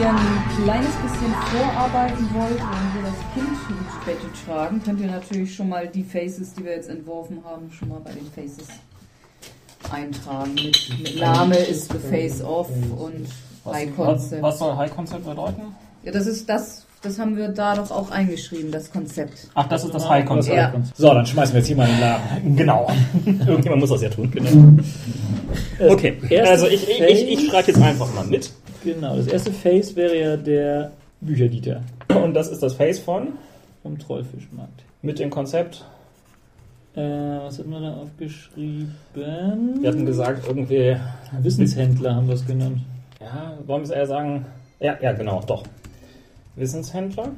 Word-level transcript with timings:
Ihr 0.00 0.08
ein 0.08 0.64
kleines 0.64 0.94
bisschen 0.94 1.34
vorarbeiten 1.50 2.28
wollt, 2.32 2.60
wenn 2.60 2.94
wir 2.94 3.10
das 3.10 3.18
Kind 3.34 3.48
ins 3.48 4.04
Bett 4.06 4.46
tragen, 4.46 4.80
könnt 4.84 5.00
ihr 5.00 5.08
natürlich 5.08 5.52
schon 5.52 5.68
mal 5.68 5.88
die 5.88 6.04
Faces, 6.04 6.54
die 6.54 6.64
wir 6.64 6.70
jetzt 6.72 6.88
entworfen 6.88 7.42
haben, 7.44 7.68
schon 7.72 7.88
mal 7.88 8.00
bei 8.04 8.12
den 8.12 8.26
Faces 8.30 8.68
eintragen. 9.90 10.54
Mit, 10.54 10.98
mit 11.02 11.20
Name 11.20 11.56
ist 11.56 11.90
the 11.90 11.98
Face 11.98 12.40
Off 12.42 12.68
und 12.96 13.26
High 13.64 13.96
Concept. 13.96 14.40
Was 14.40 14.60
soll 14.60 14.76
High 14.76 14.94
Concept 14.94 15.24
bedeuten? 15.24 15.62
Ja, 16.04 16.12
das 16.12 16.28
ist 16.28 16.48
das, 16.48 16.86
das 17.02 17.18
haben 17.18 17.36
wir 17.36 17.48
da 17.48 17.74
doch 17.74 17.90
auch 17.90 18.12
eingeschrieben, 18.12 18.70
das 18.70 18.92
Konzept. 18.92 19.48
Ach, 19.54 19.68
das 19.68 19.82
ist 19.82 19.94
das 19.94 20.08
High 20.08 20.24
Concept. 20.24 20.56
Ja. 20.56 20.74
So, 20.96 21.12
dann 21.12 21.26
schmeißen 21.26 21.54
wir 21.54 21.58
jetzt 21.58 21.66
hier 21.66 21.76
mal 21.76 21.88
in 21.88 21.96
den 21.96 22.00
Laden. 22.00 22.56
Genau. 22.56 22.88
Irgendjemand 23.26 23.80
muss 23.80 23.90
das 23.90 24.02
ja 24.02 24.10
tun. 24.10 24.30
Genau. 24.30 24.80
Okay, 25.88 26.18
Erste 26.28 26.50
also 26.50 26.66
ich, 26.68 26.88
ich, 26.88 27.00
ich, 27.00 27.28
ich 27.32 27.50
schreibe 27.50 27.72
jetzt 27.72 27.82
einfach 27.82 28.14
mal 28.14 28.24
mit. 28.24 28.52
Genau, 28.84 29.16
das 29.16 29.26
erste 29.26 29.52
Face 29.52 29.94
wäre 29.96 30.18
ja 30.18 30.36
der 30.36 30.92
Bücherdieter 31.20 31.82
Und 32.08 32.34
das 32.34 32.48
ist 32.48 32.62
das 32.62 32.74
Face 32.74 32.98
von 32.98 33.28
vom 33.82 33.98
Trollfischmarkt. 33.98 34.82
mit 35.02 35.18
dem 35.18 35.30
Konzept. 35.30 35.84
Äh, 36.94 37.00
was 37.00 37.58
hatten 37.58 37.70
wir 37.70 37.80
da 37.80 37.94
aufgeschrieben? 37.94 38.94
Wir 39.14 39.88
hatten 39.88 40.06
gesagt, 40.06 40.46
irgendwie, 40.46 40.96
Wissenshändler 41.40 42.14
haben 42.16 42.26
wir 42.26 42.34
es 42.34 42.46
genannt. 42.46 42.80
ja, 43.20 43.52
wollen 43.66 43.82
wir 43.82 43.84
es 43.84 43.90
eher 43.90 44.06
sagen? 44.06 44.46
Ja, 44.80 44.96
ja, 45.00 45.12
genau, 45.12 45.40
doch. 45.46 45.64
Wissенshändler. 46.56 47.28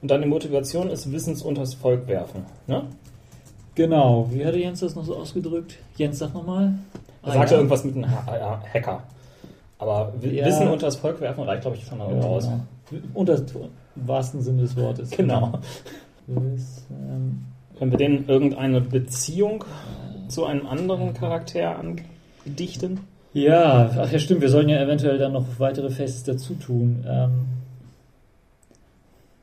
Und 0.00 0.10
dann 0.10 0.22
die 0.22 0.28
Motivation 0.28 0.90
ist 0.90 1.10
Wissens 1.10 1.42
unters 1.42 1.74
Volk 1.74 2.06
werfen. 2.06 2.44
Ne? 2.68 2.82
Genau, 3.74 4.28
wie 4.32 4.44
hatte 4.44 4.58
Jens 4.58 4.80
das 4.80 4.94
noch 4.94 5.04
so 5.04 5.16
ausgedrückt? 5.16 5.74
Jens, 5.96 6.18
sag 6.18 6.34
nochmal. 6.34 6.74
Er 7.24 7.32
sagte 7.32 7.54
irgendwas 7.56 7.84
mit 7.84 7.96
einem 7.96 8.08
Ha- 8.10 8.36
ja, 8.36 8.62
Hacker. 8.74 9.02
Aber 9.78 10.12
Ja. 10.22 10.44
Wissen 10.46 10.68
unters 10.68 10.96
Volk 10.96 11.20
werfen 11.20 11.44
reicht, 11.44 11.62
glaube 11.62 11.76
ich, 11.76 11.84
schon 11.86 11.98
mal 11.98 12.12
Ja, 12.12 12.20
raus. 12.20 12.48
genau. 12.90 13.02
Unter 13.14 13.36
im 13.36 14.08
wahrsten 14.08 14.40
Sinne 14.42 14.62
des 14.62 14.76
Wortes. 14.76 15.10
Genau. 15.10 15.58
Wissen. 16.26 17.46
Können 17.78 17.90
wir 17.92 17.98
denen 17.98 18.28
irgendeine 18.28 18.80
Beziehung 18.80 19.64
zu 20.28 20.44
einem 20.44 20.66
anderen 20.66 21.14
Charakter 21.14 21.76
andichten? 21.78 23.00
Ja, 23.34 23.90
ach 23.98 24.10
ja, 24.10 24.18
stimmt. 24.18 24.40
Wir 24.40 24.48
sollen 24.48 24.68
ja 24.68 24.80
eventuell 24.82 25.18
dann 25.18 25.32
noch 25.32 25.44
weitere 25.58 25.90
Faces 25.90 26.24
dazu 26.24 26.54
tun. 26.54 27.04
Ähm, 27.06 27.30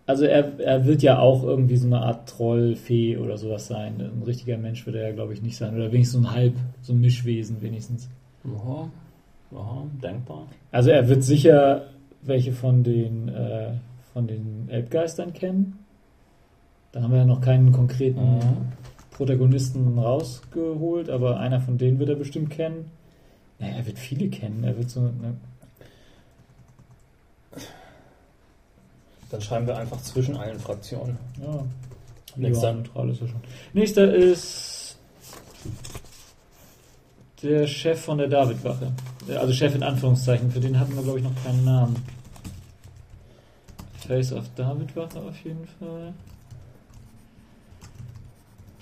also 0.08 0.26
er, 0.26 0.60
er 0.60 0.86
wird 0.86 1.02
ja 1.02 1.18
auch 1.20 1.44
irgendwie 1.44 1.78
so 1.78 1.88
eine 1.88 2.00
Art 2.02 2.30
Troll, 2.30 2.76
Fee 2.76 3.18
oder 3.18 3.38
sowas 3.38 3.68
sein. 3.68 3.96
Ein 4.00 4.22
richtiger 4.24 4.58
Mensch 4.58 4.86
wird 4.86 4.96
er 4.98 5.08
ja, 5.10 5.14
glaube 5.16 5.34
ich, 5.34 5.42
nicht 5.42 5.58
sein. 5.58 5.74
Oder 5.76 5.92
wenigstens 5.92 6.22
so 6.22 6.28
ein 6.28 6.36
Halb, 6.36 6.54
so 6.82 6.94
ein 6.94 7.00
Mischwesen 7.00 7.62
wenigstens. 7.62 8.10
Ja, 8.44 8.90
ja 9.52 9.84
denkbar. 10.04 10.48
Also 10.72 10.90
er 10.92 11.08
wird 11.08 11.24
sicher 11.24 11.88
welche 12.22 12.52
von 12.54 12.84
den, 12.84 13.30
äh, 13.30 13.74
von 14.14 14.28
den 14.28 14.68
Elbgeistern 14.70 15.34
kennen. 15.34 15.80
Da 16.92 17.02
haben 17.02 17.12
wir 17.12 17.20
ja 17.20 17.26
noch 17.26 17.42
keinen 17.42 17.72
konkreten 17.72 18.36
Mhm. 18.38 18.42
Protagonisten 19.12 19.98
rausgeholt, 20.00 21.10
aber 21.10 21.40
einer 21.40 21.62
von 21.62 21.78
denen 21.78 22.00
wird 22.00 22.10
er 22.10 22.16
bestimmt 22.16 22.50
kennen. 22.50 22.92
Naja, 23.60 23.76
er 23.78 23.86
wird 23.86 23.98
viele 24.00 24.28
kennen. 24.30 24.64
Er 24.64 24.78
wird 24.78 24.90
so. 24.90 25.02
Ne, 25.02 25.36
Dann 29.30 29.42
schreiben 29.42 29.68
wir 29.68 29.78
einfach 29.78 30.02
zwischen 30.02 30.36
allen 30.38 30.60
Fraktionen. 30.60 31.18
ja, 31.42 31.64
Nächster. 32.36 32.68
ja, 32.70 32.74
neutral 32.74 33.10
ist 33.10 33.22
er 33.22 33.28
schon. 33.28 33.42
Nächster 33.74 34.14
ist 34.14 34.98
der 37.42 37.68
Chef 37.68 38.02
von 38.02 38.18
der 38.18 38.28
Davidwache. 38.28 38.92
Also 39.30 39.54
Chef 39.54 39.74
in 39.76 39.84
Anführungszeichen. 39.84 40.52
Für 40.52 40.60
den 40.60 40.80
hatten 40.80 40.96
wir, 40.96 41.04
glaube 41.04 41.20
ich, 41.20 41.24
noch 41.24 41.44
keinen 41.44 41.64
Namen. 41.66 41.96
Face 44.08 44.32
of 44.34 44.46
Davidwache 44.56 45.20
auf 45.20 45.36
jeden 45.44 45.66
Fall. 45.80 46.14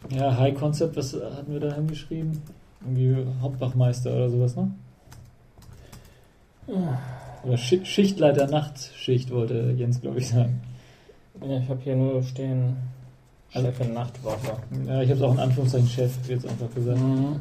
Ja, 0.10 0.38
High 0.38 0.54
Concept, 0.54 0.98
was 0.98 1.14
hatten 1.14 1.54
wir 1.54 1.62
da 1.62 1.74
hingeschrieben? 1.76 2.42
Irgendwie 2.82 3.26
Hauptwachmeister 3.42 4.14
oder 4.14 4.30
sowas, 4.30 4.56
ne? 4.58 4.72
Oder 7.44 7.56
Schi- 7.58 7.86
Schichtleiter 7.86 8.48
Nachtschicht, 8.48 9.32
wollte 9.32 9.74
Jens, 9.78 10.02
glaube 10.02 10.20
ich, 10.20 10.28
sagen. 10.30 10.62
Ja, 11.42 11.58
ich 11.60 11.70
habe 11.70 11.80
hier 11.82 11.96
nur 11.96 12.22
stehen 12.24 12.76
Also- 13.54 13.68
Chefin 13.68 13.94
Nachtwache. 13.94 14.58
Ja, 14.88 15.02
ich 15.02 15.10
habe 15.10 15.20
es 15.20 15.22
auch 15.22 15.34
in 15.34 15.40
Anführungszeichen 15.40 15.88
Chef 15.88 16.12
jetzt 16.28 16.46
einfach 16.48 16.74
gesagt. 16.74 17.00
Mhm. 17.00 17.40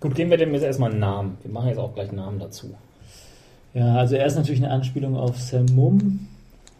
Gut, 0.00 0.14
geben 0.14 0.30
wir 0.30 0.36
dem 0.38 0.52
jetzt 0.52 0.62
erstmal 0.62 0.90
einen 0.90 1.00
Namen. 1.00 1.38
Wir 1.42 1.50
machen 1.52 1.68
jetzt 1.68 1.78
auch 1.78 1.94
gleich 1.94 2.12
Namen 2.12 2.38
dazu. 2.38 2.74
Ja, 3.74 3.96
also 3.96 4.16
er 4.16 4.26
ist 4.26 4.36
natürlich 4.36 4.62
eine 4.62 4.72
Anspielung 4.72 5.16
auf 5.16 5.38
Sam 5.40 5.66
Mum. 5.74 6.28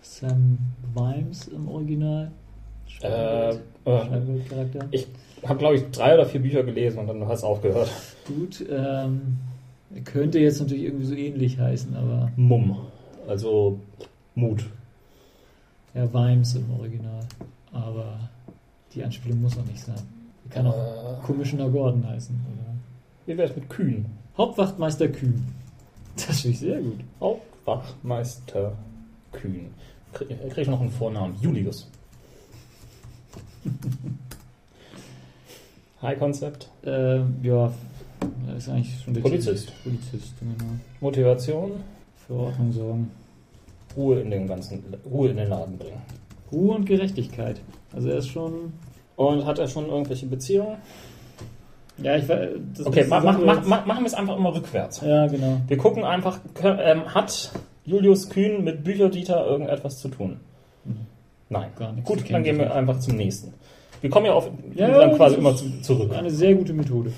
Sam 0.02 0.58
Vimes 0.94 1.48
im 1.48 1.68
Original. 1.68 2.30
Äh, 3.02 3.50
äh, 3.50 3.58
ich 4.90 5.06
habe, 5.44 5.58
glaube 5.58 5.74
ich, 5.76 5.90
drei 5.90 6.14
oder 6.14 6.24
vier 6.24 6.40
Bücher 6.40 6.62
gelesen 6.62 6.98
und 7.00 7.06
dann 7.08 7.26
hast 7.26 7.42
du 7.42 7.46
aufgehört. 7.48 7.90
Gut, 8.26 8.64
ähm, 8.70 9.38
er 9.94 10.00
könnte 10.02 10.38
jetzt 10.38 10.60
natürlich 10.60 10.84
irgendwie 10.84 11.04
so 11.04 11.14
ähnlich 11.14 11.58
heißen, 11.58 11.94
aber 11.96 12.30
Mumm. 12.36 12.78
Also 13.28 13.78
Mut. 14.34 14.66
ja, 15.94 16.10
Vimes 16.12 16.54
im 16.54 16.70
Original. 16.78 17.20
Aber 17.72 18.18
die 18.94 19.02
Anspielung 19.04 19.42
muss 19.42 19.58
auch 19.58 19.64
nicht 19.66 19.80
sein. 19.84 19.96
Er 20.48 20.54
kann 20.54 20.66
auch 20.66 20.74
Äh, 20.74 21.26
Commissioner 21.26 21.68
Gordon 21.68 22.06
heißen. 22.08 22.34
Oder? 22.34 22.75
Wie 23.26 23.36
wäre 23.36 23.48
es 23.48 23.56
mit 23.56 23.68
Kühn? 23.68 24.06
Hauptwachtmeister 24.36 25.08
Kühn. 25.08 25.46
Das 26.16 26.40
finde 26.40 26.54
ich 26.54 26.60
sehr 26.60 26.80
gut. 26.80 27.00
Hauptwachmeister 27.20 28.72
Kühn. 29.32 29.74
Krieg 30.12 30.28
krieg 30.28 30.58
ich 30.62 30.68
noch 30.68 30.80
einen 30.80 30.90
Vornamen? 30.90 31.36
Julius. 31.40 31.90
High 36.02 36.18
Concept. 36.18 36.70
Ähm, 36.84 37.36
ja, 37.42 37.72
er 38.46 38.56
ist 38.56 38.68
eigentlich 38.68 39.00
schon 39.02 39.14
der 39.14 39.22
Polizist. 39.22 39.72
Polizist, 39.82 40.34
genau. 40.38 40.70
Motivation. 41.00 41.72
Für 42.26 42.34
Ordnung 42.34 42.72
sorgen. 42.72 43.10
Ruhe 43.96 44.20
in 44.20 44.30
den 44.30 44.46
ganzen, 44.46 44.82
Ruhe 45.04 45.30
in 45.30 45.36
den 45.36 45.48
Laden 45.48 45.78
bringen. 45.78 46.02
Ruhe 46.52 46.76
und 46.76 46.84
Gerechtigkeit. 46.84 47.60
Also 47.92 48.08
er 48.08 48.18
ist 48.18 48.28
schon. 48.28 48.72
Und 49.16 49.46
hat 49.46 49.58
er 49.58 49.68
schon 49.68 49.86
irgendwelche 49.86 50.26
Beziehungen? 50.26 50.76
Ja, 51.98 52.16
ich. 52.16 52.26
Das 52.26 52.86
Okay, 52.86 53.06
mach, 53.08 53.22
mach, 53.22 53.64
mach, 53.64 53.86
machen 53.86 54.00
wir 54.00 54.06
es 54.06 54.14
einfach 54.14 54.36
immer 54.36 54.54
rückwärts. 54.54 55.00
Ja, 55.00 55.26
genau. 55.26 55.60
Wir 55.66 55.76
gucken 55.78 56.04
einfach, 56.04 56.40
ähm, 56.62 57.14
hat 57.14 57.50
Julius 57.84 58.28
Kühn 58.28 58.62
mit 58.64 58.84
Bücherdieter 58.84 59.46
irgendetwas 59.46 59.98
zu 59.98 60.08
tun? 60.08 60.40
Mhm. 60.84 61.06
Nein. 61.48 61.68
Gar 61.78 61.92
nichts. 61.92 62.08
Gut, 62.08 62.24
dann 62.30 62.42
gehen 62.42 62.58
wir 62.58 62.74
einfach 62.74 62.98
zum 62.98 63.16
nächsten. 63.16 63.54
Wir 64.00 64.10
kommen 64.10 64.26
ja 64.26 64.32
auf 64.34 64.50
Ja, 64.74 64.88
dann 64.88 65.16
quasi 65.16 65.36
immer 65.36 65.54
zu, 65.56 65.80
zurück. 65.80 66.12
Eine 66.12 66.30
sehr 66.30 66.54
gute 66.54 66.72
Methode. 66.72 67.12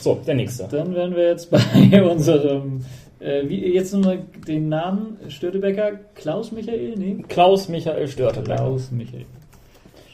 So, 0.00 0.20
der 0.26 0.34
nächste. 0.34 0.68
Dann 0.68 0.94
wären 0.94 1.16
wir 1.16 1.28
jetzt 1.28 1.50
bei 1.90 2.02
unserem. 2.02 2.84
Äh, 3.18 3.48
wie, 3.48 3.72
jetzt 3.72 3.92
nochmal 3.94 4.20
den 4.46 4.68
Namen 4.68 5.18
Störtebecker. 5.28 5.92
Klaus 6.14 6.52
Michael? 6.52 6.94
Nee. 6.96 7.24
Klaus 7.28 7.68
Michael 7.68 8.06
Störtebecker. 8.06 8.56
Klaus 8.56 8.90
Michael. 8.90 9.24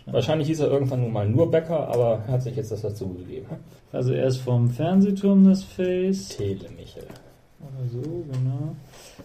Wahrscheinlich 0.07 0.49
hieß 0.49 0.61
er 0.61 0.69
irgendwann 0.69 1.01
nun 1.01 1.13
mal 1.13 1.29
nur 1.29 1.51
Becker, 1.51 1.89
aber 1.89 2.21
er 2.27 2.33
hat 2.35 2.43
sich 2.43 2.57
jetzt 2.57 2.73
das 2.73 2.83
dazu 2.83 3.09
gegeben. 3.15 3.47
Also 3.93 4.13
er 4.13 4.27
ist 4.27 4.39
vom 4.39 4.71
Fernsehturm 4.71 5.45
das 5.49 5.63
Face. 5.63 6.29
Tele 6.29 6.69
Michael. 6.77 7.07
Oder 7.61 7.89
so, 7.93 8.01
genau. 8.01 8.75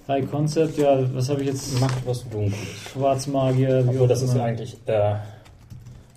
High 0.08 0.30
Concept, 0.30 0.78
ja, 0.78 1.00
was 1.14 1.30
habe 1.30 1.42
ich 1.42 1.48
jetzt? 1.48 1.80
Macht 1.82 2.06
was 2.06 2.30
Dunkles. 2.30 2.56
Schwarzmagier. 2.94 3.84
wie 3.86 3.90
Obwohl, 3.90 4.04
auch 4.04 4.08
das 4.08 4.22
ist 4.22 4.38
eigentlich 4.38 4.78
äh, 4.86 5.16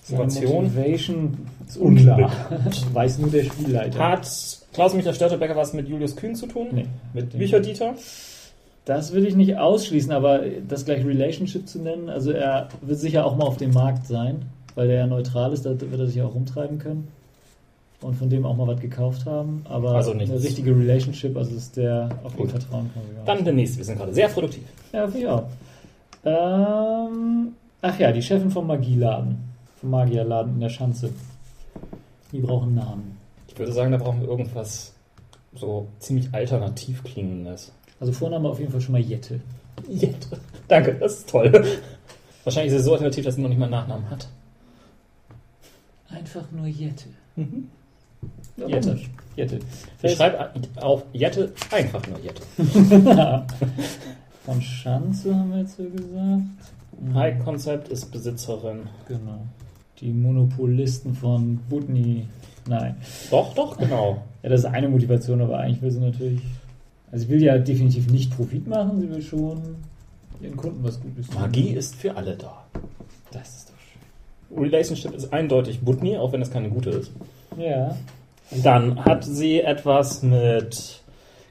Seine 0.02 0.24
Motivation. 0.24 0.64
Motivation 0.64 1.38
ist 1.66 1.76
unklar. 1.78 2.32
Weiß 2.92 3.18
nur 3.18 3.30
der 3.30 3.44
Spielleiter. 3.44 3.98
Hat 3.98 4.28
Klaus 4.72 4.94
Michael 4.94 5.14
Störtebecker 5.14 5.56
was 5.56 5.72
mit 5.72 5.88
Julius 5.88 6.14
Kühn 6.16 6.34
zu 6.34 6.46
tun? 6.46 6.68
Nee. 6.72 6.86
Mit 7.14 7.30
Bücherdieter? 7.36 7.94
Das 8.90 9.12
will 9.12 9.24
ich 9.24 9.36
nicht 9.36 9.56
ausschließen, 9.56 10.10
aber 10.10 10.40
das 10.66 10.84
gleich 10.84 11.04
Relationship 11.06 11.68
zu 11.68 11.78
nennen, 11.80 12.08
also 12.08 12.32
er 12.32 12.68
wird 12.82 12.98
sicher 12.98 13.24
auch 13.24 13.36
mal 13.36 13.44
auf 13.44 13.56
dem 13.56 13.70
Markt 13.72 14.04
sein, 14.08 14.42
weil 14.74 14.88
der 14.88 14.96
ja 14.96 15.06
neutral 15.06 15.52
ist, 15.52 15.64
da 15.64 15.80
wird 15.80 15.92
er 16.00 16.06
sich 16.08 16.20
auch 16.22 16.34
rumtreiben 16.34 16.80
können 16.80 17.06
und 18.00 18.16
von 18.16 18.28
dem 18.28 18.44
auch 18.44 18.56
mal 18.56 18.66
was 18.66 18.80
gekauft 18.80 19.26
haben, 19.26 19.64
aber 19.68 19.92
Also 19.94 20.12
nichts. 20.12 20.32
eine 20.34 20.42
richtige 20.42 20.76
Relationship, 20.76 21.36
also 21.36 21.54
ist 21.54 21.76
der 21.76 22.08
auf 22.24 22.32
den 22.32 22.40
Gut. 22.42 22.50
vertrauen 22.50 22.90
kann. 22.92 23.02
Ja. 23.16 23.22
Dann 23.32 23.44
der 23.44 23.52
nächste. 23.52 23.78
Wir 23.78 23.84
sind 23.84 23.96
gerade 23.96 24.12
sehr 24.12 24.26
produktiv. 24.28 24.64
Ja, 24.92 25.06
auch. 25.36 25.44
Ähm, 26.24 27.52
ach 27.82 27.98
ja, 28.00 28.10
die 28.10 28.22
Chefin 28.22 28.50
vom 28.50 28.66
Magieladen, 28.66 29.38
vom 29.80 29.90
Magierladen 29.90 30.54
in 30.54 30.60
der 30.60 30.68
Schanze. 30.68 31.10
Die 32.32 32.40
brauchen 32.40 32.74
Namen. 32.74 33.16
Ich 33.46 33.56
würde 33.56 33.70
sagen, 33.72 33.92
da 33.92 33.98
brauchen 33.98 34.20
wir 34.20 34.28
irgendwas 34.28 34.92
so 35.54 35.86
ziemlich 36.00 36.28
alternativ 36.32 37.04
klingendes. 37.04 37.72
Also 38.00 38.12
Vorname 38.12 38.48
auf 38.48 38.58
jeden 38.58 38.72
Fall 38.72 38.80
schon 38.80 38.92
mal 38.92 39.00
Jette. 39.00 39.40
Jette. 39.88 40.40
Danke, 40.68 40.94
das 40.94 41.18
ist 41.18 41.30
toll. 41.30 41.52
Wahrscheinlich 42.44 42.72
ist 42.72 42.80
es 42.80 42.86
so 42.86 42.92
alternativ, 42.94 43.24
dass 43.24 43.34
sie 43.34 43.42
noch 43.42 43.50
nicht 43.50 43.58
mal 43.58 43.66
einen 43.66 43.72
Nachnamen 43.72 44.10
hat. 44.10 44.28
Einfach 46.08 46.50
nur 46.50 46.66
Jette. 46.66 47.04
Ja, 48.56 48.66
Jette. 48.66 48.98
Jette. 49.36 49.58
Ich 50.02 50.14
schreibe 50.14 50.50
auf 50.76 51.04
Jette 51.12 51.52
einfach 51.70 52.02
nur 52.08 52.18
Jette. 52.18 52.42
von 54.44 54.60
Schanze 54.62 55.34
haben 55.34 55.52
wir 55.52 55.60
jetzt 55.60 55.76
so 55.76 55.84
gesagt. 55.84 56.42
Mhm. 56.98 57.14
High 57.14 57.44
Concept 57.44 57.88
ist 57.88 58.10
Besitzerin. 58.10 58.80
Genau. 59.06 59.40
Die 60.00 60.10
Monopolisten 60.10 61.14
von 61.14 61.58
Butni. 61.68 62.26
Nein. 62.66 62.96
Doch, 63.30 63.54
doch, 63.54 63.76
genau. 63.76 64.22
Ja, 64.42 64.48
das 64.48 64.60
ist 64.60 64.66
eine 64.66 64.88
Motivation, 64.88 65.40
aber 65.40 65.58
eigentlich 65.58 65.82
will 65.82 65.90
sie 65.90 66.00
natürlich. 66.00 66.40
Also 67.12 67.24
sie 67.26 67.30
will 67.30 67.42
ja 67.42 67.58
definitiv 67.58 68.10
nicht 68.10 68.36
Profit 68.36 68.66
machen, 68.66 69.00
sie 69.00 69.10
will 69.10 69.22
schon 69.22 69.76
ihren 70.40 70.56
Kunden 70.56 70.82
was 70.82 71.00
Gutes 71.00 71.28
tun. 71.28 71.40
Magie 71.40 71.70
ist 71.70 71.96
für 71.96 72.16
alle 72.16 72.36
da. 72.36 72.64
Das 73.32 73.48
ist 73.48 73.70
doch 73.70 73.74
schön. 74.54 74.62
Relationship 74.62 75.14
ist 75.14 75.32
eindeutig 75.32 75.80
Butni, 75.80 76.16
auch 76.16 76.32
wenn 76.32 76.42
es 76.42 76.50
keine 76.50 76.70
gute 76.70 76.90
ist. 76.90 77.12
Ja. 77.58 77.96
Dann 78.62 79.04
hat 79.04 79.24
sie 79.24 79.60
etwas 79.60 80.22
mit 80.22 81.00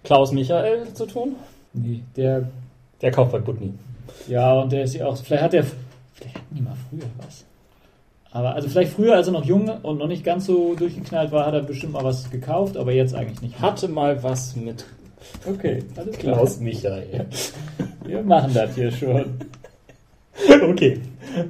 Klaus 0.03 0.31
Michael 0.31 0.93
zu 0.93 1.05
tun. 1.05 1.35
Nee, 1.73 2.01
der. 2.15 2.49
Der 3.01 3.11
kauft 3.11 3.31
bei 3.31 3.39
Butni. 3.39 3.73
Ja, 4.27 4.59
und 4.59 4.71
der 4.71 4.83
ist 4.83 4.95
ja 4.95 5.05
auch. 5.05 5.15
Vielleicht 5.17 5.43
hat 5.43 5.53
der. 5.53 5.63
Vielleicht 6.13 6.35
hatten 6.35 6.55
die 6.55 6.61
mal 6.61 6.75
früher 6.89 7.07
was. 7.17 7.45
Aber 8.31 8.53
also 8.53 8.67
vielleicht 8.69 8.93
früher, 8.93 9.15
als 9.15 9.27
er 9.27 9.33
noch 9.33 9.45
jung 9.45 9.69
und 9.69 9.97
noch 9.97 10.07
nicht 10.07 10.23
ganz 10.23 10.45
so 10.45 10.75
durchgeknallt 10.75 11.31
war, 11.31 11.45
hat 11.45 11.53
er 11.53 11.61
bestimmt 11.61 11.93
mal 11.93 12.03
was 12.03 12.29
gekauft, 12.29 12.77
aber 12.77 12.91
jetzt 12.91 13.15
eigentlich 13.15 13.41
nicht. 13.41 13.59
mehr. 13.59 13.71
Hatte 13.71 13.87
mal 13.87 14.21
was 14.21 14.55
mit 14.55 14.85
Okay, 15.47 15.83
alles 15.95 16.17
klar. 16.17 16.35
Klaus 16.35 16.59
Michael. 16.59 17.25
Wir 18.05 18.23
machen 18.23 18.53
das 18.53 18.75
hier 18.75 18.91
schon. 18.91 19.25
Okay. 20.69 20.99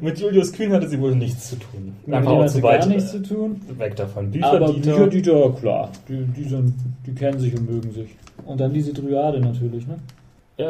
Mit 0.02 0.20
Julius 0.20 0.52
Kühn 0.52 0.72
hatte 0.74 0.88
sie 0.90 1.00
wohl 1.00 1.16
nichts 1.16 1.50
zu 1.50 1.56
tun. 1.56 1.96
Mit 2.06 2.16
Einfach 2.16 2.31
dem 2.31 2.38
auch 2.38 2.42
hat 2.44 2.50
zu 2.50 2.56
sie 2.56 2.62
gar 2.62 2.86
nichts 2.86 3.12
zu 3.12 3.22
tun. 3.22 3.62
weg 3.78 3.96
davon. 3.96 4.26
Aber 4.42 4.74
Bücher, 4.74 4.92
Bücher, 4.94 5.08
Dieter, 5.08 5.52
klar. 5.54 5.92
Die, 6.08 6.24
die, 6.26 6.44
sind, 6.44 6.74
die 7.06 7.14
kennen 7.14 7.40
sich 7.40 7.56
und 7.56 7.70
mögen 7.70 7.92
sich. 7.92 8.10
Und 8.46 8.60
dann 8.60 8.74
diese 8.74 8.92
Dryade 8.94 9.40
natürlich, 9.40 9.86
ne? 9.88 9.98
äh, 10.58 10.64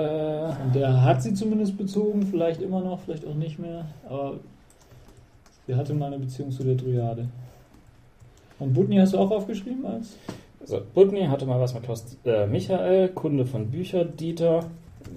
Und 0.64 0.76
der 0.76 1.02
hat 1.04 1.24
sie 1.24 1.34
zumindest 1.34 1.78
bezogen, 1.78 2.28
vielleicht 2.30 2.62
immer 2.62 2.82
noch, 2.82 3.00
vielleicht 3.02 3.26
auch 3.26 3.36
nicht 3.36 3.58
mehr. 3.58 3.86
Aber 4.08 4.36
sie 5.66 5.76
hatte 5.76 5.94
mal 5.94 6.08
eine 6.08 6.20
Beziehung 6.20 6.52
zu 6.52 6.64
der 6.64 6.76
Dryade. 6.76 7.28
Und 8.60 8.74
Butni 8.74 8.98
hast 8.98 9.14
du 9.14 9.18
auch 9.18 9.32
aufgeschrieben 9.32 9.86
als? 9.86 10.18
So, 10.66 10.82
Butni 10.94 11.26
hatte 11.26 11.46
mal 11.46 11.60
was 11.60 11.74
mit 11.74 11.84
Klaus 11.84 12.06
äh, 12.26 12.46
Michael, 12.48 13.10
Kunde 13.10 13.46
von 13.46 13.70
Bücher, 13.72 14.06
Dieter, 14.06 14.66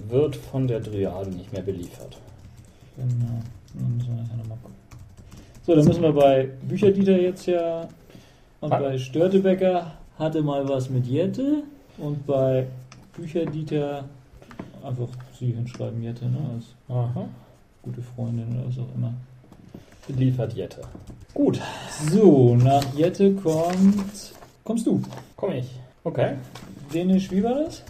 wird 0.09 0.35
von 0.35 0.67
der 0.67 0.79
Dryade 0.79 1.29
nicht 1.29 1.51
mehr 1.53 1.61
beliefert. 1.61 2.17
Genau. 2.95 3.41
Dann 3.73 3.97
müssen 3.97 4.15
wir 4.15 4.23
nachher 4.23 4.37
nochmal 4.37 4.57
gucken. 4.61 4.75
So, 5.65 5.75
dann 5.75 5.85
müssen 5.85 6.01
wir 6.01 6.13
bei 6.13 6.49
Bücherdieter 6.67 7.19
jetzt 7.19 7.45
ja. 7.45 7.87
Und 8.61 8.71
Ah. 8.71 8.79
bei 8.79 8.97
Störtebecker 8.97 9.93
hatte 10.17 10.41
mal 10.41 10.67
was 10.67 10.89
mit 10.89 11.05
Jette. 11.07 11.63
Und 11.97 12.25
bei 12.25 12.65
Bücherdieter 13.15 14.05
einfach 14.83 15.07
sie 15.39 15.51
hinschreiben 15.51 16.01
Jette, 16.01 16.25
ne? 16.25 16.37
Als 16.55 16.65
Aha. 16.89 17.27
gute 17.81 18.01
Freundin 18.01 18.47
oder 18.57 18.67
was 18.67 18.77
auch 18.79 18.95
immer. 18.95 19.13
Beliefert 20.07 20.53
Jette. 20.53 20.81
Gut, 21.33 21.59
So, 22.11 22.55
nach 22.55 22.93
Jette 22.95 23.33
kommt. 23.33 24.33
Kommst 24.63 24.85
du? 24.87 25.01
komm 25.35 25.53
ich. 25.53 25.69
Okay. 26.03 26.33
Dänisch, 26.93 27.31
wie 27.31 27.43
war 27.43 27.55
das? 27.55 27.81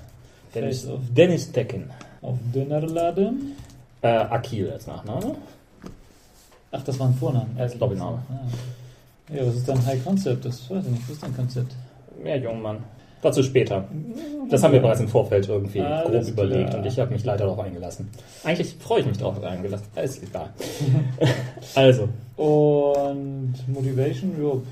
Dennis, 0.55 0.87
of- 0.87 0.99
Dennis 1.15 1.51
Decken. 1.51 1.89
Auf 2.21 2.37
Dönerladen. 2.53 3.55
Äh, 4.01 4.07
Akil 4.07 4.71
als 4.71 4.87
Nachname. 4.87 5.35
Ach, 6.71 6.83
das 6.83 6.99
war 6.99 7.07
ein 7.07 7.13
Vorname. 7.15 7.47
Er 7.57 7.65
ist 7.67 7.79
Doppelname. 7.79 8.19
Ah. 8.29 9.33
Ja, 9.33 9.45
was 9.47 9.55
ist 9.55 9.67
dann 9.69 9.85
High 9.85 10.03
Concept? 10.03 10.45
Das 10.45 10.69
weiß 10.69 10.83
ich 10.85 10.91
nicht. 10.91 11.03
Was 11.03 11.11
ist 11.15 11.23
dein 11.23 11.35
Konzept? 11.35 11.73
Mehr 12.21 12.37
Jungmann. 12.37 12.77
Dazu 13.21 13.41
später. 13.41 13.85
Das 14.49 14.61
haben 14.63 14.73
wir 14.73 14.81
bereits 14.81 14.99
im 14.99 15.07
Vorfeld 15.07 15.47
irgendwie 15.47 15.79
Alles 15.79 16.27
grob 16.27 16.45
überlegt 16.45 16.71
klar. 16.71 16.81
und 16.81 16.87
ich 16.87 16.99
habe 16.99 17.13
mich 17.13 17.23
leider 17.23 17.45
darauf 17.45 17.59
eingelassen. 17.59 18.09
Eigentlich 18.43 18.75
freue 18.79 18.99
ich 18.99 19.05
mich 19.05 19.17
darauf 19.17 19.41
eingelassen. 19.41 19.85
Ist 19.95 20.21
egal. 20.23 20.49
also, 21.75 22.09
Und 22.35 23.53
Motivation, 23.67 24.33
jo. 24.37 24.63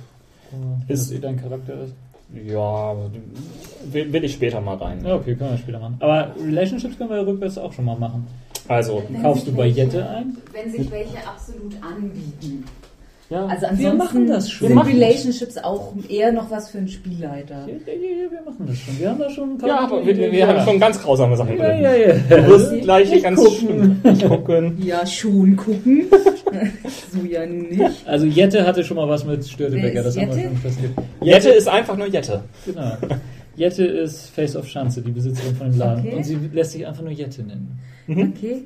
Ist- 0.88 1.12
Ist 1.12 1.12
eh 1.18 1.19
dein 1.19 1.38
Charakter 1.42 1.74
ist. 1.83 1.94
ja, 2.48 2.95
will, 3.92 4.13
will 4.13 4.24
ich 4.24 4.33
später 4.33 4.62
mal 4.62 4.75
rein. 4.77 5.03
Ja, 5.06 5.15
okay, 5.15 5.36
können 5.36 5.51
wir 5.51 5.57
später 5.57 5.80
machen. 5.80 5.95
Aber 6.00 6.33
Relationships 6.44 6.98
können 6.98 7.09
wir 7.09 7.18
ja 7.18 7.24
rückwärts 7.24 7.57
auch 7.57 7.74
schon 7.74 7.86
mal 7.86 7.98
machen. 7.98 8.25
Also, 8.68 9.03
Wenn 9.09 9.21
Kaufst 9.21 9.48
du 9.48 9.57
welche- 9.57 9.81
Jette 9.81 10.07
ein? 10.09 10.38
Wenn 10.53 10.71
sich 10.71 10.89
welche 10.92 11.18
absolut 11.27 11.74
anbieten. 11.81 12.63
Ja, 13.31 13.45
Also 13.45 13.62
wir 13.62 13.69
ansonsten 13.69 13.98
machen 13.98 14.28
das 14.28 14.51
schon. 14.51 14.68
sind 14.68 14.78
Wir. 14.78 14.86
Relationships 14.94 15.57
auch 15.57 15.94
eher 16.10 16.31
noch 16.33 16.51
was 16.51 16.69
für 16.69 16.80
einen 16.80 16.89
Spielleiter. 16.89 17.66
Ja, 17.66 17.68
ja, 17.68 17.94
ja, 17.94 18.24
ja, 18.25 18.31
wir 18.31 18.42
machen 18.45 18.66
das 18.68 18.78
schon. 18.78 19.00
Wir 19.00 19.10
haben 19.10 19.19
da 19.19 19.30
schon 19.30 19.50
ein 19.51 19.57
paar 19.57 19.69
ja, 19.69 19.80
aber 19.80 20.06
wir, 20.06 20.18
wir 20.18 20.33
ja. 20.33 20.48
haben 20.48 20.66
schon 20.66 20.80
ganz 20.80 21.01
grausame 21.01 21.38
Sachen 21.38 21.57
Ja, 21.57 21.69
drin. 21.69 21.81
ja, 21.81 21.95
ja. 21.95 22.13
Du 22.30 22.48
wirst 22.48 22.81
gleich 22.81 23.24
ganz 23.24 23.39
gucken. 23.39 24.01
schlimm 24.04 24.30
gucken. 24.30 24.78
Ja, 24.86 25.06
schon 25.06 25.56
gucken. 25.56 26.06
so 27.13 27.25
ja 27.25 27.45
nicht. 27.45 28.06
Also 28.06 28.25
Jette 28.25 28.68
hatte 28.68 28.83
schon 28.83 28.98
mal 28.98 29.07
was 29.07 29.24
mit 29.25 29.48
Störtebecker, 29.48 30.04
das 30.04 30.18
haben 30.18 30.27
wir 30.30 30.36
Jette? 30.36 30.48
schon 30.50 30.57
festgelegt. 30.57 31.00
Jette 31.22 31.50
ist 31.51 31.68
einfach 31.69 31.95
nur 31.98 32.07
Jette. 32.07 32.44
Genau. 32.66 32.92
Jette 33.56 33.86
ist 33.86 34.30
Face 34.30 34.56
of 34.57 34.68
Schanze, 34.68 35.01
die 35.01 35.12
Besitzerin 35.12 35.56
von 35.56 35.72
dem 35.72 35.80
Laden. 35.80 36.06
Okay. 36.06 36.16
Und 36.16 36.24
sie 36.25 36.38
lässt 36.51 36.72
sich 36.74 36.86
einfach 36.86 37.04
nur 37.04 37.12
Jette 37.12 37.44
nennen. 37.44 37.80
Okay. 38.10 38.63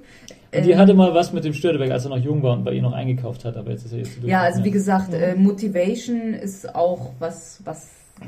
Die 0.63 0.71
Ähm, 0.71 0.77
hatte 0.77 0.93
mal 0.93 1.13
was 1.13 1.33
mit 1.33 1.43
dem 1.43 1.53
Störtebecker, 1.53 1.93
als 1.93 2.05
er 2.05 2.09
noch 2.09 2.17
jung 2.23 2.41
war 2.43 2.53
und 2.53 2.63
bei 2.63 2.73
ihr 2.73 2.81
noch 2.81 2.93
eingekauft 2.93 3.45
hat, 3.45 3.57
aber 3.57 3.71
jetzt 3.71 3.85
ist 3.85 3.91
er 3.93 3.99
jetzt 3.99 4.11
Ja, 4.23 4.41
also 4.41 4.63
wie 4.63 4.71
gesagt. 4.71 5.13
äh, 5.13 5.35
Motivation 5.35 6.33
ist 6.33 6.73
auch 6.75 7.11
was, 7.19 7.59
was 7.65 7.87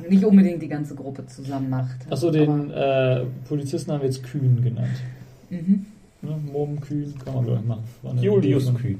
nicht 0.09 0.23
unbedingt 0.25 0.61
die 0.61 0.67
ganze 0.67 0.95
Gruppe 0.95 1.25
zusammen 1.27 1.69
macht. 1.69 1.95
Achso, 2.09 2.29
den 2.31 2.71
äh, 2.71 3.21
Polizisten 3.47 3.91
haben 3.91 4.01
wir 4.01 4.07
jetzt 4.07 4.23
Kühn 4.23 4.61
genannt. 4.63 4.89
Mhm. 5.49 5.85
Ne? 6.21 6.35
Mom 6.51 6.79
Kühn, 6.81 7.13
kann 7.23 7.35
man 7.35 7.45
glaube 7.45 7.59
ich 7.61 7.67
machen. 7.67 8.19
Julius 8.23 8.65
von- 8.65 8.75
Kühn. 8.77 8.99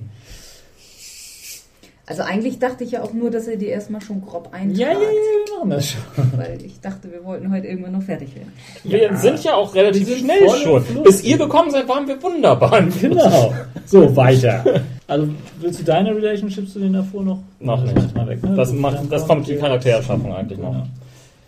Also 2.10 2.24
eigentlich 2.24 2.58
dachte 2.58 2.86
ich 2.86 2.92
ja 2.92 3.04
auch 3.04 3.12
nur, 3.12 3.30
dass 3.30 3.48
er 3.48 3.58
die 3.58 3.66
erstmal 3.66 4.00
schon 4.00 4.22
grob 4.22 4.48
eintragt. 4.54 4.78
Ja, 4.80 4.88
ja, 4.88 4.94
ja, 4.94 5.00
wir 5.02 5.58
machen 5.58 5.70
das 5.72 5.90
schon. 5.90 6.02
Weil 6.38 6.58
ich 6.66 6.80
dachte, 6.80 7.12
wir 7.12 7.22
wollten 7.26 7.52
heute 7.52 7.68
irgendwann 7.68 7.92
noch 7.92 8.02
fertig 8.02 8.34
werden. 8.34 8.54
Wir 8.86 9.14
sind 9.18 9.44
ja 9.44 9.56
auch 9.56 9.76
relativ 9.76 10.18
schnell 10.18 10.48
schon. 10.64 10.82
Fluss. 10.84 11.04
Bis 11.04 11.24
ihr 11.26 11.38
gekommen 11.38 11.70
seid, 11.70 11.86
waren 11.90 12.08
wir 12.08 12.22
wunderbar. 12.24 12.82
Genau. 13.02 13.54
So, 13.86 14.16
weiter. 14.16 14.64
Also, 15.10 15.30
willst 15.62 15.80
du 15.80 15.84
deine 15.86 16.14
Relationships 16.14 16.74
zu 16.74 16.80
denen 16.80 16.92
davor 16.92 17.24
noch? 17.24 17.40
Noch 17.62 17.82
Das 17.86 17.94
nicht. 17.96 18.14
mal 18.14 18.28
weg, 18.28 18.44
ne? 18.44 18.56
Das, 18.58 18.74
macht, 18.74 19.10
das 19.10 19.26
kommt 19.26 19.48
die 19.48 19.56
Charaktererschaffung 19.56 20.34
eigentlich 20.36 20.60
noch. 20.60 20.72
Genau. 20.74 20.84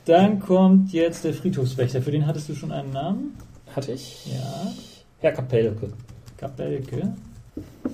Dann 0.06 0.40
kommt 0.40 0.94
jetzt 0.94 1.26
der 1.26 1.34
Friedhofswächter. 1.34 2.02
Für 2.02 2.12
den 2.12 2.26
hattest 2.26 2.48
du 2.48 2.56
schon 2.56 2.72
einen 2.72 2.94
Namen? 2.94 3.36
Hatte 3.76 3.92
ich? 3.92 4.28
Ja. 4.28 4.72
Herr 5.20 5.34
Kapelke. 5.34 5.90
Kapelke. 6.38 7.12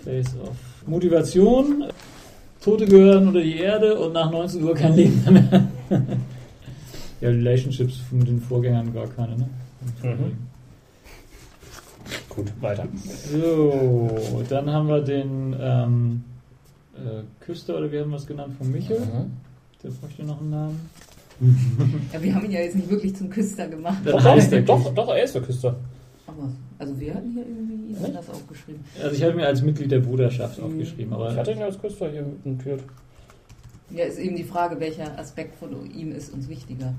Face 0.04 0.36
of. 0.44 0.56
Motivation. 0.86 1.86
Tote 2.66 2.88
gehören 2.88 3.28
unter 3.28 3.42
die 3.42 3.58
Erde 3.58 3.96
und 3.96 4.14
nach 4.14 4.32
19 4.32 4.64
Uhr 4.64 4.74
kein 4.74 4.96
Leben 4.96 5.24
mehr. 5.24 5.68
ja, 7.22 7.30
Relationships 7.30 8.02
mit 8.10 8.28
den 8.28 8.42
Vorgängern 8.42 8.92
gar 8.92 9.06
keine, 9.06 9.38
ne? 9.38 9.50
Mhm. 10.02 10.38
Gut, 12.28 12.52
weiter. 12.62 12.88
So, 13.32 14.42
dann 14.50 14.72
haben 14.72 14.88
wir 14.88 15.02
den 15.02 15.56
ähm, 15.60 16.24
äh, 16.96 17.22
Küster, 17.40 17.78
oder 17.78 17.92
wie 17.92 18.00
haben 18.00 18.10
wir 18.10 18.18
es 18.18 18.26
genannt, 18.26 18.56
von 18.58 18.72
Michel. 18.72 19.00
Mhm. 19.00 19.32
Der 19.84 19.90
bräuchte 19.90 20.24
noch 20.24 20.42
einen 20.42 20.50
Namen. 20.50 20.90
Ja, 22.14 22.24
wir 22.24 22.34
haben 22.34 22.46
ihn 22.46 22.52
ja 22.52 22.62
jetzt 22.62 22.78
nicht 22.78 22.90
wirklich 22.90 23.16
zum 23.16 23.30
Küster 23.30 23.68
gemacht. 23.68 24.00
Doch, 24.06 24.24
doch, 24.24 24.94
doch, 24.96 25.10
er 25.10 25.24
ist 25.24 25.36
der 25.36 25.44
Küster. 25.44 25.76
Aber, 26.38 26.52
also 26.80 27.00
wir 27.00 27.14
hatten 27.14 27.32
hier 27.32 27.46
irgendwie 27.46 27.96
anders 28.06 28.30
aufgeschrieben. 28.30 28.82
Also 29.02 29.16
ich 29.16 29.24
hatte 29.24 29.36
mir 29.36 29.46
als 29.48 29.62
Mitglied 29.62 29.92
der 29.92 30.00
Bruderschaft 30.00 30.60
aufgeschrieben, 30.60 31.14
aber 31.14 31.32
Ich 31.32 31.38
hatte 31.38 31.52
ihn 31.52 31.62
als 31.62 31.80
Küster 31.80 32.10
hier 32.12 32.26
notiert. 32.44 32.82
Ja, 33.92 34.06
ist 34.06 34.20
eben 34.20 34.36
die 34.36 34.44
Frage, 34.44 34.80
welcher 34.80 35.18
Aspekt 35.20 35.56
von 35.56 35.70
ihm 35.92 36.12
ist 36.12 36.34
uns 36.34 36.50
wichtiger. 36.50 36.94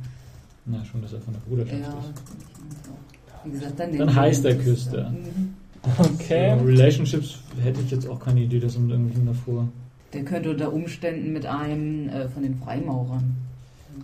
na 0.65 0.85
schon, 0.85 1.03
dass 1.03 1.13
er 1.13 1.21
von 1.21 1.35
der 1.35 1.41
Bruderschaft 1.41 1.81
Ja, 1.83 1.89
ist. 1.89 3.45
wie 3.45 3.51
gesagt, 3.51 3.81
dann, 3.81 3.99
Dann 3.99 4.15
heißt 4.15 4.45
er 4.45 4.55
Küster. 4.57 5.11
Mhm. 5.11 5.55
Okay. 5.99 6.57
So, 6.59 6.65
Relationships 6.65 7.39
hätte 7.63 7.81
ich 7.81 7.91
jetzt 7.91 8.09
auch 8.09 8.19
keine 8.19 8.41
Idee, 8.41 8.59
das 8.61 8.73
sind 8.73 8.91
irgendwie 8.91 9.25
davor. 9.25 9.69
Der 10.13 10.25
könnte 10.25 10.51
unter 10.51 10.73
Umständen 10.73 11.33
mit 11.33 11.47
einem 11.47 12.09
äh, 12.09 12.29
von 12.29 12.43
den 12.43 12.57
Freimaurern 12.57 13.37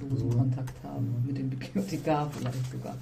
losen 0.01 0.31
So. 0.31 0.37
Kontakt 0.39 0.75
haben. 0.85 1.23
Mit 1.27 1.39
dem 1.39 1.51
Bibliothekar 1.51 2.31
vielleicht 2.37 2.71
sogar. 2.71 2.95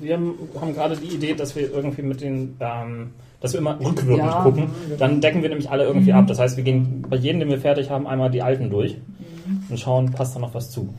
Wir 0.00 0.14
haben 0.14 0.74
gerade 0.74 0.96
die 0.96 1.14
Idee, 1.14 1.34
dass 1.34 1.56
wir 1.56 1.70
irgendwie 1.72 2.02
mit 2.02 2.20
den, 2.20 2.56
ähm, 2.60 3.10
dass 3.40 3.52
wir 3.52 3.60
immer 3.60 3.78
rückwirkend 3.80 4.18
Ja. 4.18 4.42
gucken. 4.42 4.68
Dann 4.98 5.20
decken 5.20 5.42
wir 5.42 5.48
nämlich 5.48 5.70
alle 5.70 5.84
irgendwie 5.84 6.12
Mhm. 6.12 6.18
ab. 6.18 6.26
Das 6.28 6.38
heißt, 6.38 6.56
wir 6.56 6.64
gehen 6.64 7.02
bei 7.08 7.16
jedem, 7.16 7.40
den 7.40 7.48
wir 7.48 7.58
fertig 7.60 7.90
haben, 7.90 8.06
einmal 8.06 8.30
die 8.30 8.42
alten 8.42 8.70
durch 8.70 8.96
Mhm. 8.96 9.62
und 9.70 9.80
schauen, 9.80 10.12
passt 10.12 10.36
da 10.36 10.40
noch 10.40 10.54
was 10.54 10.70
zu. 10.70 10.92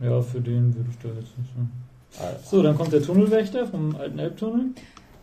Ja, 0.00 0.20
für 0.20 0.40
den 0.40 0.74
würde 0.74 0.88
ich 0.90 0.98
da 0.98 1.08
jetzt 1.08 1.38
nicht. 1.38 1.50
Also, 2.20 2.56
So, 2.58 2.62
dann 2.62 2.76
kommt 2.76 2.92
der 2.92 3.02
Tunnelwächter 3.02 3.66
vom 3.66 3.94
alten 3.96 4.18
Elbtunnel. 4.18 4.66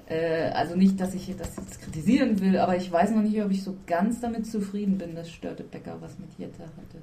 Äh, 0.07 0.49
also 0.51 0.75
nicht, 0.75 0.99
dass 0.99 1.13
ich 1.13 1.33
das 1.37 1.55
jetzt 1.55 1.81
kritisieren 1.81 2.39
will, 2.41 2.57
aber 2.57 2.75
ich 2.75 2.91
weiß 2.91 3.11
noch 3.11 3.21
nicht, 3.21 3.41
ob 3.41 3.49
ich 3.49 3.63
so 3.63 3.75
ganz 3.87 4.19
damit 4.19 4.45
zufrieden 4.45 4.97
bin, 4.97 5.15
dass 5.15 5.29
Störtebecker 5.29 5.95
was 6.01 6.19
mit 6.19 6.29
Jette 6.37 6.63
hatte. 6.63 6.97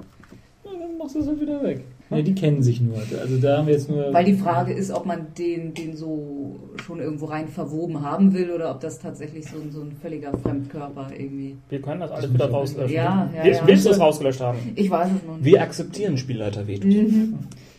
Dann 0.79 0.99
machst 0.99 1.15
du 1.15 1.21
es 1.21 1.27
halt 1.27 1.41
wieder 1.41 1.63
weg. 1.63 1.85
Ja, 2.11 2.23
die 2.23 2.35
kennen 2.35 2.63
sich 2.63 2.81
nur. 2.81 2.97
Also 3.21 3.37
da 3.39 3.59
haben 3.59 3.67
wir 3.67 3.75
jetzt 3.75 3.91
nur. 3.91 4.13
Weil 4.15 4.25
die 4.25 4.33
Frage 4.35 4.73
ist, 4.73 4.91
ob 4.91 5.05
man 5.05 5.27
den, 5.37 5.75
den 5.75 5.95
so 5.95 6.57
schon 6.83 7.01
irgendwo 7.01 7.27
rein 7.27 7.49
verwoben 7.49 8.01
haben 8.03 8.33
will 8.33 8.51
oder 8.51 8.71
ob 8.71 8.81
das 8.81 8.99
tatsächlich 8.99 9.45
so, 9.47 9.57
ein- 9.59 9.71
so 9.71 9.81
ein 9.83 9.93
völliger 10.01 10.33
Fremdkörper 10.39 11.09
irgendwie. 11.17 11.57
Wir 11.69 11.83
können 11.83 12.01
das 12.01 12.11
alles 12.11 12.33
wieder 12.33 12.49
rauslöschen. 12.51 12.95
Ja, 12.95 13.31
ja, 13.37 13.47
ja. 13.47 13.61
Willst 13.67 13.85
du 13.85 13.91
es 13.91 14.01
rausgelöscht 14.01 14.41
haben? 14.41 14.59
Ich 14.75 14.91
weiß 14.91 15.09
es 15.09 15.27
noch 15.27 15.37
nicht. 15.37 15.45
Wir 15.45 15.61
akzeptieren 15.63 16.17
Spielleiter 16.17 16.67
Veto. 16.67 16.87
Mhm. 16.87 17.35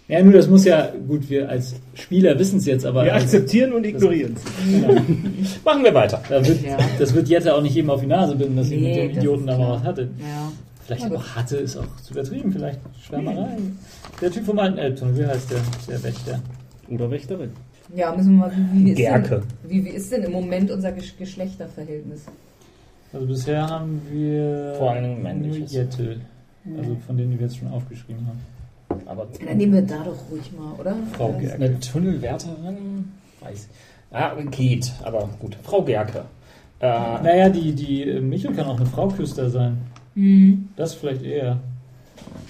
Ja, 0.07 0.23
nur 0.23 0.33
das 0.33 0.47
muss 0.47 0.65
ja, 0.65 0.91
gut, 1.07 1.29
wir 1.29 1.49
als 1.49 1.75
Spieler 1.93 2.37
wissen 2.39 2.57
es 2.57 2.65
jetzt, 2.65 2.83
aber 2.85 3.05
Wir 3.05 3.13
als, 3.13 3.25
akzeptieren 3.25 3.73
und 3.73 3.85
ignorieren 3.85 4.35
es. 4.35 4.43
genau, 4.81 4.93
Machen 5.63 5.83
wir 5.83 5.93
weiter. 5.93 6.21
da 6.29 6.43
wird, 6.45 6.63
Ja. 6.63 6.77
das 6.97 7.13
wird 7.13 7.27
Jette 7.29 7.53
auch 7.53 7.61
nicht 7.61 7.75
jedem 7.75 7.91
auf 7.91 8.01
die 8.01 8.07
Nase 8.07 8.35
binden, 8.35 8.57
dass 8.57 8.69
Nee, 8.69 8.77
mit 8.77 8.95
dem 8.95 9.07
das 9.09 9.17
Idioten 9.17 9.45
da 9.47 9.57
mal 9.57 9.71
was 9.73 9.83
hatte. 9.83 10.09
Ja. 10.19 10.51
Vielleicht 10.97 11.11
auch 11.15 11.35
hatte, 11.35 11.57
ist 11.57 11.77
auch 11.77 11.85
zu 12.03 12.13
übertrieben, 12.13 12.51
vielleicht 12.51 12.79
Schwärmerei. 13.05 13.57
Der 14.21 14.31
Typ 14.31 14.45
vom 14.45 14.59
alten 14.59 14.77
Elbtunnel, 14.77 15.17
wie 15.17 15.25
heißt 15.25 15.51
der? 15.51 15.59
Der 15.87 16.03
Wächter. 16.03 16.39
Oder 16.89 17.11
Wächterin. 17.11 17.51
ja, 17.95 18.15
müssen 18.15 18.31
wir 18.37 18.47
mal, 18.47 18.51
wie, 18.73 18.85
wie, 18.85 18.91
ist 18.91 18.97
Gerke. 18.97 19.43
denn, 19.63 19.69
wie, 19.69 19.85
wie 19.85 19.89
ist 19.89 20.11
denn 20.11 20.23
im 20.23 20.31
Moment 20.31 20.71
unser 20.71 20.91
Gesch 20.91 21.15
Geschlechterverhältnis? 21.17 22.23
Also 23.13 23.25
bisher 23.25 23.67
haben 23.67 24.01
wir 24.09 24.73
Vor 24.77 24.91
allen 24.91 25.03
Dingen 25.03 25.15
nur 25.15 25.23
männliches. 25.23 25.75
Also 26.77 26.97
von 27.05 27.17
denen, 27.17 27.31
die 27.31 27.39
wir 27.39 27.45
jetzt 27.47 27.57
schon 27.57 27.69
aufgeschrieben 27.69 28.27
haben. 28.27 28.39
Aber 29.05 29.27
Dann 29.45 29.57
nehmen 29.57 29.73
wir 29.73 29.81
da 29.81 30.03
doch 30.03 30.17
ruhig 30.31 30.51
mal, 30.57 30.73
oder? 30.79 30.95
Frau. 31.13 31.31
Gerke. 31.33 31.55
eine 31.55 31.79
Tunnelwärterin? 31.79 33.11
Weiß 33.41 33.67
ich. 33.67 34.11
Ja, 34.11 34.35
geht, 34.51 34.91
aber 35.03 35.29
gut. 35.39 35.55
Frau 35.63 35.83
Gerke. 35.83 36.25
Äh, 36.79 36.87
Naja, 36.87 37.49
die, 37.49 37.73
die 37.73 38.03
äh, 38.03 38.19
Michel 38.19 38.53
kann 38.53 38.65
auch 38.65 38.77
eine 38.77 38.85
Frau 38.87 39.07
Küster 39.07 39.49
sein. 39.49 39.77
Mhm. 40.19 40.69
Das 40.75 40.95
vielleicht 40.95 41.23
eher. 41.23 41.59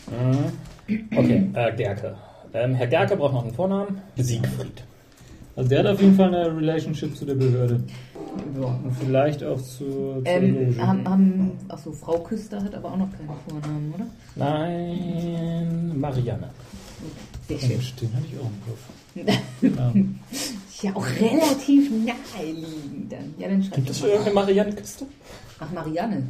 mhm. 0.08 1.08
okay, 1.16 1.50
äh, 1.54 1.76
Gerke. 1.76 2.16
Ähm, 2.54 2.74
Herr 2.74 2.88
Gerke 2.88 3.16
braucht 3.16 3.34
noch 3.34 3.44
einen 3.44 3.54
Vornamen. 3.54 4.02
Siegfried. 4.18 4.84
Also 5.56 5.70
der 5.70 5.80
hat 5.80 5.88
auf 5.88 6.02
jeden 6.02 6.16
Fall 6.16 6.34
eine 6.34 6.56
Relationship 6.56 7.16
zu 7.16 7.26
der 7.26 7.36
Behörde. 7.36 7.84
Ja. 8.60 8.68
Und 8.84 8.94
vielleicht 9.00 9.44
auch 9.44 9.62
zu, 9.62 9.86
zur 9.86 10.22
Ähm, 10.26 10.76
haben, 10.80 11.08
haben, 11.08 11.52
achso, 11.68 11.92
Frau 11.92 12.20
Küster 12.20 12.64
hat 12.64 12.74
aber 12.74 12.94
auch 12.94 12.98
noch 12.98 13.10
keine 13.12 13.30
Vornamen, 13.48 13.94
oder? 13.94 14.08
Nein, 14.36 16.00
Marianne. 16.00 16.50
Sehr 17.48 17.60
schön. 17.60 17.80
den 18.02 18.14
hatte 18.16 18.26
ich 18.32 18.40
auch 18.40 18.50
im 18.50 18.62
Kopf. 18.66 18.84
ja. 19.62 19.94
Ist 20.32 20.84
ja 20.84 20.96
auch 20.96 21.06
relativ 21.06 21.92
naheliegend 21.92 23.12
dann. 23.12 23.34
Ja, 23.38 23.50
dann 23.50 23.62
schreibt 23.62 23.76
Gibt 23.76 23.90
es 23.90 24.02
irgendeine 24.02 24.34
Marianne-Kiste? 24.34 25.06
Ach, 25.60 25.72
Marianne. 25.72 26.24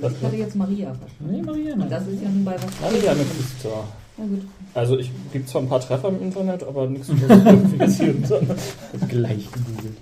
Also 0.00 0.16
ich 0.16 0.22
hatte 0.24 0.36
jetzt 0.36 0.56
Maria 0.56 0.94
verstanden. 0.94 1.32
Nee, 1.36 1.42
Marianne. 1.42 1.82
Und 1.84 1.92
das 1.92 2.06
ist 2.06 2.22
ja 2.22 2.28
nun 2.28 2.44
bei 2.44 2.54
was. 2.54 2.80
Marianne-Kiste. 2.80 3.68
Na 4.16 4.24
gut. 4.24 4.40
Also 4.74 4.98
ich 4.98 5.10
gibt 5.32 5.48
zwar 5.48 5.62
ein 5.62 5.68
paar 5.68 5.80
Treffer 5.80 6.08
im 6.08 6.22
Internet, 6.22 6.62
aber 6.64 6.86
nichts 6.86 7.08
verifiziert. 7.10 8.26
sondern- 8.26 8.56
Gleich 9.08 9.48
gegoogelt. 9.52 9.96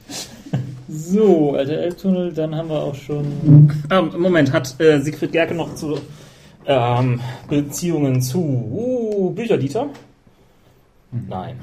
So, 0.88 1.54
alter 1.54 1.72
Elbtunnel, 1.78 2.32
dann 2.32 2.54
haben 2.54 2.68
wir 2.68 2.80
auch 2.82 2.94
schon. 2.94 3.70
Ähm, 3.90 4.10
Moment, 4.18 4.52
hat 4.52 4.78
äh, 4.80 5.00
Siegfried 5.00 5.32
Gerke 5.32 5.54
noch 5.54 5.74
zu 5.74 5.98
ähm, 6.66 7.20
Beziehungen 7.48 8.20
zu 8.22 8.38
uh, 8.40 9.30
Bücherdieter? 9.30 9.86
Nein. 11.28 11.58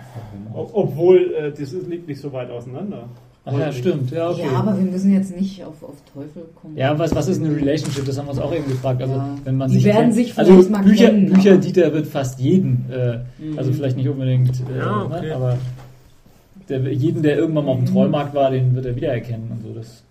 Ob- 0.53 0.72
Obwohl, 0.74 1.34
äh, 1.34 1.51
das 1.51 1.72
ist, 1.74 1.88
liegt 1.88 2.07
nicht 2.07 2.19
so 2.22 2.31
weit 2.34 2.50
auseinander. 2.50 3.07
Ach 3.50 3.58
ja, 3.58 3.72
stimmt. 3.72 4.12
Ja, 4.12 4.30
okay. 4.30 4.44
Ja, 4.44 4.60
aber 4.60 4.75
wir 4.77 4.84
müssen 4.92 5.13
jetzt 5.13 5.34
nicht 5.36 5.63
auf, 5.63 5.82
auf 5.82 5.96
Teufel 6.13 6.44
kommen. 6.62 6.75
Ja, 6.75 7.00
was, 7.00 7.16
was 7.16 7.30
ist 7.30 7.42
eine 7.42 7.56
Relationship? 7.56 8.04
Das 8.06 8.18
haben 8.18 8.25
wir 8.25 8.32
uns 8.32 8.39
auch 8.39 8.54
eben 8.54 8.68
gefragt. 8.68 9.01
Also, 9.01 9.16
Ja. 9.16 9.38
wenn 9.46 9.56
man 9.56 9.70
Die 9.70 9.75
sich 9.75 9.86
werden 9.86 9.98
kennt- 10.01 10.13
sich 10.16 10.38
also 10.38 10.51
vielleicht 10.54 10.70
mal 10.70 10.84
Bücher, 10.84 11.06
kennen, 11.08 11.32
Bücher 11.32 11.51
aber- 11.54 11.62
Dieter 11.62 11.94
wird 11.94 12.08
fast 12.08 12.39
jeden, 12.42 12.86
äh, 12.92 13.20
Mhm. 13.39 13.58
also 13.58 13.72
vielleicht 13.72 13.96
nicht 13.96 14.10
unbedingt, 14.10 14.50
äh, 14.70 14.77
Ja, 14.80 15.04
okay. 15.04 15.27
ne, 15.27 15.36
aber 15.36 15.58
der, 16.68 16.80
jeden, 16.94 17.24
der 17.24 17.38
irgendwann 17.38 17.66
mal 17.66 17.72
auf 17.72 17.77
dem 17.77 17.86
Mhm. 17.86 17.92
Trollmarkt 17.94 18.34
war, 18.36 18.51
den 18.51 18.75
wird 18.75 18.86
er 18.86 18.96
wiedererkennen 18.98 19.50
und 19.50 19.62
so. 19.63 19.74
Das 19.74 19.88
ist 19.88 20.04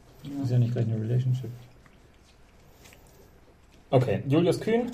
Ja. 0.47 0.53
ja 0.53 0.59
nicht 0.59 0.73
gleich 0.73 0.87
eine 0.87 0.99
Relationship. 0.99 1.51
Okay, 3.91 4.23
Julius 4.29 4.59
Kühn, 4.61 4.91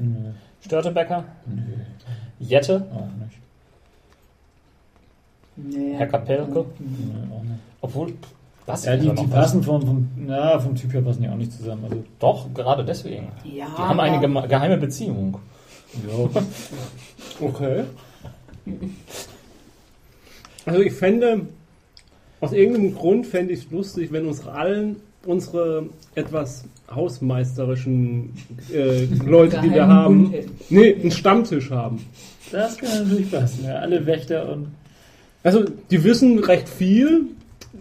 Nö, 0.00 0.30
Störtebecker, 0.60 1.24
nö, 1.46 1.62
Jette, 2.38 2.86
auch 2.94 3.06
nicht. 3.24 3.38
Nee. 5.70 5.94
Herr 5.96 6.06
Kapelke. 6.06 6.64
Nö, 6.78 7.34
auch 7.34 7.42
nicht. 7.42 7.54
Obwohl, 7.80 8.12
was? 8.66 8.84
Ja, 8.84 8.96
die, 8.96 9.08
da 9.08 9.14
die 9.14 9.26
passen 9.26 9.62
vom, 9.62 9.82
vom, 9.82 10.08
na, 10.16 10.58
vom 10.58 10.74
Typ 10.76 10.92
her 10.92 11.02
passen 11.02 11.22
die 11.22 11.28
auch 11.28 11.36
nicht 11.36 11.52
zusammen. 11.52 11.84
Also, 11.84 12.04
Doch, 12.18 12.52
gerade 12.54 12.84
deswegen. 12.84 13.28
Ja, 13.44 13.66
Die 13.66 13.82
haben 13.82 14.00
eine 14.00 14.20
geme 14.20 14.46
geheime 14.46 14.76
Beziehung. 14.76 15.38
ja. 16.06 16.42
Okay. 17.40 17.84
Also 20.66 20.80
ich 20.80 20.92
fände, 20.92 21.42
aus 22.40 22.52
irgendeinem 22.52 22.96
Grund 22.96 23.26
fände 23.26 23.52
ich 23.52 23.60
es 23.66 23.70
lustig, 23.70 24.10
wenn 24.10 24.26
uns 24.26 24.44
allen 24.46 24.96
unsere 25.24 25.88
etwas 26.14 26.64
hausmeisterischen 26.90 28.34
äh, 28.72 29.04
Leute, 29.24 29.60
die 29.62 29.72
wir 29.72 29.86
haben, 29.86 30.34
nee, 30.68 30.94
einen 30.94 31.10
Stammtisch 31.10 31.70
haben. 31.70 32.04
Das 32.50 32.76
kann 32.76 33.04
natürlich 33.04 33.30
passen. 33.30 33.64
Ja. 33.64 33.76
Alle 33.76 34.04
Wächter 34.06 34.50
und. 34.52 34.68
Also 35.42 35.64
die 35.90 36.02
wissen 36.04 36.38
recht 36.40 36.68
viel, 36.68 37.22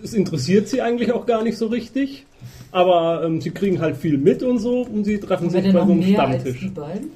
es 0.03 0.13
interessiert 0.13 0.67
sie 0.69 0.81
eigentlich 0.81 1.11
auch 1.11 1.25
gar 1.25 1.43
nicht 1.43 1.57
so 1.57 1.67
richtig, 1.67 2.25
aber 2.71 3.23
ähm, 3.25 3.41
sie 3.41 3.51
kriegen 3.51 3.81
halt 3.81 3.97
viel 3.97 4.17
mit 4.17 4.43
und 4.43 4.59
so 4.59 4.81
und 4.81 5.05
sie 5.05 5.19
treffen 5.19 5.49
sich 5.49 5.63
bei 5.65 5.71
so 5.71 5.79
einem 5.79 5.91
als 5.99 6.05
die 6.05 6.13
Stammtisch. 6.13 6.69
beiden? 6.73 7.09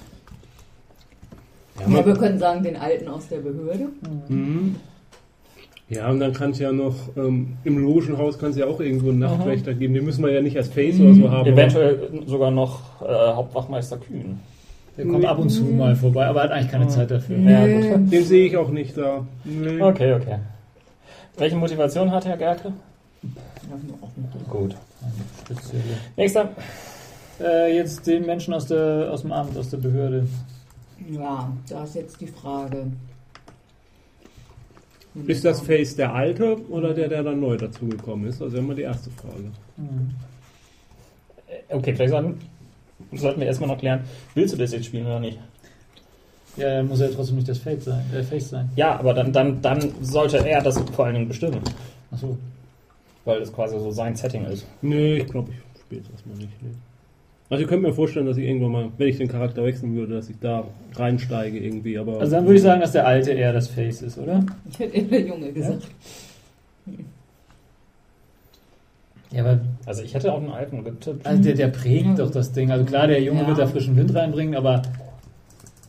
Ja, 1.79 1.97
Ja, 1.99 2.05
wir 2.05 2.13
können 2.15 2.39
sagen, 2.39 2.63
den 2.63 2.75
Alten 2.75 3.07
aus 3.07 3.27
der 3.27 3.37
Behörde. 3.37 3.87
Mhm. 4.29 4.75
Ja, 5.89 6.09
und 6.09 6.19
dann 6.21 6.31
kann 6.31 6.51
es 6.51 6.59
ja 6.59 6.71
noch, 6.71 6.95
ähm, 7.17 7.57
im 7.65 7.77
Logenhaus 7.77 8.39
kann 8.39 8.51
es 8.51 8.57
ja 8.57 8.65
auch 8.65 8.79
irgendwo 8.79 9.09
einen 9.09 9.19
Nachtwächter 9.19 9.73
geben. 9.73 9.93
Den 9.93 10.05
müssen 10.05 10.23
wir 10.23 10.31
ja 10.31 10.41
nicht 10.41 10.55
als 10.55 10.69
Face 10.69 10.95
Mhm. 10.97 11.05
oder 11.05 11.13
so 11.15 11.31
haben. 11.31 11.49
Eventuell 11.51 12.09
sogar 12.27 12.49
noch 12.49 13.01
äh, 13.01 13.07
Hauptwachmeister 13.33 13.97
Kühn. 13.97 14.39
Der 14.97 15.05
kommt 15.05 15.25
ab 15.25 15.39
und 15.39 15.49
zu 15.49 15.63
mal 15.63 15.95
vorbei, 15.95 16.25
aber 16.27 16.43
hat 16.43 16.51
eigentlich 16.51 16.71
keine 16.71 16.87
Zeit 16.87 17.09
dafür. 17.11 17.37
Ja, 17.37 17.65
Nee. 17.65 17.89
aber 17.89 17.97
Den 17.99 18.25
sehe 18.25 18.47
ich 18.47 18.57
auch 18.57 18.69
nicht 18.69 18.97
da. 18.97 19.25
Nee. 19.45 19.81
Okay, 19.81 20.13
okay. 20.13 20.37
Welche 21.37 21.55
Motivation 21.55 22.11
hat 22.11 22.25
Herr 22.25 22.37
Gerke? 22.37 22.73
Ja, 23.23 23.29
Gut. 24.49 24.75
Nächster. 26.17 26.49
Äh, 27.39 27.75
jetzt 27.75 28.05
den 28.05 28.25
Menschen 28.25 28.53
aus, 28.53 28.67
der, 28.67 29.09
aus 29.11 29.21
dem 29.21 29.31
Amt, 29.31 29.57
aus 29.57 29.69
der 29.69 29.77
Behörde. 29.77 30.27
Ja, 31.09 31.51
da 31.69 31.83
ist 31.83 31.95
jetzt 31.95 32.19
die 32.21 32.27
Frage. 32.27 32.87
Ist 35.27 35.43
das 35.43 35.61
Face 35.61 35.95
der 35.95 36.13
alte 36.13 36.57
oder 36.69 36.93
der, 36.93 37.07
der 37.09 37.23
dann 37.23 37.39
neu 37.39 37.57
dazugekommen 37.57 38.27
ist? 38.29 38.41
Also 38.41 38.57
immer 38.57 38.75
die 38.75 38.83
erste 38.83 39.09
Frage. 39.11 39.51
Äh, 41.47 41.75
Okay, 41.75 41.93
vielleicht 41.95 42.11
sollten, 42.11 42.39
sollten 43.13 43.39
wir 43.39 43.47
erstmal 43.47 43.69
noch 43.69 43.77
klären, 43.77 44.01
willst 44.35 44.53
du 44.53 44.57
das 44.57 44.71
jetzt 44.71 44.85
spielen 44.85 45.05
oder 45.05 45.19
nicht? 45.19 45.39
Ja, 46.57 46.77
dann 46.77 46.87
muss 46.87 46.99
er 46.99 47.09
ja 47.09 47.15
trotzdem 47.15 47.37
nicht 47.37 47.47
das 47.47 47.57
Face 47.59 47.85
sein. 47.85 48.03
Äh, 48.13 48.23
Face 48.23 48.49
sein. 48.49 48.69
Ja, 48.75 48.99
aber 48.99 49.13
dann, 49.13 49.31
dann, 49.31 49.61
dann 49.61 49.79
sollte 50.01 50.37
er 50.37 50.61
das 50.61 50.79
vor 50.93 51.05
allen 51.05 51.15
Dingen 51.15 51.27
bestimmen, 51.27 51.61
Achso. 52.11 52.37
weil 53.23 53.39
das 53.39 53.53
quasi 53.53 53.79
so 53.79 53.91
sein 53.91 54.15
Setting 54.15 54.45
ist. 54.45 54.65
Nee, 54.81 55.17
ich 55.17 55.27
glaube, 55.27 55.51
ich 55.51 55.81
spiele 55.81 56.01
es 56.01 56.09
erstmal 56.09 56.37
nicht. 56.37 56.61
Nee. 56.61 56.71
Also 57.49 57.63
ich 57.63 57.69
könnte 57.69 57.87
mir 57.87 57.93
vorstellen, 57.93 58.25
dass 58.25 58.37
ich 58.37 58.45
irgendwann 58.45 58.71
mal, 58.71 58.89
wenn 58.97 59.07
ich 59.09 59.17
den 59.17 59.27
Charakter 59.27 59.63
wechseln 59.65 59.93
würde, 59.95 60.15
dass 60.15 60.29
ich 60.29 60.37
da 60.39 60.63
reinsteige 60.95 61.59
irgendwie, 61.59 61.97
aber... 61.97 62.19
Also 62.19 62.35
dann 62.35 62.45
würde 62.45 62.55
ich 62.55 62.61
sagen, 62.61 62.79
dass 62.79 62.93
der 62.93 63.05
Alte 63.05 63.31
eher 63.31 63.51
das 63.51 63.67
Face 63.67 64.01
ist, 64.01 64.17
oder? 64.17 64.45
Ich 64.69 64.79
hätte 64.79 64.95
eher 64.95 65.03
der 65.03 65.21
Junge 65.21 65.51
gesagt. 65.51 65.83
Ja, 66.85 66.93
aber 69.39 69.59
Also 69.85 70.01
ich 70.03 70.13
hätte 70.13 70.31
auch 70.33 70.37
einen 70.41 70.51
alten 70.51 70.83
getippt. 70.83 71.25
also 71.25 71.41
der, 71.41 71.53
der 71.53 71.67
prägt 71.69 72.19
doch 72.19 72.29
das 72.31 72.51
Ding. 72.51 72.71
Also 72.71 72.83
klar, 72.85 73.07
der 73.07 73.21
Junge 73.21 73.41
Ja. 73.41 73.47
wird 73.47 73.59
da 73.59 73.67
frischen 73.67 73.95
Wind 73.95 74.13
reinbringen, 74.13 74.55
aber 74.55 74.81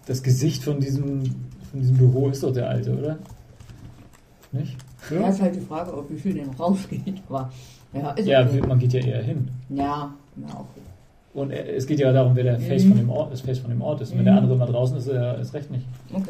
das 0.07 0.23
Gesicht 0.23 0.63
von 0.63 0.79
diesem, 0.81 1.25
von 1.71 1.81
diesem 1.81 1.97
Büro 1.97 2.29
ist 2.29 2.43
doch 2.43 2.53
der 2.53 2.69
Alte, 2.69 2.97
oder? 2.97 3.19
Nicht? 4.53 4.77
Ja, 5.11 5.29
ist 5.29 5.41
halt 5.41 5.57
die 5.57 5.61
Frage, 5.61 5.97
ob 5.97 6.11
wie 6.11 6.17
viel 6.19 6.35
denn 6.35 6.51
rausgeht. 6.51 7.21
Aber 7.29 7.51
ja, 7.93 8.11
ist 8.13 8.27
Ja, 8.29 8.43
okay. 8.47 8.61
man 8.67 8.79
geht 8.79 8.93
ja 8.93 9.01
eher 9.01 9.23
hin. 9.23 9.49
ja, 9.71 10.13
ja, 10.37 10.55
auch. 10.55 10.67
Und 11.35 11.51
äh, 11.51 11.75
es 11.77 11.87
geht 11.87 11.99
ja 11.99 12.13
darum, 12.13 12.37
wer 12.37 12.45
der 12.45 12.61
Face 12.61 12.85
Mhm. 12.85 12.89
von 12.91 12.99
dem 12.99 13.11
Ort, 13.11 13.33
das 13.33 13.41
Face 13.41 13.59
von 13.59 13.71
dem 13.71 13.81
Ort 13.83 14.03
ist. 14.03 14.11
Und 14.13 14.19
wenn 14.19 14.25
Mhm. 14.25 14.27
der 14.27 14.37
andere 14.37 14.57
mal 14.57 14.67
draußen 14.67 14.97
ist, 14.99 15.07
er 15.09 15.39
ist 15.39 15.55
recht 15.55 15.71
nicht. 15.71 15.87
Okay. 16.13 16.25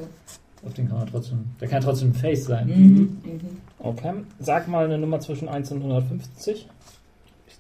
Auf 0.64 0.72
den 0.74 0.88
kann 0.88 0.98
man 0.98 1.08
trotzdem. 1.08 1.38
Der 1.60 1.66
kann 1.68 1.82
trotzdem 1.82 2.10
ein 2.10 2.14
Face 2.14 2.44
sein. 2.44 2.68
Mhm. 2.68 3.18
Mhm. 3.24 3.40
Okay. 3.80 4.12
Sag 4.38 4.68
mal 4.68 4.84
eine 4.84 4.96
Nummer 4.96 5.18
zwischen 5.18 5.48
1 5.48 5.72
und 5.72 5.78
150. 5.82 6.68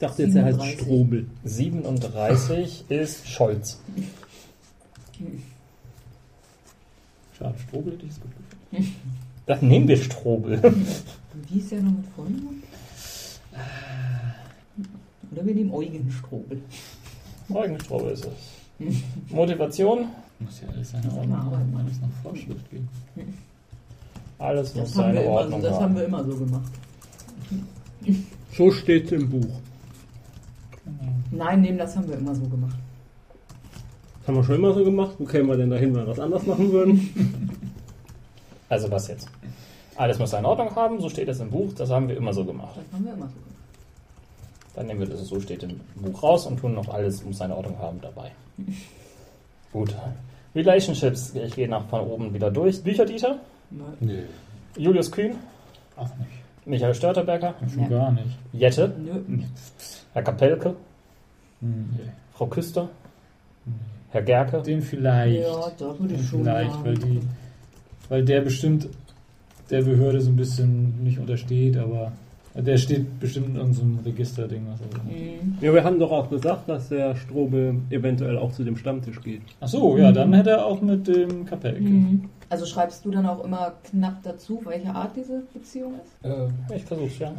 ich 0.02 0.08
dachte 0.08 0.22
jetzt, 0.24 0.34
er 0.34 0.44
heißt 0.46 0.58
37. 0.58 0.80
Strobel. 0.80 1.26
37 1.44 2.84
ist 2.88 3.28
Scholz. 3.28 3.78
Schade, 7.38 7.54
Strobel 7.68 7.92
hätte 7.92 8.06
ich 8.06 8.10
es 8.10 8.20
gut 8.20 8.30
gefunden. 8.36 8.96
Dann 9.46 9.68
nehmen 9.68 9.86
wir 9.86 9.96
Strobel. 9.96 10.60
Wie 11.48 11.58
ist 11.58 11.70
der 11.70 11.82
noch 11.82 11.92
mit 11.92 12.06
Vornamen? 12.16 12.64
Oder 15.30 15.46
wir 15.46 15.54
nehmen 15.54 15.72
Eugen 15.72 16.10
Strobel. 16.10 16.60
Eugen 17.54 17.78
Strobel 17.78 18.10
ist 18.10 18.24
es. 18.24 19.32
Motivation, 19.32 20.08
Muss 20.40 20.62
ja 20.62 20.68
alles 20.74 20.90
seine 20.90 21.12
Ordnung 21.12 21.36
haben 21.36 21.76
alles 21.76 22.00
nach 22.00 22.22
Vorschrift 22.24 22.70
gehen. 22.70 22.88
alles 24.40 24.74
muss 24.74 24.94
seine 24.94 25.20
immer 25.20 25.22
so, 25.22 25.30
Ordnung 25.30 25.62
das 25.62 25.80
haben 25.80 25.94
wir 25.94 26.04
immer 26.06 26.24
so 26.24 26.36
gemacht. 26.36 26.72
So 28.56 28.72
steht 28.72 29.12
im 29.12 29.30
Buch. 29.30 29.60
Nein, 31.32 31.60
nehmen, 31.62 31.78
das 31.78 31.96
haben 31.96 32.08
wir 32.08 32.16
immer 32.16 32.34
so 32.34 32.42
gemacht. 32.42 32.76
Das 34.20 34.28
haben 34.28 34.36
wir 34.36 34.44
schon 34.44 34.54
immer 34.56 34.72
so 34.74 34.84
gemacht. 34.84 35.14
Wo 35.18 35.24
kämen 35.24 35.48
wir 35.48 35.56
denn 35.56 35.70
dahin, 35.70 35.94
wenn 35.94 36.02
wir 36.02 36.06
das 36.06 36.20
anders 36.20 36.46
machen 36.46 36.70
würden? 36.72 37.50
Also 38.68 38.90
was 38.90 39.06
jetzt? 39.08 39.28
Alles 39.96 40.18
muss 40.18 40.30
seine 40.30 40.48
Ordnung 40.48 40.74
haben, 40.74 40.98
so 40.98 41.10
steht 41.10 41.28
es 41.28 41.40
im 41.40 41.50
Buch, 41.50 41.74
das 41.76 41.90
haben 41.90 42.08
wir 42.08 42.16
immer 42.16 42.32
so 42.32 42.42
gemacht. 42.42 42.74
Das 42.76 42.84
haben 42.94 43.04
wir 43.04 43.12
immer 43.12 43.26
so 43.26 43.34
gemacht. 43.34 43.60
Dann 44.74 44.86
nehmen 44.86 45.00
wir 45.00 45.06
das, 45.08 45.26
so 45.28 45.38
steht 45.42 45.62
im 45.64 45.78
Buch 45.96 46.22
raus 46.22 46.46
und 46.46 46.58
tun 46.58 46.72
noch 46.72 46.88
alles 46.88 47.22
muss 47.22 47.36
seine 47.36 47.54
Ordnung 47.54 47.78
haben 47.78 48.00
dabei. 48.00 48.30
Gut. 49.74 49.94
Relationships, 50.54 51.34
ich 51.34 51.54
gehe 51.54 51.68
nach 51.68 51.86
von 51.88 52.00
oben 52.00 52.32
wieder 52.32 52.50
durch. 52.50 52.82
Bücherdieter, 52.82 53.40
Nein. 53.70 53.84
Nee, 54.00 54.22
Julius 54.78 55.12
Kühn, 55.12 55.34
auch 55.96 56.08
nicht. 56.16 56.30
Michael 56.64 56.94
Störteberger, 56.94 57.54
Schon 57.70 57.82
Ja. 57.82 57.88
gar 57.88 58.12
nicht. 58.12 58.38
Jette, 58.54 58.94
Nö. 58.98 59.42
Herr 60.14 60.22
Kapelke, 60.22 60.76
Hm, 61.62 61.88
Nee. 61.96 62.10
Frau 62.34 62.46
Küster, 62.46 62.88
Nee. 63.64 63.72
Herr 64.10 64.22
Gerke. 64.22 64.60
Den 64.62 64.82
vielleicht. 64.82 65.40
Ja, 65.42 65.70
da 65.78 65.98
würde 65.98 66.08
Den 66.14 66.20
ich 66.20 66.28
schon 66.28 66.42
vielleicht, 66.42 66.84
weil 66.84 66.94
die, 66.98 67.20
weil 68.08 68.24
der 68.24 68.40
bestimmt 68.42 68.88
der 69.70 69.82
Behörde 69.82 70.20
so 70.20 70.30
ein 70.30 70.36
bisschen 70.36 71.02
nicht 71.02 71.18
untersteht, 71.18 71.76
aber 71.78 72.12
der 72.54 72.76
steht 72.76 73.18
bestimmt 73.20 73.48
in 73.50 73.56
irgendeinem 73.56 74.00
Registerding. 74.04 74.66
Was 74.70 74.80
auch 74.80 74.94
immer. 75.04 75.04
Mhm. 75.10 75.56
Ja, 75.62 75.72
wir 75.72 75.82
haben 75.84 75.98
doch 75.98 76.10
auch 76.12 76.28
gesagt, 76.28 76.68
dass 76.68 76.90
der 76.90 77.16
Strobe 77.16 77.76
eventuell 77.88 78.36
auch 78.36 78.52
zu 78.52 78.64
dem 78.64 78.76
Stammtisch 78.76 79.22
geht. 79.22 79.40
Ach 79.60 79.68
so, 79.68 79.96
ja, 79.96 80.12
dann 80.12 80.34
hätte 80.34 80.50
er 80.50 80.66
auch 80.66 80.82
mit 80.82 81.06
dem 81.08 81.46
Kapellke. 81.46 81.80
Mhm. 81.80 82.28
Also 82.50 82.66
schreibst 82.66 83.06
du 83.06 83.10
dann 83.10 83.24
auch 83.24 83.42
immer 83.44 83.72
knapp 83.84 84.22
dazu, 84.24 84.60
welche 84.66 84.90
Art 84.94 85.16
diese 85.16 85.42
Beziehung 85.54 85.94
ist? 85.94 86.30
Äh, 86.30 86.76
ich 86.76 86.82
versuch's, 86.84 87.18
ja. 87.18 87.32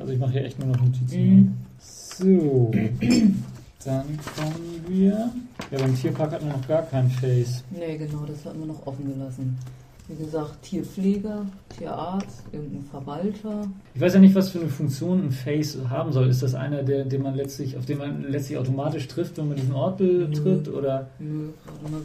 Also 0.00 0.12
ich 0.12 0.18
mache 0.18 0.32
hier 0.32 0.44
echt 0.44 0.58
nur 0.58 0.68
noch 0.74 0.80
Notizen. 0.82 1.20
Mhm. 1.36 1.52
So, 1.78 2.72
dann 3.86 4.18
kommen 4.36 4.84
wir. 4.88 5.30
Ja, 5.70 5.78
beim 5.78 5.94
Tierpark 5.94 6.32
hatten 6.32 6.46
wir 6.46 6.54
noch 6.54 6.68
gar 6.68 6.82
kein 6.82 7.08
Face. 7.10 7.62
Nee, 7.70 7.96
genau, 7.96 8.24
das 8.26 8.44
hatten 8.44 8.58
wir 8.58 8.66
noch 8.66 8.86
offen 8.86 9.12
gelassen. 9.12 9.56
Wie 10.08 10.24
gesagt, 10.24 10.62
Tierpfleger, 10.62 11.46
Tierarzt, 11.76 12.42
irgendein 12.52 12.84
Verwalter. 12.84 13.66
Ich 13.92 14.00
weiß 14.00 14.14
ja 14.14 14.20
nicht, 14.20 14.36
was 14.36 14.50
für 14.50 14.60
eine 14.60 14.68
Funktion 14.68 15.26
ein 15.26 15.30
Face 15.32 15.76
haben 15.90 16.12
soll. 16.12 16.28
Ist 16.28 16.44
das 16.44 16.54
einer, 16.54 16.84
der, 16.84 17.04
den 17.04 17.22
man 17.22 17.34
letztlich, 17.34 17.76
auf 17.76 17.86
den 17.86 17.98
man 17.98 18.22
letztlich 18.22 18.56
automatisch 18.56 19.08
trifft, 19.08 19.36
wenn 19.36 19.48
man 19.48 19.56
diesen 19.56 19.74
Ort 19.74 19.98
betritt? 19.98 20.68
Oder 20.68 21.08
Nö, 21.18 21.48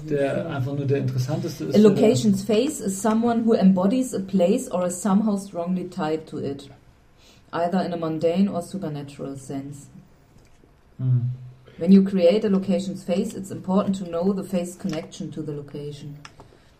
der 0.09 0.49
einfach 0.49 0.73
nur 0.73 0.85
der 0.85 0.97
interessanteste 0.97 1.65
ist? 1.65 1.75
A 1.75 1.79
location's 1.79 2.41
face 2.41 2.79
is 2.79 2.99
someone 2.99 3.45
who 3.45 3.53
embodies 3.53 4.15
a 4.15 4.19
place 4.19 4.71
or 4.71 4.87
is 4.87 4.99
somehow 4.99 5.37
strongly 5.37 5.87
tied 5.87 6.25
to 6.25 6.39
it, 6.39 6.71
either 7.51 7.85
in 7.85 7.93
a 7.93 7.97
mundane 7.97 8.49
or 8.49 8.63
supernatural 8.63 9.37
sense. 9.37 9.89
Hm. 10.97 11.29
When 11.77 11.91
you 11.91 12.03
create 12.03 12.43
a 12.45 12.49
location's 12.49 13.03
face, 13.03 13.33
it's 13.33 13.51
important 13.51 13.95
to 13.97 14.09
know 14.09 14.33
the 14.33 14.43
face 14.43 14.75
connection 14.75 15.31
to 15.31 15.41
the 15.41 15.51
location. 15.51 16.17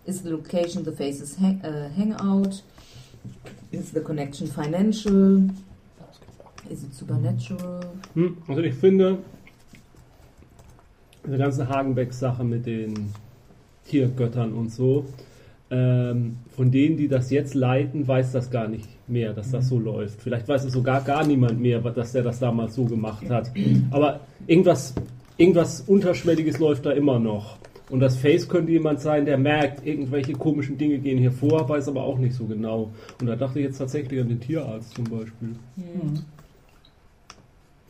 Is 0.06 0.22
the 0.22 0.32
location 0.32 0.84
the 0.84 0.92
face's 0.92 1.36
hang, 1.36 1.62
uh, 1.64 1.90
hangout? 1.90 2.62
Is 3.72 3.92
the 3.92 4.02
connection 4.02 4.48
financial? 4.48 5.50
Is 6.70 6.84
it 6.84 6.94
supernatural? 6.94 7.84
Hm? 8.14 8.38
Also 8.48 8.62
ich 8.62 8.76
finde, 8.76 9.20
diese 11.26 11.38
ganze 11.38 11.68
Hagenbeck-Sache 11.68 12.44
mit 12.44 12.66
den 12.66 13.14
Tiergöttern 13.86 14.54
und 14.54 14.72
so, 14.72 15.06
ähm, 15.72 16.38
von 16.50 16.70
denen, 16.70 16.98
die 16.98 17.08
das 17.08 17.32
jetzt 17.32 17.56
leiten, 17.56 18.08
weiß 18.08 18.34
das 18.34 18.52
gar 18.52 18.68
nicht 18.68 18.90
mehr, 19.08 19.34
dass 19.34 19.52
das 19.52 19.70
so 19.70 19.80
läuft. 19.80 20.22
Vielleicht 20.22 20.48
weiß 20.48 20.66
es 20.66 20.74
sogar 20.74 21.02
gar 21.02 21.26
niemand 21.26 21.60
mehr, 21.60 21.80
dass 21.80 22.12
der 22.12 22.24
das 22.24 22.40
damals 22.40 22.76
so 22.76 22.86
gemacht 22.86 23.30
hat. 23.30 23.52
Aber 23.92 24.20
irgendwas, 24.48 24.94
irgendwas 25.38 25.82
Unterschwelliges 25.82 26.60
läuft 26.60 26.86
da 26.86 26.92
immer 26.92 27.20
noch. 27.20 27.58
Und 27.90 28.02
das 28.02 28.18
Face 28.18 28.48
könnte 28.48 28.72
jemand 28.72 29.02
sein, 29.02 29.26
der 29.26 29.38
merkt, 29.38 29.86
irgendwelche 29.86 30.34
komischen 30.34 30.78
Dinge 30.78 30.98
gehen 31.00 31.18
hier 31.18 31.32
vor, 31.32 31.68
weiß 31.68 31.88
aber 31.88 32.04
auch 32.04 32.18
nicht 32.18 32.36
so 32.36 32.46
genau. 32.46 32.92
Und 33.20 33.28
da 33.28 33.36
dachte 33.36 33.60
ich 33.60 33.66
jetzt 33.66 33.78
tatsächlich 33.78 34.20
an 34.22 34.30
den 34.30 34.40
Tierarzt 34.40 34.94
zum 34.94 35.06
Beispiel. 35.06 35.56
Hm. 35.76 36.20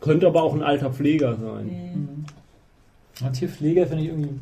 Könnte 0.00 0.26
aber 0.26 0.42
auch 0.42 0.54
ein 0.54 0.62
alter 0.62 0.92
Pfleger 0.92 1.36
sein. 1.36 1.70
Hm. 1.70 2.24
Ja, 3.20 3.30
Tierpfleger 3.30 3.86
finde 3.86 4.02
ich 4.04 4.08
irgendwie. 4.10 4.40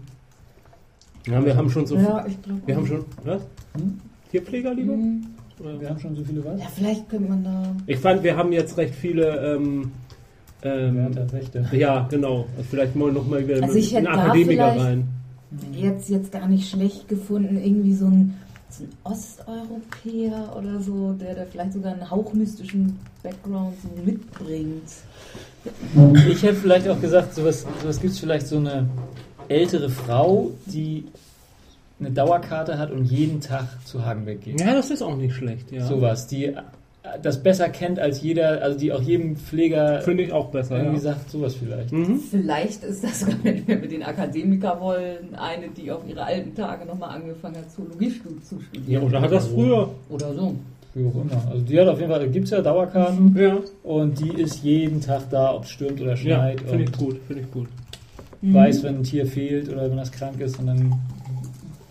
Ja, 1.26 1.44
wir 1.44 1.56
haben 1.56 1.70
schon 1.70 1.87
so 1.87 1.96
Ja, 1.96 2.24
ich 2.26 2.40
glaube. 2.42 2.61
Wir 2.66 2.76
haben 2.76 2.87
schon. 2.87 3.04
Was? 3.24 3.42
Hm? 3.76 3.98
Tierpfleger 4.30 4.74
lieber? 4.74 4.94
Hm. 4.94 5.26
Oder? 5.61 5.80
Wir 5.80 5.90
haben 5.90 5.98
schon 6.00 6.16
so 6.16 6.24
viele 6.24 6.44
was? 6.44 6.59
Ja, 6.59 6.66
vielleicht 6.74 7.09
könnte 7.09 7.28
man 7.28 7.44
da. 7.44 7.76
Ich 7.87 7.98
fand, 7.98 8.22
wir 8.22 8.37
haben 8.37 8.52
jetzt 8.52 8.76
recht 8.78 8.94
viele. 8.94 9.54
Ähm, 9.54 9.92
ähm, 10.62 11.11
ja, 11.72 12.06
genau. 12.11 12.46
Also 12.56 12.68
vielleicht 12.68 12.94
mal 12.94 13.11
noch 13.12 13.26
mal 13.26 13.46
wieder 13.46 13.62
Also 13.62 13.76
ich 13.76 13.96
einen 13.96 14.06
Akademiker 14.06 14.76
rein. 14.78 15.09
Jetzt, 15.72 16.11
jetzt 16.11 16.30
gar 16.33 16.46
nicht 16.48 16.68
schlecht 16.68 17.09
gefunden, 17.09 17.56
irgendwie 17.56 17.94
so 17.94 18.06
ein, 18.06 18.35
so 18.68 18.85
ein 18.85 18.90
Osteuropäer 19.04 20.54
oder 20.56 20.80
so, 20.80 21.12
der 21.14 21.35
da 21.35 21.44
vielleicht 21.50 21.72
sogar 21.72 21.94
einen 21.94 22.09
hauchmystischen 22.09 22.98
Background 23.22 23.74
so 23.83 23.88
mitbringt. 24.04 24.88
Ich 26.28 26.42
hätte 26.42 26.54
vielleicht 26.54 26.88
auch 26.88 27.00
gesagt, 27.00 27.35
sowas, 27.35 27.66
sowas 27.83 28.00
gibt 28.00 28.12
es 28.12 28.20
vielleicht 28.20 28.46
so 28.46 28.59
eine 28.59 28.87
ältere 29.50 29.90
Frau, 29.90 30.52
die 30.66 31.04
eine 31.98 32.10
Dauerkarte 32.10 32.78
hat 32.78 32.90
und 32.90 33.04
jeden 33.04 33.40
Tag 33.40 33.66
zu 33.84 34.04
Hagenbeck 34.04 34.42
geht. 34.42 34.60
Ja, 34.60 34.74
das 34.74 34.90
ist 34.90 35.02
auch 35.02 35.16
nicht 35.16 35.34
schlecht, 35.34 35.70
ja. 35.72 35.84
Sowas, 35.86 36.26
die 36.26 36.54
das 37.22 37.42
besser 37.42 37.68
kennt 37.70 37.98
als 37.98 38.22
jeder, 38.22 38.62
also 38.62 38.78
die 38.78 38.92
auch 38.92 39.00
jedem 39.02 39.34
Pfleger 39.36 40.00
Finde 40.02 40.22
ich 40.22 40.32
auch 40.32 40.50
besser. 40.50 40.76
irgendwie 40.76 40.96
Ja. 40.96 41.14
sagt, 41.14 41.30
sowas 41.30 41.54
vielleicht. 41.54 41.92
Mhm. 41.92 42.20
Vielleicht 42.30 42.84
ist 42.84 43.02
das 43.02 43.20
sogar, 43.20 43.36
wenn 43.42 43.66
wir 43.66 43.76
mit 43.76 43.90
den 43.90 44.02
Akademiker 44.02 44.78
wollen, 44.80 45.34
eine, 45.34 45.68
die 45.68 45.90
auf 45.90 46.02
ihre 46.08 46.22
alten 46.22 46.54
Tage 46.54 46.84
nochmal 46.86 47.16
angefangen 47.16 47.56
hat, 47.56 47.70
Zoologie 47.72 48.10
zu 48.42 48.56
Ja, 48.56 48.62
studieren. 48.70 49.02
oder 49.04 49.20
hat 49.22 49.32
das 49.32 49.48
früher? 49.48 49.90
Oder 50.10 50.34
so. 50.34 50.54
Wie 50.94 51.06
auch 51.08 51.14
immer. 51.14 51.50
Also 51.50 51.62
die 51.64 51.80
hat 51.80 51.88
auf 51.88 51.98
jeden 52.00 52.10
Fall, 52.10 52.28
gibt 52.28 52.44
es 52.46 52.50
ja 52.50 52.60
Dauerkarten 52.60 53.36
Ja, 53.38 53.58
und 53.82 54.20
die 54.20 54.30
ist 54.40 54.62
jeden 54.62 55.00
Tag 55.00 55.22
da, 55.30 55.54
ob 55.54 55.64
es 55.64 55.70
stürmt 55.70 56.00
oder 56.00 56.10
ja 56.10 56.16
schneit 56.16 56.60
finde 56.62 56.84
ich 56.84 56.92
gut, 56.92 57.16
finde 57.26 57.42
ich 57.42 57.50
gut. 57.50 57.68
Mhm. 58.42 58.55
weiß, 58.55 58.83
wenn 58.83 58.96
ein 58.98 59.03
Tier 59.05 59.26
fehlt 59.26 59.68
oder 59.68 59.88
wenn 59.90 59.96
das 59.96 60.11
krank 60.12 60.40
ist 60.40 60.59
und 60.59 60.66
dann 60.66 60.94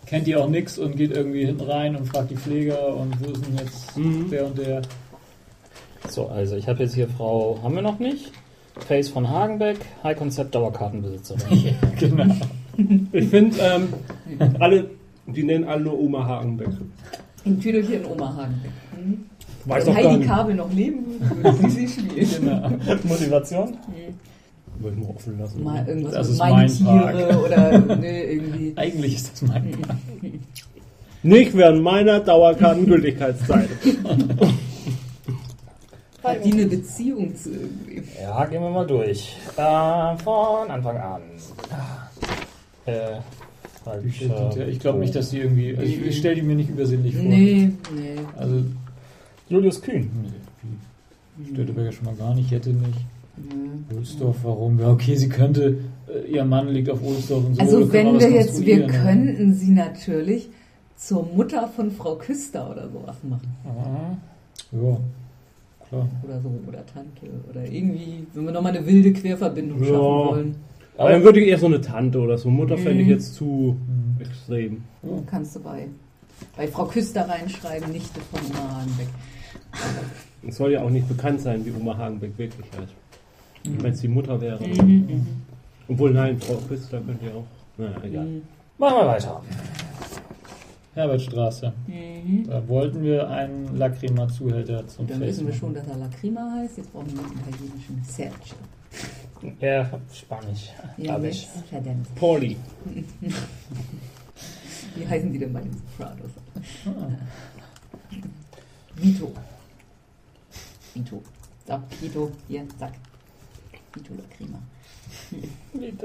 kennt 0.05 0.25
die 0.25 0.35
auch 0.35 0.49
nichts 0.49 0.77
und 0.79 0.95
geht 0.97 1.11
irgendwie 1.11 1.45
hinten 1.45 1.61
rein 1.63 1.95
und 1.95 2.05
fragt 2.07 2.31
die 2.31 2.35
Pfleger 2.35 2.95
und 2.95 3.13
wo 3.23 3.31
ist 3.31 3.45
denn 3.45 3.57
jetzt 3.57 3.97
Mhm. 3.97 4.29
der 4.31 4.45
und 4.47 4.57
der. 4.57 4.81
So, 6.07 6.27
also 6.27 6.55
ich 6.55 6.67
habe 6.67 6.83
jetzt 6.83 6.95
hier 6.95 7.07
Frau, 7.07 7.59
haben 7.61 7.75
wir 7.75 7.81
noch 7.83 7.99
nicht? 7.99 8.31
Face 8.87 9.09
von 9.09 9.29
Hagenbeck, 9.29 9.77
High 10.03 10.17
Concept 10.17 10.55
Dauerkartenbesitzerin. 10.55 11.75
genau. 11.99 12.33
Ich 13.11 13.27
finde, 13.27 13.57
ähm, 13.61 13.89
alle, 14.59 14.89
die 15.27 15.43
nennen 15.43 15.65
alle 15.65 15.83
nur 15.83 15.99
Oma 15.99 16.25
Hagenbeck. 16.25 16.69
Ein 17.45 17.59
Tüdelchen 17.59 17.93
in 17.95 18.05
Omaha. 18.05 18.47
Mhm. 18.97 19.25
Weiß 19.65 19.85
Wenn 19.85 19.95
Heidi. 19.95 20.25
Kabel 20.25 20.55
noch 20.55 20.71
leben 20.73 21.05
würde, 21.19 21.43
würde 21.59 21.69
sie 21.69 21.85
sie 21.85 22.01
spielen. 22.01 22.27
genau. 22.39 22.69
Motivation? 23.03 23.77
Würde 24.79 24.97
ich 24.97 25.03
mal 25.03 25.09
offen 25.15 25.39
lassen. 25.39 25.63
Mal 25.63 25.87
irgendwas 25.87 26.13
Das 26.13 26.27
mit 26.27 26.33
ist 26.33 26.39
mein 26.39 26.67
Tiere 26.67 27.27
Park. 27.27 27.45
oder 27.45 27.95
nee, 27.97 28.23
irgendwie. 28.33 28.73
Eigentlich 28.77 29.15
ist 29.15 29.31
das 29.33 29.41
mein 29.43 29.77
Nicht 31.23 31.53
während 31.55 31.83
meiner 31.83 32.19
Dauerkartengültigkeitszeit. 32.21 33.69
Hat 36.23 36.43
die 36.45 36.51
eine 36.51 36.65
Beziehung 36.65 37.35
zu 37.35 37.49
irgendwie? 37.51 38.03
Ja, 38.21 38.45
gehen 38.45 38.61
wir 38.61 38.69
mal 38.69 38.85
durch. 38.85 39.35
Äh, 39.55 40.17
von 40.17 40.69
Anfang 40.69 40.97
an. 40.97 41.21
Äh, 42.85 42.91
Ja, 43.85 43.95
ich 44.67 44.79
glaube 44.79 44.99
nicht, 44.99 45.15
dass 45.15 45.29
die 45.31 45.39
irgendwie. 45.39 45.71
Also 45.75 45.83
ich, 45.89 46.05
ich 46.05 46.17
stelle 46.17 46.35
die 46.35 46.41
mir 46.41 46.55
nicht 46.55 46.69
übersinnlich 46.69 47.15
vor. 47.15 47.23
Nee, 47.23 47.71
nee. 47.95 48.15
Also, 48.37 48.63
Julius 49.47 49.81
Kühn. 49.81 50.09
nee, 51.37 51.47
Stöteberger 51.53 51.91
schon 51.93 52.05
mal 52.05 52.15
gar 52.15 52.35
nicht, 52.35 52.51
hätte 52.51 52.69
nicht. 52.71 52.99
Nee. 53.47 53.95
Ohlsdorf, 53.97 54.37
warum? 54.43 54.79
Ja, 54.79 54.91
okay, 54.91 55.15
sie 55.15 55.29
könnte. 55.29 55.77
Äh, 56.07 56.31
ihr 56.31 56.45
Mann 56.45 56.69
liegt 56.69 56.89
auf 56.89 57.01
Ohlsdorf 57.03 57.45
und 57.45 57.55
so. 57.55 57.61
Also 57.61 57.91
wenn 57.93 58.19
wir 58.19 58.29
jetzt, 58.29 58.65
wir 58.65 58.87
könnten 58.87 59.53
sie 59.53 59.71
natürlich 59.71 60.49
zur 60.95 61.23
Mutter 61.35 61.67
von 61.67 61.91
Frau 61.91 62.15
Küster 62.15 62.69
oder 62.69 62.89
sowas 62.89 63.15
machen. 63.23 63.47
Ah, 63.65 64.17
Ja, 64.71 64.97
klar. 65.87 66.07
Oder 66.23 66.41
so, 66.41 66.51
oder 66.67 66.85
Tante. 66.85 67.25
Oder 67.49 67.63
irgendwie, 67.65 68.25
wenn 68.33 68.45
wir 68.45 68.51
nochmal 68.51 68.75
eine 68.75 68.85
wilde 68.85 69.13
Querverbindung 69.13 69.79
Ja. 69.79 69.85
schaffen 69.85 69.99
wollen, 70.01 70.55
Aber 70.97 71.11
dann 71.11 71.23
würde 71.23 71.39
ich 71.39 71.47
eher 71.47 71.57
so 71.57 71.67
eine 71.67 71.79
Tante 71.79 72.19
oder 72.19 72.37
so. 72.37 72.49
Mutter 72.49 72.77
fände 72.77 72.99
ich 73.01 73.07
Mhm. 73.07 73.13
jetzt 73.13 73.33
zu 73.35 73.77
Hm. 74.17 74.25
extrem. 74.25 74.83
Ja. 75.03 75.09
kannst 75.27 75.55
du 75.55 75.61
bei, 75.61 75.87
bei 76.57 76.67
Frau 76.67 76.83
Küster 76.85 77.27
reinschreiben, 77.29 77.89
Nichte 77.93 78.19
von 78.31 78.41
Oma 78.51 78.79
Hagenbeck. 78.81 79.07
Es 80.47 80.57
soll 80.57 80.71
ja 80.73 80.81
auch 80.83 80.89
nicht 80.89 81.07
bekannt 81.07 81.39
sein, 81.41 81.65
wie 81.65 81.71
Oma 81.71 81.95
Hagenbeck 81.97 82.37
wirklich 82.37 82.65
heißt. 82.77 82.93
Mhm. 83.65 83.83
Wenn 83.83 83.93
es 83.93 84.01
die 84.01 84.07
Mutter 84.07 84.39
wäre. 84.39 84.63
Mhm. 84.65 85.27
Obwohl, 85.87 86.11
nein, 86.11 86.39
Frau 86.39 86.55
Küster 86.55 87.01
könnte 87.01 87.25
ja 87.25 87.31
auch. 87.33 87.45
Naja, 87.77 88.03
egal. 88.03 88.25
Mhm. 88.25 88.41
Machen 88.77 88.95
wir 88.97 89.07
weiter. 89.07 89.41
Herbertstraße. 90.95 91.73
Mhm. 91.87 92.47
Da 92.47 92.67
wollten 92.67 93.03
wir 93.03 93.29
einen 93.29 93.77
Lacrima-Zuhälter 93.77 94.87
zum 94.87 95.07
Dann 95.07 95.21
wissen 95.21 95.47
wir 95.47 95.53
schon, 95.53 95.73
dass 95.73 95.87
er 95.87 95.97
Lacrima 95.97 96.51
heißt. 96.57 96.77
Jetzt 96.77 96.91
brauchen 96.91 97.11
wir 97.13 97.19
einen 97.23 97.39
italienischen 97.39 98.03
Sergio. 98.03 98.55
Ja, 99.61 99.89
Spanisch, 100.13 100.69
Ja, 100.97 101.17
jetzt, 101.19 101.47
verdammt. 101.69 102.13
Pauli. 102.15 102.57
Wie 104.95 105.07
heißen 105.07 105.31
die 105.31 105.39
denn 105.39 105.53
bei 105.53 105.61
den 105.61 105.71
Sopranos? 105.73 106.31
Ah. 106.85 107.07
Vito. 108.95 109.31
Vito. 110.93 111.21
So, 111.65 111.79
Vito, 112.01 112.31
hier, 112.49 112.65
zack. 112.77 112.93
Vito 113.93 114.13
Lacrima. 114.13 114.59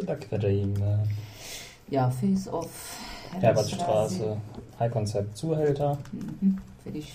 Da 0.06 0.14
Querime. 0.16 1.06
Ja, 1.90 2.10
Face 2.10 2.48
Off. 2.48 2.98
Herbertstraße, 3.40 4.36
High-Concept, 4.78 5.36
Zuhälter. 5.36 5.98
Mhm. 6.12 6.58
Fertig. 6.82 7.14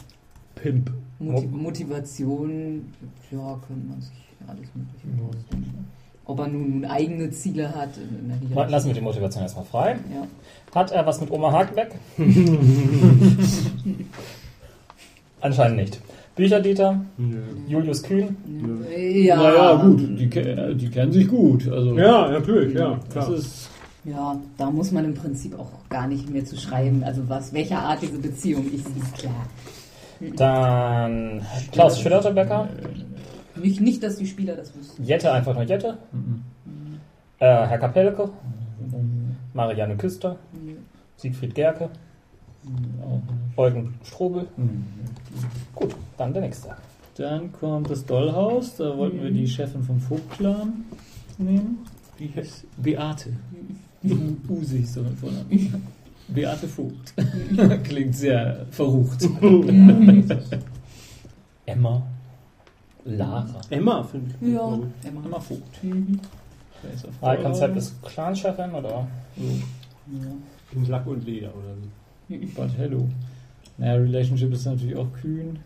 Pimp. 0.55 0.91
Moti 1.19 1.47
Motivation, 1.47 2.93
ja, 3.31 3.59
könnte 3.65 3.87
man 3.87 4.01
sich 4.01 4.11
alles 4.47 4.69
Mögliche 4.73 5.23
ausdenken. 5.23 5.87
Ob 6.25 6.39
er 6.39 6.47
nun 6.47 6.85
eigene 6.85 7.31
Ziele 7.31 7.73
hat, 7.73 7.89
äh, 7.97 8.65
Lassen 8.69 8.87
wir 8.87 8.93
die 8.93 9.01
Motivation 9.01 9.41
erstmal 9.43 9.65
frei. 9.65 9.97
Ja. 10.13 10.27
Hat 10.75 10.91
er 10.91 11.05
was 11.05 11.19
mit 11.19 11.31
Oma 11.31 11.51
Hagenbeck? 11.51 11.95
Anscheinend 15.41 15.77
nicht. 15.77 15.99
Bücherdieter, 16.39 17.01
Nö. 17.17 17.37
Julius 17.67 18.01
Kühn, 18.01 18.35
Ja. 18.97 19.35
Naja, 19.35 19.75
gut, 19.75 19.99
die, 19.99 20.27
die 20.75 20.89
kennen 20.89 21.11
sich 21.11 21.27
gut. 21.27 21.67
Also, 21.69 21.97
Ja, 21.97 22.29
natürlich, 22.31 22.73
ja. 22.73 22.97
das 23.13 23.25
Klar. 23.25 23.37
ist. 23.37 23.69
Ja, 24.05 24.39
da 24.57 24.71
muss 24.71 24.91
man 24.93 25.03
im 25.05 25.13
Prinzip 25.13 25.59
auch 25.59 25.69
gar 25.89 26.07
nicht 26.07 26.29
mehr 26.29 26.45
zu 26.45 26.55
schreiben. 26.57 27.03
Also 27.03 27.21
was, 27.27 27.51
welche 27.53 27.77
Art 27.77 28.01
diese 28.01 28.17
Beziehung 28.17 28.65
ist, 28.71 28.87
ist 28.87 29.13
klar. 29.19 29.45
dann 30.37 31.41
Klaus 31.71 31.99
Schillerbecker, 31.99 32.69
Nicht, 33.61 33.81
nicht, 33.81 34.01
dass 34.01 34.15
die 34.15 34.25
Spieler 34.25 34.55
das 34.55 34.73
wüssten. 34.75 35.03
Jette 35.03 35.31
einfach 35.33 35.53
nur 35.53 35.63
Jette, 35.63 35.97
Mhm. 36.13 36.41
äh, 37.39 37.45
Herr 37.45 37.77
Kapelke, 37.77 38.29
Um, 38.91 39.35
Marianne 39.53 39.97
Küster, 39.97 40.37
Siegfried 41.17 41.53
Gerke. 41.53 41.89
Eugen 43.57 43.95
Strobel. 44.03 44.45
Mhm. 45.79 45.83
Gut, 45.83 45.95
dann 46.17 46.33
der 46.33 46.41
nächste. 46.43 46.69
Dann 47.15 47.51
kommt 47.51 47.89
das 47.89 48.05
Dollhaus. 48.05 48.75
Da 48.77 48.97
wollten 48.97 49.21
wir 49.21 49.31
die 49.31 49.47
Chefin 49.47 49.83
vom 49.83 49.99
Vogt-Clan 49.99 50.85
nehmen. 51.37 51.79
Die 52.17 52.31
heißt 52.33 52.65
Beate. 52.77 53.33
Usi 54.49 54.79
ist 54.79 54.93
so 54.93 55.01
mit 55.01 55.17
Vornamen. 55.17 55.83
Beate 56.29 56.67
Vogt. 56.67 57.13
Klingt 57.83 58.15
sehr 58.15 58.65
verrucht. 58.71 59.23
Emma, 61.65 62.01
Lara. 63.05 63.61
Emma, 63.69 64.03
finde 64.03 64.35
ich. 64.41 64.53
Ja, 64.53 64.65
gut. 64.75 64.87
Emma. 65.03 65.21
Emma 65.25 65.39
Vogt. 65.39 65.83
Mhm. 65.83 66.19
High-Concept 67.21 67.69
Dollhaus. 67.75 67.83
ist 67.91 68.03
Clan-Chefin 68.03 68.71
oder? 68.71 69.07
Ja. 69.35 69.43
In 70.71 70.85
Lack 70.87 71.07
und 71.07 71.25
Leder 71.25 71.49
oder 71.55 71.75
so. 71.75 71.89
But 72.55 72.77
hello. 72.77 73.07
Naja, 73.79 73.93
Relationship 73.95 74.53
ist 74.53 74.65
natürlich 74.65 74.95
auch 74.95 75.07
kühn. 75.21 75.57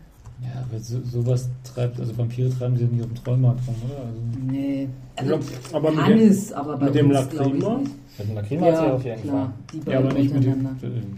Ja, 0.42 0.62
aber 0.68 0.78
so, 0.80 1.00
sowas 1.04 1.48
treibt, 1.62 1.98
also 2.00 2.16
Vampire 2.18 2.50
treiben 2.50 2.76
sie 2.76 2.84
ja 2.84 2.88
nicht 2.90 3.02
auf 3.02 3.08
dem 3.08 3.24
Trollmarkt 3.24 3.60
rum, 3.66 3.74
oder? 3.86 4.00
Also, 4.06 4.20
Nee. 4.50 4.88
Also, 5.16 5.32
Ja, 5.34 5.38
aber 5.72 5.90
mit 5.90 6.00
kann 6.00 6.18
dem- 6.18 6.28
es, 6.28 6.52
aber 6.52 6.76
bei 6.76 6.84
mit 6.86 6.94
dem 6.96 7.10
Lacrima? 7.12 7.80
Mit 8.18 8.30
einer 8.30 8.42
Klima 8.42 8.66
hat 8.66 8.76
sie 8.76 8.82
auf 8.92 9.04
jeden 9.04 9.22
klar. 9.22 9.52
Die 9.72 9.90
ja, 9.90 9.98
aber 9.98 10.08
beiden 10.08 10.22
nicht 10.22 10.34
mit 10.34 10.44
dem. 10.44 10.68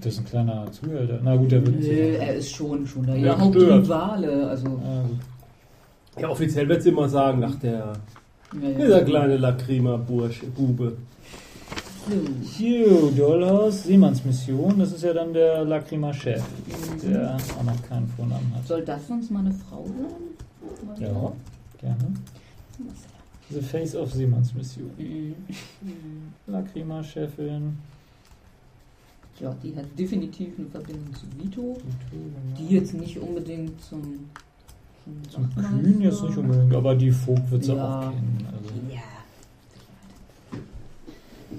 Das 0.00 0.12
ist 0.14 0.18
ein 0.20 0.24
kleiner 0.24 0.72
Zuhälter. 0.72 1.20
Na 1.22 1.36
gut, 1.36 1.50
der 1.52 1.66
wird 1.66 1.76
nicht. 1.76 1.88
er 1.90 2.34
ist 2.36 2.50
schon, 2.52 2.86
schon 2.86 3.04
der 3.06 3.16
Ja, 3.16 3.26
ja, 3.26 3.38
Hauptrivale. 3.38 4.48
Also, 4.48 4.66
gut. 4.68 4.80
Ja, 6.18 6.28
offiziell 6.30 6.68
wird 6.68 6.82
sie 6.82 6.88
immer 6.90 7.08
sagen, 7.08 7.44
ach, 7.44 7.54
der, 7.56 7.92
ja, 8.62 8.70
dieser 8.78 9.02
kleine 9.02 9.36
Lacrima-Bursche, 9.36 10.46
Bube. 10.46 10.90
So. 10.90 10.96
Hugh, 12.08 13.10
Dollhaus, 13.16 13.82
Seemannsmission, 13.84 14.78
das 14.78 14.92
ist 14.92 15.02
ja 15.02 15.12
dann 15.12 15.32
der 15.32 15.64
Lacrima-Chef, 15.64 16.40
Mhm. 16.42 17.10
der 17.12 17.36
auch 17.36 17.62
noch 17.64 17.82
keinen 17.88 18.06
Vornamen 18.08 18.52
hat. 18.54 18.66
Soll 18.66 18.82
das 18.84 19.06
sonst 19.08 19.30
mal 19.30 19.40
eine 19.40 19.52
Frau 19.52 19.84
sein? 19.86 21.00
Ja. 21.00 21.32
Gerne. 21.80 22.14
The 23.50 23.60
Face 23.60 23.94
of 23.96 24.12
Seemannsmission. 24.12 24.90
Mhm. 24.98 25.34
Lacrima-Chefin. 26.46 27.76
Ja, 29.40 29.54
die 29.62 29.76
hat 29.76 29.84
definitiv 29.98 30.58
eine 30.58 30.68
Verbindung 30.68 31.12
zu 31.14 31.26
Vito. 31.38 31.76
Die 32.58 32.62
Die 32.68 32.74
jetzt 32.74 32.94
nicht 32.94 33.18
unbedingt 33.18 33.82
zum, 33.82 34.00
zum. 35.28 35.48
Kühn 35.54 36.00
jetzt 36.00 36.22
nicht 36.22 36.36
unbedingt, 36.38 36.74
aber 36.74 36.94
die 36.94 37.10
Vogt 37.10 37.50
wird 37.50 37.64
sie 37.64 37.74
Ja. 37.74 37.98
auch 38.00 38.10
kennen. 38.12 38.46
Also. 38.50 38.70
Ja. 38.94 39.00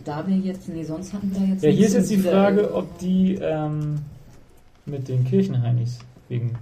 Da 0.03 0.25
wir 0.27 0.37
jetzt, 0.37 0.67
nee, 0.69 0.83
sonst 0.83 1.13
hatten 1.13 1.31
wir 1.33 1.39
da 1.39 1.45
jetzt 1.45 1.63
Ja, 1.63 1.69
hier 1.69 1.87
ist 1.87 1.93
jetzt 1.93 2.09
die 2.11 2.17
Frage, 2.17 2.73
ob 2.73 2.97
die 2.99 3.35
ähm, 3.35 3.99
mit 4.85 5.07
den 5.07 5.23
Kirchenheinis 5.25 5.99
wegen 6.29 6.53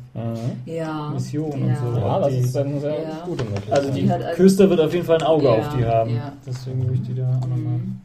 ja, 0.65 1.09
Mission 1.11 1.51
ja. 1.67 1.79
und 1.81 1.93
so. 1.95 1.99
Ja, 1.99 2.19
das 2.19 2.29
die, 2.29 2.37
ist 2.39 2.57
eine 2.57 2.79
sehr 2.79 3.01
Ja. 3.03 3.23
gute 3.25 3.43
Möglichkeit. 3.45 3.73
also 3.73 3.91
die 3.91 4.01
Die 4.03 4.09
hat 4.11 4.21
also- 4.21 4.35
Küster 4.37 4.69
wird 4.69 4.79
auf 4.79 4.93
jeden 4.93 5.05
Fall 5.05 5.17
ein 5.17 5.23
Auge 5.23 5.45
Ja, 5.45 5.51
auf 5.53 5.75
die 5.75 5.85
haben. 5.85 6.15
ja. 6.15 6.33
Deswegen 6.45 6.81
würde 6.83 6.93
ich 6.95 7.01
die 7.03 7.15
da 7.15 7.29
auch 7.29 7.47
nochmal. 7.47 7.57
Mhm. 7.57 8.01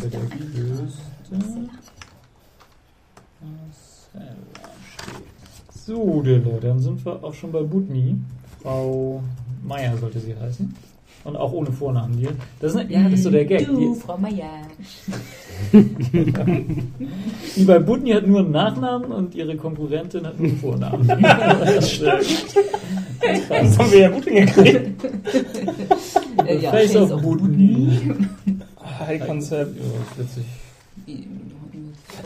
Bei 0.00 0.06
der. 0.08 0.20
Küste. 0.20 0.98
Marcella 3.40 4.34
steht. 4.96 5.84
So, 5.84 6.22
Dille, 6.22 6.58
dann 6.60 6.78
sind 6.78 7.04
wir 7.04 7.22
auch 7.24 7.34
schon 7.34 7.50
bei 7.52 7.62
Butni. 7.62 8.16
Frau 8.62 9.22
Meier 9.64 9.96
sollte 9.96 10.20
sie 10.20 10.34
heißen. 10.36 10.74
Und 11.24 11.36
auch 11.36 11.52
ohne 11.52 11.70
Vornamen 11.70 12.14
hier. 12.18 12.30
Das 12.60 12.74
ist, 12.74 12.90
ja, 12.90 13.04
das 13.04 13.12
ist 13.12 13.22
so 13.22 13.30
der 13.30 13.44
Gag. 13.44 13.64
Du, 13.66 13.94
Die, 13.94 14.00
Frau 14.00 14.18
Meier. 14.18 14.66
die 17.56 17.64
bei 17.64 17.78
Butni 17.78 18.10
hat 18.10 18.26
nur 18.26 18.40
einen 18.40 18.50
Nachnamen 18.50 19.12
und 19.12 19.34
ihre 19.34 19.56
Konkurrentin 19.56 20.26
hat 20.26 20.38
nur 20.38 20.48
einen 20.48 20.58
Vornamen. 20.58 21.06
das 21.22 21.92
stimmt. 21.92 22.56
Das 23.48 23.78
haben 23.78 23.92
wir 23.92 23.98
ja 24.00 24.08
gut 24.10 24.24
hingekriegt. 24.24 25.04
Äh, 26.44 26.58
ja, 26.58 26.70
Face 26.72 26.92
Face 26.92 27.02
of 27.02 27.12
of 27.12 27.22
Butni. 27.22 28.00
High-Concept, 28.98 29.76
Ja, 29.76 29.82
witzig. 30.22 30.44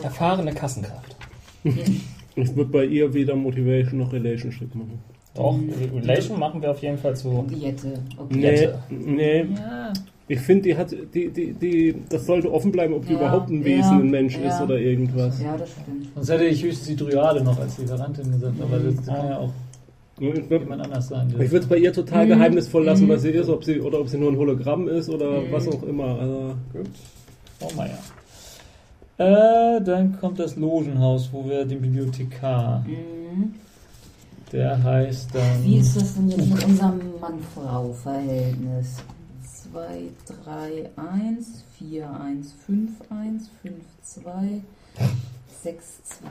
erfahrene 0.01 0.53
Kassenkraft. 0.53 1.15
Ich 2.35 2.55
würde 2.55 2.71
bei 2.71 2.85
ihr 2.85 3.13
weder 3.13 3.35
Motivation 3.35 3.99
noch 3.99 4.11
Relationship 4.13 4.73
machen. 4.73 4.99
Doch, 5.37 5.57
Relation 5.95 6.39
machen 6.39 6.61
wir 6.61 6.71
auf 6.71 6.81
jeden 6.81 6.97
Fall 6.97 7.15
zu. 7.15 7.45
Diette. 7.49 7.93
Okay. 8.17 8.35
Nee, 8.37 8.41
Jette. 8.55 8.79
nee. 8.89 9.39
Ja, 9.55 9.93
Ich 10.27 10.39
finde, 10.41 10.63
die 10.63 10.75
hat, 10.75 10.91
die, 11.13 11.29
die, 11.29 11.53
die, 11.53 11.95
das 12.09 12.25
sollte 12.25 12.51
offen 12.51 12.71
bleiben, 12.71 12.93
ob 12.93 13.05
die 13.05 13.13
Ja, 13.13 13.19
überhaupt 13.19 13.49
ein 13.49 13.59
ja, 13.61 13.65
Wesen, 13.65 14.01
ein 14.01 14.09
Mensch 14.09 14.37
ja. 14.37 14.49
ist 14.49 14.61
oder 14.61 14.77
irgendwas. 14.77 15.41
ja, 15.41 15.55
das 15.55 15.69
stimmt. 15.71 16.07
Sonst 16.15 16.29
hätte 16.31 16.45
ich 16.45 16.61
höchstens 16.63 16.87
die 16.87 16.95
Dryade 16.97 17.41
noch 17.43 17.57
als 17.59 17.77
Lieferantin 17.77 18.31
gesagt, 18.31 18.55
aber 18.61 18.77
das 18.79 19.05
kann 19.05 19.29
ja 19.29 19.37
auch 19.37 19.53
Ich 20.19 20.49
jemand 20.49 20.81
anders 20.81 21.07
sein. 21.07 21.29
der- 21.29 21.39
würde 21.39 21.57
es 21.57 21.67
bei 21.67 21.77
ihr 21.77 21.93
total 21.93 22.25
Mhm. 22.25 22.29
geheimnisvoll 22.29 22.83
lassen, 22.83 23.05
Mhm. 23.05 23.09
was 23.09 23.21
sie 23.21 23.29
ist, 23.29 23.47
ob 23.49 23.63
sie 23.63 23.79
oder 23.79 24.01
ob 24.01 24.09
sie 24.09 24.17
nur 24.17 24.31
ein 24.31 24.37
Hologramm 24.37 24.87
ist 24.89 25.09
oder 25.09 25.29
Mhm. 25.41 25.51
was 25.51 25.67
auch 25.69 25.83
immer. 25.83 26.19
Also, 26.19 26.53
Gut. 26.73 26.87
Frau 27.59 27.69
Meier. 27.77 27.97
Äh, 29.19 29.81
dann 29.81 30.19
kommt 30.19 30.39
das 30.39 30.55
Logenhaus, 30.57 31.29
wo 31.31 31.47
wir 31.49 31.65
den 31.65 31.81
Bibliothekar, 31.81 32.83
Mhm. 32.85 33.53
Der 34.51 34.81
heißt 34.81 35.33
dann. 35.33 35.63
Wie 35.63 35.77
ist 35.77 35.95
das 35.95 36.15
denn 36.15 36.29
jetzt 36.29 36.49
mit 36.49 36.63
unserem 36.63 37.19
Mann-Frau-Verhältnis? 37.19 38.97
2, 39.71 40.09
3, 40.45 40.89
1, 40.95 41.63
4, 41.77 42.09
1, 42.21 42.53
5, 42.65 42.91
1, 43.09 43.49
5, 43.61 43.75
2, 44.01 44.61
6, 45.63 45.85
2, 46.03 46.27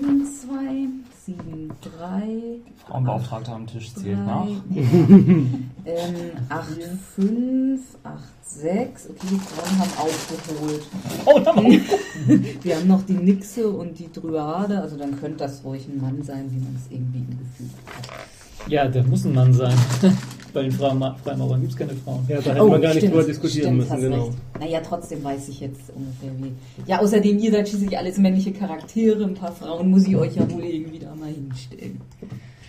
7, 0.00 0.26
2, 0.42 0.88
7, 1.26 1.70
3, 1.98 2.60
Frauenbeauftragte 2.86 3.52
am 3.52 3.66
Tisch 3.66 3.94
zählt 3.94 4.18
3, 4.18 4.24
nach. 4.24 4.46
ähm, 4.74 6.14
8, 6.48 6.68
5, 7.16 7.80
8, 8.02 8.18
6. 8.42 9.10
Okay, 9.10 9.26
die 9.30 9.38
Frauen 9.38 9.78
haben 9.78 9.90
aufgeholt. 9.98 10.82
Oh, 11.26 11.38
da 11.38 11.54
war- 11.56 11.62
Wir 12.64 12.76
haben 12.76 12.88
noch 12.88 13.02
die 13.02 13.12
Nixe 13.14 13.68
und 13.68 13.98
die 13.98 14.10
Dryade, 14.12 14.80
also 14.80 14.96
dann 14.96 15.18
könnte 15.20 15.38
das 15.38 15.62
ruhig 15.64 15.86
ein 15.88 16.00
Mann 16.00 16.22
sein, 16.22 16.46
wie 16.50 16.58
man 16.58 16.74
es 16.76 16.90
irgendwie 16.90 17.18
im 17.18 17.38
Gefühl 17.38 17.70
hat. 17.86 18.70
Ja, 18.70 18.88
der 18.88 19.04
muss 19.04 19.24
ein 19.24 19.34
Mann 19.34 19.52
sein. 19.52 19.76
Bei 20.54 20.62
den 20.62 20.72
Freima- 20.72 21.14
Freimaurern 21.22 21.60
gibt 21.60 21.72
es 21.72 21.78
keine 21.78 21.92
Frauen. 21.94 22.24
ja, 22.28 22.40
da 22.40 22.54
hätte 22.54 22.64
man 22.64 22.80
gar 22.80 22.94
nicht 22.94 23.06
drüber 23.08 23.24
diskutieren 23.24 23.78
Oh, 23.80 23.82
stimmt, 23.84 24.00
müssen, 24.00 24.10
genau. 24.12 24.24
recht. 24.26 24.38
Naja, 24.60 24.80
trotzdem 24.88 25.24
weiß 25.24 25.48
ich 25.48 25.60
jetzt 25.60 25.90
ungefähr 25.94 26.30
wie. 26.38 26.52
Ja, 26.90 27.00
außerdem, 27.00 27.38
ihr 27.40 27.50
seid 27.50 27.68
schließlich 27.68 27.98
alles 27.98 28.18
männliche 28.18 28.52
Charaktere, 28.52 29.24
ein 29.24 29.34
paar 29.34 29.52
Frauen 29.52 29.90
muss 29.90 30.06
ich 30.06 30.16
euch 30.16 30.36
ja 30.36 30.48
wohl 30.50 30.62
irgendwie 30.64 31.00
da 31.00 31.14
mal 31.16 31.28
hinstellen. 31.28 32.00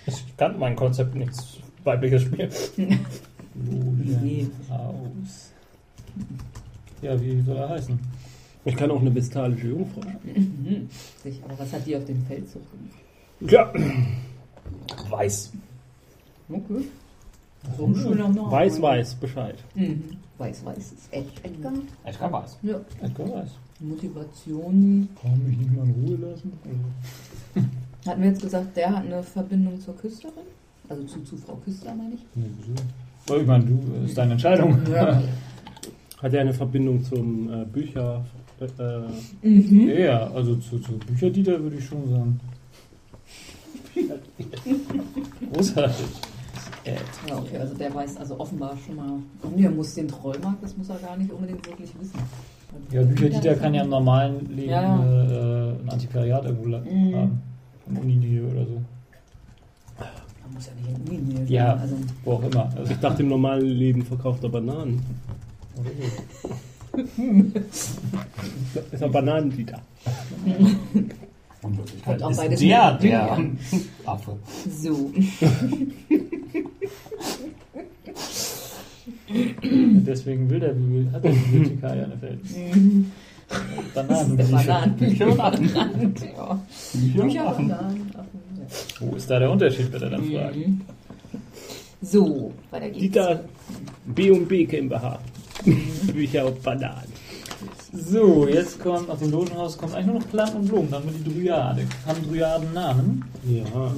Ich 0.07 0.35
kann 0.37 0.57
mein 0.59 0.75
Konzept 0.75 1.15
nichts 1.15 1.57
weibliches 1.83 2.23
spielen. 2.23 2.49
Nee. 3.57 4.47
Logenhaus. 4.69 5.51
Ja, 7.01 7.21
wie 7.21 7.41
soll 7.41 7.55
er 7.55 7.69
heißen? 7.69 7.97
Ich 8.65 8.75
kann 8.75 8.91
auch 8.91 8.99
eine 8.99 9.15
vestalische 9.15 9.67
Jungfrau 9.67 10.01
spielen. 10.01 10.89
Mhm. 11.23 11.39
Aber 11.45 11.59
was 11.59 11.71
hat 11.71 11.85
die 11.87 11.95
auf 11.95 12.03
dem 12.03 12.21
Feldzug 12.25 12.61
gemacht? 12.71 13.51
Ja, 13.53 13.71
Weiß. 15.09 15.53
Okay. 16.49 16.83
So 17.77 17.85
ein 17.85 17.95
schöner 17.95 18.29
Name. 18.29 18.51
weiß, 18.51 18.81
weiß, 18.81 19.15
Bescheid. 19.15 19.55
Mhm. 19.75 20.03
Weiß, 20.37 20.65
weiß 20.65 20.77
ist 20.77 21.07
Ed 21.11 21.25
Edgar. 21.43 21.73
Edgar 22.03 22.31
weiß. 22.31 22.57
Ja. 22.63 22.79
Edgar 23.01 23.29
weiß. 23.31 23.49
Motivation. 23.79 25.09
Warum 25.23 25.43
mich 25.47 25.57
nicht 25.57 25.75
mal 25.75 25.85
in 25.85 26.07
Ruhe 26.07 26.17
lassen? 26.29 26.51
Hatten 28.05 28.21
wir 28.21 28.29
jetzt 28.29 28.41
gesagt, 28.41 28.75
der 28.77 28.89
hat 28.95 29.05
eine 29.05 29.23
Verbindung 29.23 29.79
zur 29.79 29.95
Küsterin? 29.97 30.33
Also 30.87 31.03
zu, 31.03 31.21
zu 31.23 31.37
Frau 31.37 31.55
Küster, 31.55 31.93
meine 31.95 32.13
ich. 32.15 32.21
Nee, 32.35 32.45
wieso? 32.59 33.41
Ich 33.41 33.47
meine, 33.47 33.65
du, 33.65 33.79
das 34.01 34.09
ist 34.09 34.17
deine 34.17 34.33
Entscheidung. 34.33 34.77
Ja. 34.91 35.21
Hat 36.21 36.33
er 36.33 36.41
eine 36.41 36.53
Verbindung 36.53 37.03
zum 37.03 37.51
äh, 37.51 37.65
Bücher? 37.65 38.23
Äh, 38.59 38.67
Mhm. 39.41 39.89
Ja, 39.89 40.27
also 40.31 40.55
zu, 40.55 40.79
zu 40.79 40.93
Bücherdieter 40.99 41.61
würde 41.61 41.75
ich 41.77 41.85
schon 41.85 42.09
sagen. 42.09 42.39
Großartig. 45.53 46.05
Ed. 46.85 47.01
Ja, 47.27 47.37
okay, 47.37 47.57
also 47.57 47.73
der 47.75 47.93
weiß 47.93 48.17
also 48.17 48.39
offenbar 48.39 48.77
schon 48.85 48.95
mal. 48.95 49.13
Und 49.41 49.59
er 49.59 49.71
muss 49.71 49.95
den 49.95 50.07
Trollmarkt, 50.07 50.63
das 50.63 50.77
muss 50.77 50.89
er 50.89 50.97
gar 50.99 51.17
nicht 51.17 51.31
unbedingt 51.31 51.65
wirklich 51.67 51.89
wissen. 51.99 52.19
Ja, 52.91 53.01
Bücherdieter 53.03 53.55
kann 53.55 53.73
ja 53.73 53.83
im 53.83 53.89
normalen 53.89 54.45
Leben 54.55 54.69
Ja, 54.69 54.81
ja. 54.81 54.99
Äh, 55.03 55.71
ein 55.81 55.89
Antiquariat 55.89 56.45
irgendwo 56.45 56.67
Mhm. 56.67 57.15
haben. 57.15 57.41
Im 57.87 57.97
Uninähe 57.97 58.43
oder 58.43 58.65
so. 58.65 58.81
Man 60.43 60.53
muss 60.53 60.67
ja 60.67 60.73
nicht 60.75 60.89
in 60.89 61.19
Uninähe 61.19 61.45
Ja. 61.47 61.71
sein, 61.71 61.79
Also, 61.81 61.95
Wo 62.23 62.31
auch 62.33 62.43
immer. 62.43 62.69
Also, 62.75 62.91
ich 62.91 62.99
dachte, 62.99 63.23
im 63.23 63.29
normalen 63.29 63.65
Leben 63.65 64.03
verkauft 64.03 64.43
er 64.43 64.49
Bananen. 64.49 65.01
oder 65.77 65.89
so. 65.97 67.03
Ist 68.91 69.01
er 69.01 69.09
Bananendieter? 69.09 69.81
In 70.45 71.77
Wirklichkeit 71.77 72.21
auch 72.23 72.35
beides 72.35 72.59
der 72.59 72.93
mit- 72.93 73.03
der 73.03 73.37
Affe. 74.05 74.37
so. 74.69 75.11
Deswegen 79.61 80.49
will 80.49 80.59
der 80.59 80.73
Bibel, 80.73 81.11
hat 81.11 81.23
der 81.23 81.29
Bibliothekar 81.31 81.95
ja 81.95 82.03
eine 82.03 82.21
Welt. 82.21 82.39
Mhm. 82.43 83.11
Bananen. 83.93 84.37
Bananen. 84.37 84.95
Bücher 84.95 85.27
und 85.27 85.39
Affen. 85.39 85.69
ja. 85.75 86.59
Bücher 86.93 87.57
und 87.57 87.71
Affen. 87.71 88.11
Wo 88.99 89.15
ist 89.15 89.29
da 89.29 89.39
der 89.39 89.51
Unterschied, 89.51 89.91
wird 89.91 90.03
er 90.03 90.09
dann 90.09 90.23
fragen. 90.23 90.59
Mhm. 90.59 90.81
So, 92.01 92.53
weiter 92.71 92.89
geht's. 92.89 92.99
Dieter 92.99 93.43
B&B 94.05 94.65
GmbH. 94.65 95.19
Bücher 96.13 96.45
und 96.47 96.61
Bananen. 96.63 97.13
So, 97.93 98.47
jetzt 98.47 98.79
kommt 98.79 99.09
aus 99.09 99.19
dem 99.19 99.31
Logenhaus 99.31 99.77
kommt 99.77 99.93
eigentlich 99.93 100.07
nur 100.07 100.19
noch 100.19 100.29
Planten 100.29 100.57
und 100.57 100.67
Blumen, 100.67 100.91
dann 100.91 101.05
mit 101.05 101.25
die 101.25 101.33
Dryade. 101.33 101.83
Haben 102.05 102.29
Dryaden 102.29 102.73
Namen? 102.73 103.23
Ja. 103.47 103.63
Ja. 103.63 103.91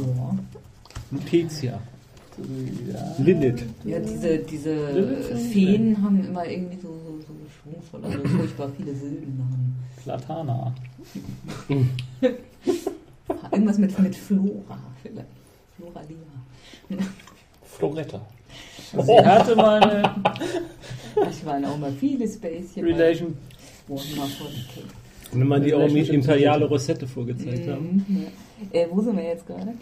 Lutetia. 1.09 1.79
Lilith. 3.19 3.63
Ja, 3.83 3.99
diese, 3.99 4.37
diese 4.39 4.91
Lilith. 4.91 5.25
Feen 5.51 6.01
haben 6.01 6.23
immer 6.23 6.45
irgendwie 6.45 6.77
so, 6.77 6.87
so, 6.87 7.17
so 7.27 7.33
schwungvoll, 7.61 8.03
also 8.05 8.19
furchtbar 8.37 8.69
viele 8.77 8.93
Silbennamen. 8.95 9.75
Platana. 10.03 10.73
Irgendwas 13.51 13.77
mit, 13.77 13.99
mit 13.99 14.15
Flora 14.15 14.77
vielleicht. 15.01 15.27
Floralia. 15.75 16.17
Floretta. 17.65 18.21
Sie 18.91 19.25
hatte 19.25 19.55
mal 19.55 19.81
eine 19.83 20.15
Ich 21.29 21.45
waren 21.45 21.65
auch 21.65 21.77
mal 21.77 21.91
viele 21.91 22.27
Späßchen. 22.27 22.85
Relation. 22.85 23.35
bei 23.87 23.95
Warhammer 23.95 24.25
40k. 24.25 24.83
Wenn 25.33 25.47
man 25.47 25.61
die 25.63 25.73
auch 25.73 25.89
mit 25.89 26.07
imperiale 26.09 26.65
Rosette 26.65 27.07
vorgezeigt 27.07 27.67
haben. 27.67 28.05
Mhm, 28.07 28.23
ja. 28.23 28.27
Äh, 28.73 28.85
wo 28.91 29.01
sind 29.01 29.17
wir 29.17 29.23
jetzt 29.23 29.45
gerade? 29.47 29.73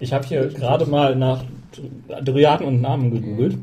Ich 0.00 0.12
habe 0.12 0.24
hier 0.26 0.46
gerade 0.48 0.86
mal 0.86 1.14
nach 1.16 1.44
Dryaden 2.24 2.66
und 2.66 2.80
Namen 2.80 3.10
gegoogelt 3.10 3.58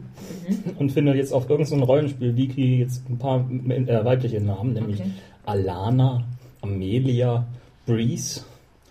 und 0.77 0.91
finde 0.91 1.13
jetzt 1.13 1.31
auf 1.33 1.49
irgendeinem 1.49 1.83
Rollenspiel-Wiki 1.83 2.79
jetzt 2.79 3.07
ein 3.09 3.17
paar 3.17 3.39
äh, 3.49 4.03
weibliche 4.05 4.41
Namen, 4.41 4.73
nämlich 4.73 4.99
Okay. 4.99 5.09
Alana, 5.45 6.23
Amelia, 6.61 7.45
Breeze, 7.85 8.41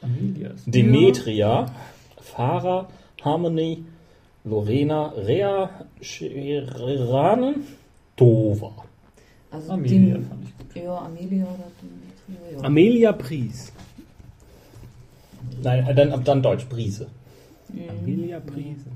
Amelia. 0.03 0.51
Demetria, 0.67 1.67
Farah, 2.21 2.89
Harmony, 3.23 3.85
Lorena, 4.45 5.09
Rea, 5.17 5.71
Shirane, 6.01 7.55
Dova. 8.17 8.73
Also 9.51 9.73
Amelia 9.73 10.15
den- 10.15 10.25
fand 10.25 10.45
ich 10.45 10.57
gut. 10.75 10.83
Ja, 10.85 10.99
Amelia 10.99 11.45
oder 11.45 11.71
Demetria, 11.83 12.59
ja. 12.61 12.65
Amelia 12.65 13.13
Pries. 13.13 13.73
Nein, 15.63 15.87
äh, 15.87 15.95
dann, 15.95 16.25
dann 16.25 16.43
Deutsch, 16.43 16.67
Brise. 16.69 17.07
Mhm. 17.73 17.81
Amelia 18.03 18.41
Prise. 18.41 18.87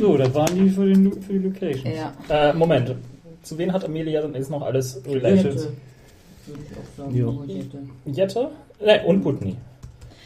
So, 0.00 0.16
das 0.16 0.34
waren 0.34 0.54
die 0.54 0.68
für, 0.70 0.86
den, 0.86 1.12
für 1.22 1.32
die 1.32 1.38
Location. 1.38 1.92
Ja. 1.94 2.12
Äh, 2.28 2.52
Moment, 2.54 2.94
zu 3.42 3.56
wen 3.58 3.72
hat 3.72 3.84
Amelia 3.84 4.20
denn 4.22 4.34
jetzt 4.34 4.50
noch 4.50 4.62
alles 4.62 5.00
Relations? 5.06 5.44
Jette, 5.64 5.72
Würde 6.46 6.60
ich 6.70 6.76
auch 6.78 6.98
sagen. 7.04 7.16
Ja. 7.16 7.24
nur 7.24 7.44
Jette. 7.46 7.78
Jette 8.06 8.48
äh, 8.80 9.04
und 9.06 9.22
Putney. 9.22 9.56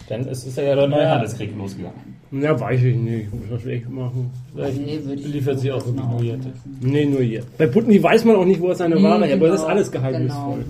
Denn 0.09 0.26
es 0.26 0.44
ist 0.44 0.57
ja 0.57 0.74
der 0.74 0.88
neue 0.88 1.03
Ja. 1.03 1.11
Handelskrieg 1.11 1.57
losgegangen. 1.57 2.16
Ja, 2.33 2.59
weiß 2.59 2.83
ich 2.83 2.96
nicht. 2.96 3.33
Muss 3.33 3.42
das 3.50 3.66
echt 3.66 3.88
machen. 3.88 4.31
Vielleicht 4.55 4.79
Nee, 4.79 5.00
ich 5.14 5.26
liefert 5.33 5.61
sie 5.61 5.70
auch 5.70 5.85
wirklich 5.87 6.05
nur 6.07 6.22
Jette. 6.22 6.48
Nee, 6.81 7.05
nur 7.05 7.22
hier. 7.22 7.42
Bei 7.59 7.66
Putney 7.68 8.03
weiß 8.03 8.24
man 8.24 8.35
auch 8.37 8.44
nicht, 8.44 8.61
wo 8.61 8.68
er 8.68 8.74
seine 8.74 8.96
Mhm, 8.96 9.03
Ware 9.05 9.26
her, 9.26 9.37
aber 9.37 9.46
das 9.48 9.57
ist 9.57 9.62
genau, 9.62 9.72
alles 9.74 9.92
geheimnisvoll. 9.92 10.55
genau. 10.55 10.64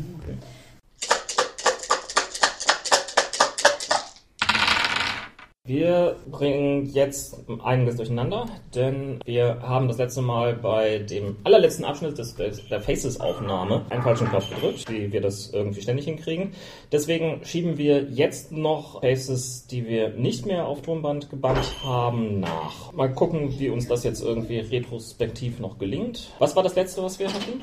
Wir 5.70 6.16
bringen 6.28 6.86
jetzt 6.86 7.36
einiges 7.62 7.94
durcheinander, 7.94 8.46
denn 8.74 9.20
wir 9.24 9.62
haben 9.62 9.86
das 9.86 9.98
letzte 9.98 10.20
Mal 10.20 10.56
bei 10.56 10.98
dem 10.98 11.36
allerletzten 11.44 11.84
Abschnitt 11.84 12.18
des, 12.18 12.34
der 12.34 12.80
Faces-Aufnahme 12.80 13.86
einen 13.88 14.02
falschen 14.02 14.26
Knopf 14.26 14.50
gedrückt, 14.50 14.90
wie 14.90 15.12
wir 15.12 15.20
das 15.20 15.52
irgendwie 15.52 15.80
ständig 15.80 16.06
hinkriegen. 16.06 16.54
Deswegen 16.90 17.44
schieben 17.44 17.78
wir 17.78 18.02
jetzt 18.10 18.50
noch 18.50 19.02
Faces, 19.02 19.68
die 19.68 19.86
wir 19.86 20.08
nicht 20.08 20.44
mehr 20.44 20.66
auf 20.66 20.82
Tonband 20.82 21.30
gebannt 21.30 21.72
haben, 21.84 22.40
nach. 22.40 22.92
Mal 22.92 23.12
gucken, 23.12 23.54
wie 23.60 23.68
uns 23.68 23.86
das 23.86 24.02
jetzt 24.02 24.24
irgendwie 24.24 24.58
retrospektiv 24.58 25.60
noch 25.60 25.78
gelingt. 25.78 26.32
Was 26.40 26.56
war 26.56 26.64
das 26.64 26.74
letzte, 26.74 27.00
was 27.04 27.20
wir 27.20 27.28
hatten? 27.28 27.60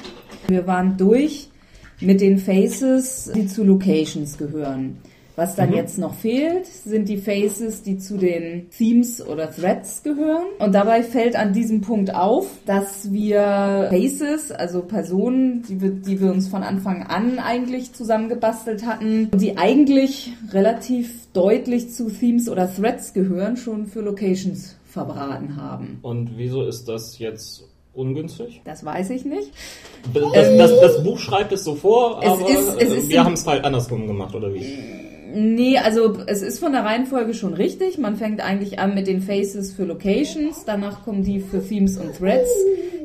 Wir 0.48 0.66
waren 0.66 0.96
durch 0.96 1.50
mit 2.00 2.22
den 2.22 2.38
Faces, 2.38 3.30
die 3.36 3.48
zu 3.48 3.66
Locations 3.66 4.38
gehören. 4.38 5.02
Was 5.38 5.56
dann 5.56 5.70
Mhm. 5.70 5.76
jetzt 5.76 6.00
noch 6.00 6.16
fehlt, 6.16 6.66
sind 6.66 7.08
die 7.08 7.18
Faces, 7.18 7.84
die 7.84 8.00
zu 8.00 8.18
den 8.18 8.72
Themes 8.72 9.24
oder 9.24 9.52
Threads 9.52 10.02
gehören. 10.02 10.48
Und 10.58 10.74
dabei 10.74 11.04
fällt 11.04 11.36
an 11.36 11.54
diesem 11.54 11.82
Punkt 11.82 12.12
auf, 12.12 12.48
dass 12.66 13.14
wir 13.14 13.88
Faces, 13.92 14.52
also 14.52 14.82
Personen, 14.82 15.62
die 15.70 15.80
wir, 15.80 15.92
die 15.92 16.20
wir 16.20 16.32
uns 16.32 16.48
von 16.48 16.64
Anfang 16.64 17.04
an 17.04 17.38
eigentlich 17.38 17.94
zusammengebastelt 17.94 18.84
hatten, 18.88 19.30
die 19.36 19.60
eigentlich 19.60 20.34
relativ 20.52 21.32
deutlich 21.34 21.92
zu 21.94 22.10
Themes 22.10 22.50
oder 22.50 22.68
Threads 22.74 23.14
gehören, 23.14 23.58
schon 23.58 23.86
für 23.86 24.02
Locations 24.02 24.76
verbraten 24.86 25.56
haben. 25.56 26.00
Und 26.02 26.32
wieso 26.36 26.64
ist 26.64 26.86
das 26.90 27.20
jetzt 27.20 27.67
ungünstig? 27.98 28.62
Das 28.64 28.86
weiß 28.86 29.10
ich 29.10 29.26
nicht. 29.26 29.52
Das, 30.14 30.24
das, 30.58 30.80
das 30.80 31.04
Buch 31.04 31.20
schreibt 31.20 31.52
es 31.52 31.64
so 31.64 31.76
vor, 31.76 32.22
Es 32.24 32.30
aber 32.30 32.50
ist- 32.50 32.82
es 32.82 32.92
ist 32.94 33.10
wir 33.10 33.24
haben 33.24 33.34
es 33.34 33.46
halt 33.46 33.66
andersrum 33.66 34.08
gemacht, 34.08 34.34
oder 34.36 34.54
wie? 34.54 34.64
Nee, 35.34 35.78
also 35.78 36.18
es 36.26 36.42
ist 36.42 36.60
von 36.60 36.72
der 36.72 36.84
Reihenfolge 36.86 37.34
schon 37.34 37.54
richtig. 37.54 37.98
Man 37.98 38.16
fängt 38.16 38.40
eigentlich 38.42 38.80
an 38.80 38.96
mit 38.96 39.08
den 39.08 39.22
Faces 39.22 39.74
für 39.74 39.84
Locations, 39.84 40.64
danach 40.66 41.04
kommen 41.04 41.24
die 41.24 41.42
für 41.42 41.62
Themes 41.66 41.98
und 41.98 42.16
Threads. 42.18 42.50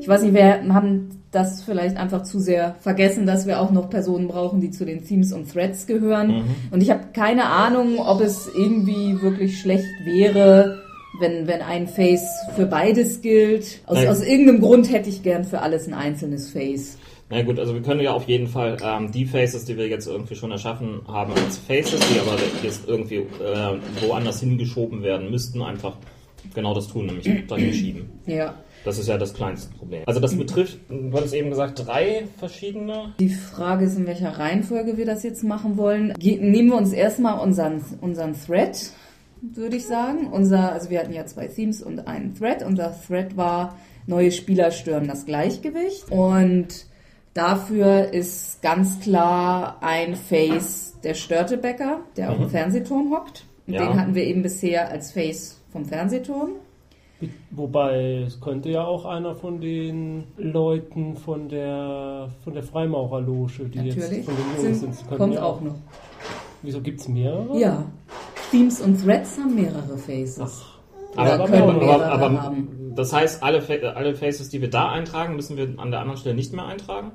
Ich 0.00 0.07
weiß 0.09 0.22
nicht, 0.22 0.35
wir 0.35 0.62
haben 0.72 1.09
das 1.33 1.62
vielleicht 1.62 1.96
einfach 1.96 2.22
zu 2.22 2.38
sehr 2.38 2.76
vergessen, 2.81 3.26
dass 3.26 3.46
wir 3.46 3.61
auch 3.61 3.70
noch 3.72 3.88
Personen 3.90 4.28
brauchen, 4.28 4.61
die 4.61 4.70
zu 4.70 4.85
den 4.85 5.05
Themes 5.05 5.33
und 5.33 5.50
Threads 5.52 5.87
gehören. 5.87 6.28
Mhm. 6.28 6.44
Und 6.70 6.83
ich 6.83 6.90
habe 6.90 7.00
keine 7.12 7.46
Ahnung, 7.46 7.98
ob 7.98 8.20
es 8.20 8.48
irgendwie 8.55 9.20
wirklich 9.22 9.59
schlecht 9.59 9.87
wäre, 10.05 10.82
wenn, 11.20 11.46
wenn 11.46 11.62
ein 11.62 11.87
Face 11.87 12.27
für 12.57 12.66
beides 12.66 13.20
gilt. 13.20 13.81
Aus, 13.87 13.98
Nein. 13.98 14.09
aus 14.09 14.22
irgendeinem 14.22 14.61
Grund 14.61 14.90
hätte 14.90 15.09
ich 15.09 15.22
gern 15.22 15.44
für 15.44 15.61
alles 15.61 15.87
ein 15.87 15.94
einzelnes 15.94 16.51
Face. 16.51 16.98
Na 17.31 17.42
gut, 17.42 17.59
also 17.59 17.72
wir 17.72 17.81
können 17.81 18.01
ja 18.01 18.12
auf 18.12 18.29
jeden 18.29 18.46
Fall 18.46 18.77
ähm, 18.85 19.11
die 19.11 19.25
Faces, 19.25 19.64
die 19.64 19.79
wir 19.79 19.88
jetzt 19.88 20.07
irgendwie 20.07 20.35
schon 20.35 20.51
erschaffen 20.51 21.01
haben, 21.09 21.33
als 21.33 21.57
Faces, 21.57 22.01
die 22.01 22.20
aber 22.20 22.37
jetzt 22.62 22.87
irgendwie 22.87 23.16
äh, 23.16 24.07
woanders 24.07 24.40
hingeschoben 24.40 25.03
werden 25.03 25.31
müssten, 25.31 25.62
einfach 25.62 25.94
genau 26.55 26.75
das 26.75 26.88
tun, 26.88 27.07
nämlich 27.07 27.29
dahin 27.48 27.72
schieben. 27.72 28.11
Ja. 28.27 28.55
Das 28.85 28.98
ist 28.98 29.09
ja 29.09 29.16
das 29.16 29.33
kleinste 29.33 29.72
Problem. 29.77 30.03
Also 30.07 30.20
das 30.20 30.37
betrifft, 30.37 30.79
du 30.88 31.12
hattest 31.16 31.35
eben 31.35 31.51
gesagt, 31.51 31.87
drei 31.87 32.25
verschiedene. 32.38 33.14
Die 33.20 33.29
Frage 33.29 33.85
ist, 33.85 33.96
in 33.96 34.07
welcher 34.07 34.38
Reihenfolge 34.38 34.96
wir 34.96 35.07
das 35.07 35.22
jetzt 35.22 35.44
machen 35.44 35.77
wollen. 35.77 36.12
Ge 36.18 36.38
nehmen 36.38 36.70
wir 36.70 36.77
uns 36.77 36.92
erstmal 36.92 37.38
unseren, 37.38 37.83
unseren 38.01 38.35
Thread, 38.35 38.90
würde 39.42 39.76
ich 39.76 39.87
sagen. 39.87 40.28
Unser, 40.28 40.72
also 40.72 40.88
wir 40.90 41.00
hatten 41.00 41.12
ja 41.12 41.26
zwei 41.26 41.48
Themes 41.48 41.83
und 41.83 42.07
einen 42.07 42.35
Thread. 42.35 42.62
Unser 42.62 42.94
Thread 43.07 43.37
war 43.37 43.76
neue 44.07 44.31
Spieler 44.33 44.70
stören 44.70 45.09
das 45.09 45.26
Gleichgewicht. 45.26 46.11
Und 46.11 46.87
dafür 47.35 48.12
ist 48.12 48.62
ganz 48.62 49.00
klar 49.00 49.78
ein 49.81 50.16
Face 50.16 50.96
der 51.02 51.14
Störtebecker, 51.14 52.00
der 52.16 52.31
auf 52.31 52.38
dem 52.38 52.48
Fernsehturm 52.50 53.12
hockt. 53.12 53.44
Und 53.66 53.74
Ja. 53.74 53.87
den 53.87 53.98
hatten 54.00 54.14
wir 54.14 54.24
eben 54.24 54.42
bisher 54.42 54.90
als 54.90 55.12
Face 55.12 55.61
vom 55.72 55.85
Fernsehturm. 55.85 56.50
Wobei 57.52 58.24
es 58.26 58.40
könnte 58.40 58.68
ja 58.70 58.85
auch 58.85 59.05
einer 59.05 59.37
von 59.37 59.61
den 59.61 60.24
Leuten 60.37 61.16
von 61.16 61.48
der 61.48 62.31
von 62.42 62.55
der 62.55 62.64
Freimaurerloge, 62.64 63.64
die 63.68 63.78
Natürlich. 63.78 63.96
jetzt 63.96 64.24
von 64.24 64.35
den 64.35 64.64
Jungs 64.64 64.81
Sind, 64.81 64.94
sind, 64.96 65.18
kommt 65.18 65.35
ja 65.35 65.44
auch 65.44 65.61
noch. 65.61 65.76
Wieso 66.62 66.81
gibt 66.81 67.00
es 67.00 67.09
mehrere? 67.09 67.57
Ja. 67.59 67.85
Themes 68.53 68.81
und 68.81 69.03
Threads 69.03 69.37
haben 69.38 69.55
mehrere 69.57 69.99
Faces. 69.99 70.62
Ach, 71.17 71.19
Aber, 71.19 71.45
können 71.49 71.79
mehrere 71.79 72.05
aber, 72.07 72.25
aber 72.27 72.43
haben. 72.43 72.93
das 72.95 73.12
heißt, 73.12 73.43
alle, 73.43 73.62
alle 73.97 74.15
Faces, 74.15 74.49
die 74.51 74.61
wir 74.61 74.71
da 74.71 74.91
eintragen, 74.93 75.35
müssen 75.37 75.57
wir 75.57 75.69
an 75.79 75.91
der 75.91 76.01
anderen 76.01 76.19
Stelle 76.19 76.35
nicht 76.37 76.53
mehr 76.53 76.67
eintragen? 76.67 77.11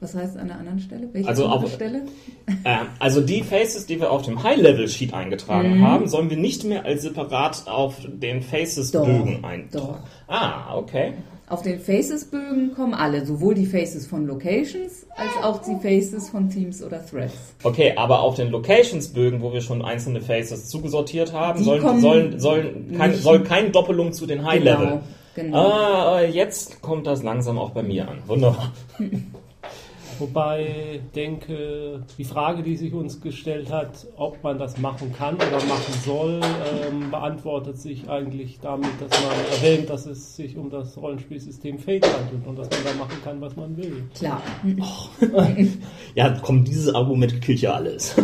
Was 0.00 0.14
heißt 0.14 0.36
an 0.36 0.46
der 0.46 0.58
anderen 0.58 0.78
Stelle? 0.78 1.08
Welche 1.12 1.28
Also 1.28 1.46
andere 1.46 1.64
auf- 1.64 1.72
Stelle? 1.72 2.02
Ähm, 2.64 2.86
also 3.00 3.20
die 3.20 3.42
Faces, 3.42 3.86
die 3.86 4.00
wir 4.00 4.10
auf 4.10 4.22
dem 4.22 4.42
High-Level-Sheet 4.42 5.12
eingetragen 5.12 5.78
Mhm. 5.78 5.86
haben, 5.86 6.06
sollen 6.08 6.30
wir 6.30 6.36
nicht 6.36 6.64
mehr 6.64 6.84
als 6.84 7.02
separat 7.02 7.64
auf 7.66 7.96
den 8.06 8.42
Faces-Bögen 8.42 9.44
eintragen. 9.44 9.68
Doch. 9.72 9.98
Ah, 10.28 10.76
okay. 10.76 11.14
Auf 11.50 11.62
den 11.62 11.78
Faces-Bögen 11.80 12.74
kommen 12.74 12.92
alle, 12.92 13.24
sowohl 13.24 13.54
die 13.54 13.64
Faces 13.64 14.06
von 14.06 14.26
Locations 14.26 15.06
als 15.16 15.30
auch 15.42 15.62
die 15.62 15.76
Faces 15.82 16.28
von 16.28 16.50
Teams 16.50 16.82
oder 16.82 17.04
Threads. 17.04 17.54
Okay, 17.62 17.94
aber 17.96 18.20
auf 18.20 18.34
den 18.34 18.50
Locations-Bögen, 18.50 19.40
wo 19.40 19.52
wir 19.52 19.62
schon 19.62 19.82
einzelne 19.82 20.20
Faces 20.20 20.68
zugesortiert 20.68 21.32
haben, 21.32 21.64
sollen, 21.64 22.00
sollen, 22.00 22.38
sollen 22.40 22.88
nicht- 22.88 23.22
soll 23.22 23.42
keine 23.44 23.70
Doppelung 23.70 24.12
zu 24.12 24.26
den 24.26 24.44
High-Level. 24.46 25.00
Genau. 25.34 25.56
genau. 25.56 25.68
Ah, 25.70 26.20
jetzt 26.22 26.82
kommt 26.82 27.06
das 27.06 27.22
langsam 27.22 27.58
auch 27.58 27.70
bei 27.70 27.82
mir 27.82 28.08
an. 28.08 28.18
Wunderbar. 28.26 28.72
Wobei 30.18 31.00
denke, 31.14 32.02
die 32.18 32.24
Frage, 32.24 32.62
die 32.62 32.76
sich 32.76 32.92
uns 32.92 33.20
gestellt 33.20 33.70
hat, 33.70 34.06
ob 34.16 34.42
man 34.42 34.58
das 34.58 34.78
machen 34.78 35.12
kann 35.16 35.36
oder 35.36 35.64
machen 35.66 35.94
soll, 36.04 36.40
ähm, 36.42 37.10
beantwortet 37.10 37.78
sich 37.80 38.08
eigentlich 38.08 38.58
damit, 38.60 38.90
dass 39.00 39.10
man 39.22 39.32
erwähnt, 39.52 39.88
dass 39.90 40.06
es 40.06 40.34
sich 40.36 40.56
um 40.56 40.70
das 40.70 40.96
Rollenspielsystem 40.96 41.78
Fate 41.78 42.04
handelt 42.06 42.46
und 42.46 42.58
dass 42.58 42.68
man 42.70 42.78
da 42.84 43.04
machen 43.04 43.18
kann, 43.22 43.40
was 43.40 43.54
man 43.56 43.76
will. 43.76 44.04
Klar. 44.14 44.42
Ja, 46.14 46.36
komm, 46.42 46.64
dieses 46.64 46.92
Argument 46.94 47.40
killt 47.42 47.60
ja 47.60 47.74
alles. 47.74 48.14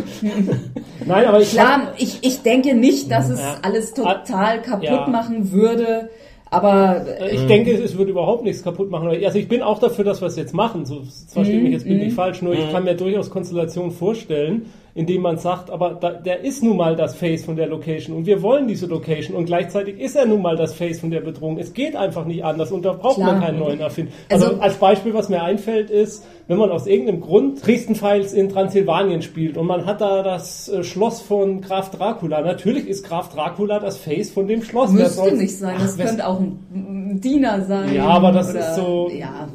Nein, 1.07 1.27
aber 1.27 1.41
ich 1.41 1.51
Klar, 1.51 1.93
ich, 1.99 2.19
ich 2.23 2.43
denke 2.43 2.75
nicht, 2.75 3.11
dass 3.11 3.29
es 3.29 3.39
Ja. 3.41 3.59
alles 3.63 3.95
total 3.95 4.63
kaputt 4.63 4.83
Ja. 4.85 5.09
machen 5.09 5.53
würde, 5.53 6.11
aber 6.55 7.05
Äh, 7.21 7.35
Ich 7.35 7.47
denke, 7.47 7.73
es 7.73 7.97
würde 7.99 8.11
überhaupt 8.11 8.45
nichts 8.45 8.63
kaputt 8.63 8.91
machen. 8.91 9.09
Also 9.09 9.39
ich 9.39 9.49
bin 9.49 9.63
auch 9.63 9.79
dafür, 9.79 10.05
dass 10.05 10.21
wir 10.21 10.29
es 10.29 10.37
jetzt 10.37 10.55
machen. 10.55 10.87
So, 10.87 11.03
zwar 11.03 11.45
steht 11.45 11.63
mich 11.63 11.73
jetzt 11.73 11.85
bin 11.85 12.01
ich 12.01 12.15
falsch, 12.15 12.43
nur 12.43 12.55
ich 12.55 12.71
kann 12.73 12.85
mir 12.85 12.95
durchaus 12.95 13.31
Konstellationen 13.31 13.91
vorstellen, 13.93 14.67
indem 14.97 15.23
man 15.23 15.39
sagt, 15.39 15.71
aber 15.71 15.95
da, 16.01 16.11
der 16.13 16.45
ist 16.45 16.63
nun 16.63 16.77
mal 16.77 16.95
das 16.95 17.17
Face 17.17 17.45
von 17.45 17.57
der 17.57 17.67
Location 17.67 18.17
und 18.17 18.27
wir 18.27 18.43
wollen 18.43 18.69
diese 18.69 18.87
Location 18.87 19.37
und 19.37 19.47
gleichzeitig 19.47 19.99
ist 19.99 20.15
er 20.15 20.25
nun 20.25 20.41
mal 20.41 20.57
das 20.57 20.73
Face 20.75 21.01
von 21.01 21.11
der 21.11 21.21
Bedrohung. 21.21 21.59
Es 21.59 21.73
geht 21.75 21.97
einfach 21.97 22.25
nicht 22.27 22.45
anders 22.45 22.71
und 22.71 22.85
da 22.85 22.93
braucht 22.93 23.19
man 23.19 23.31
Klar. 23.39 23.41
keinen 23.41 23.59
neuen 23.59 23.81
erfinden. 23.81 24.13
Also, 24.31 24.47
Also- 24.47 24.61
als 24.61 24.77
Beispiel, 24.77 25.13
was 25.13 25.29
mir 25.29 25.43
einfällt, 25.43 25.91
ist, 25.91 26.25
wenn 26.47 26.59
man 26.59 26.71
aus 26.71 26.87
irgendeinem 26.87 27.21
Grund 27.23 27.67
Dresden-Files 27.67 28.33
in 28.35 28.49
Transsilvanien 28.51 29.23
spielt 29.23 29.57
und 29.57 29.67
man 29.67 29.85
hat 29.87 30.01
da 30.01 30.23
das 30.23 30.69
äh, 30.69 30.85
Schloss 30.85 31.21
von 31.23 31.61
Graf 31.61 31.91
Dracula. 31.91 32.41
Natürlich 32.43 32.87
ist 32.87 33.05
Graf 33.05 33.31
Dracula 33.35 33.81
das 33.81 33.97
Face 33.97 34.31
von 34.31 34.47
dem 34.47 34.63
Schloss. 34.63 34.93
Müsste 34.93 35.11
soll's- 35.11 35.39
nicht 35.41 35.57
sein. 35.59 35.75
Das 35.81 35.99
Ach, 36.01 36.05
könnte 36.05 36.27
auch 36.27 36.39
ein, 36.39 36.59
ein 36.73 37.21
Diener 37.21 37.63
sein. 37.63 37.95
Ja, 37.95 38.05
aber 38.07 38.31
das 38.31 38.51
oder- 38.51 38.61
ist 38.61 38.77
so- 38.77 39.11
Ja, 39.13 39.49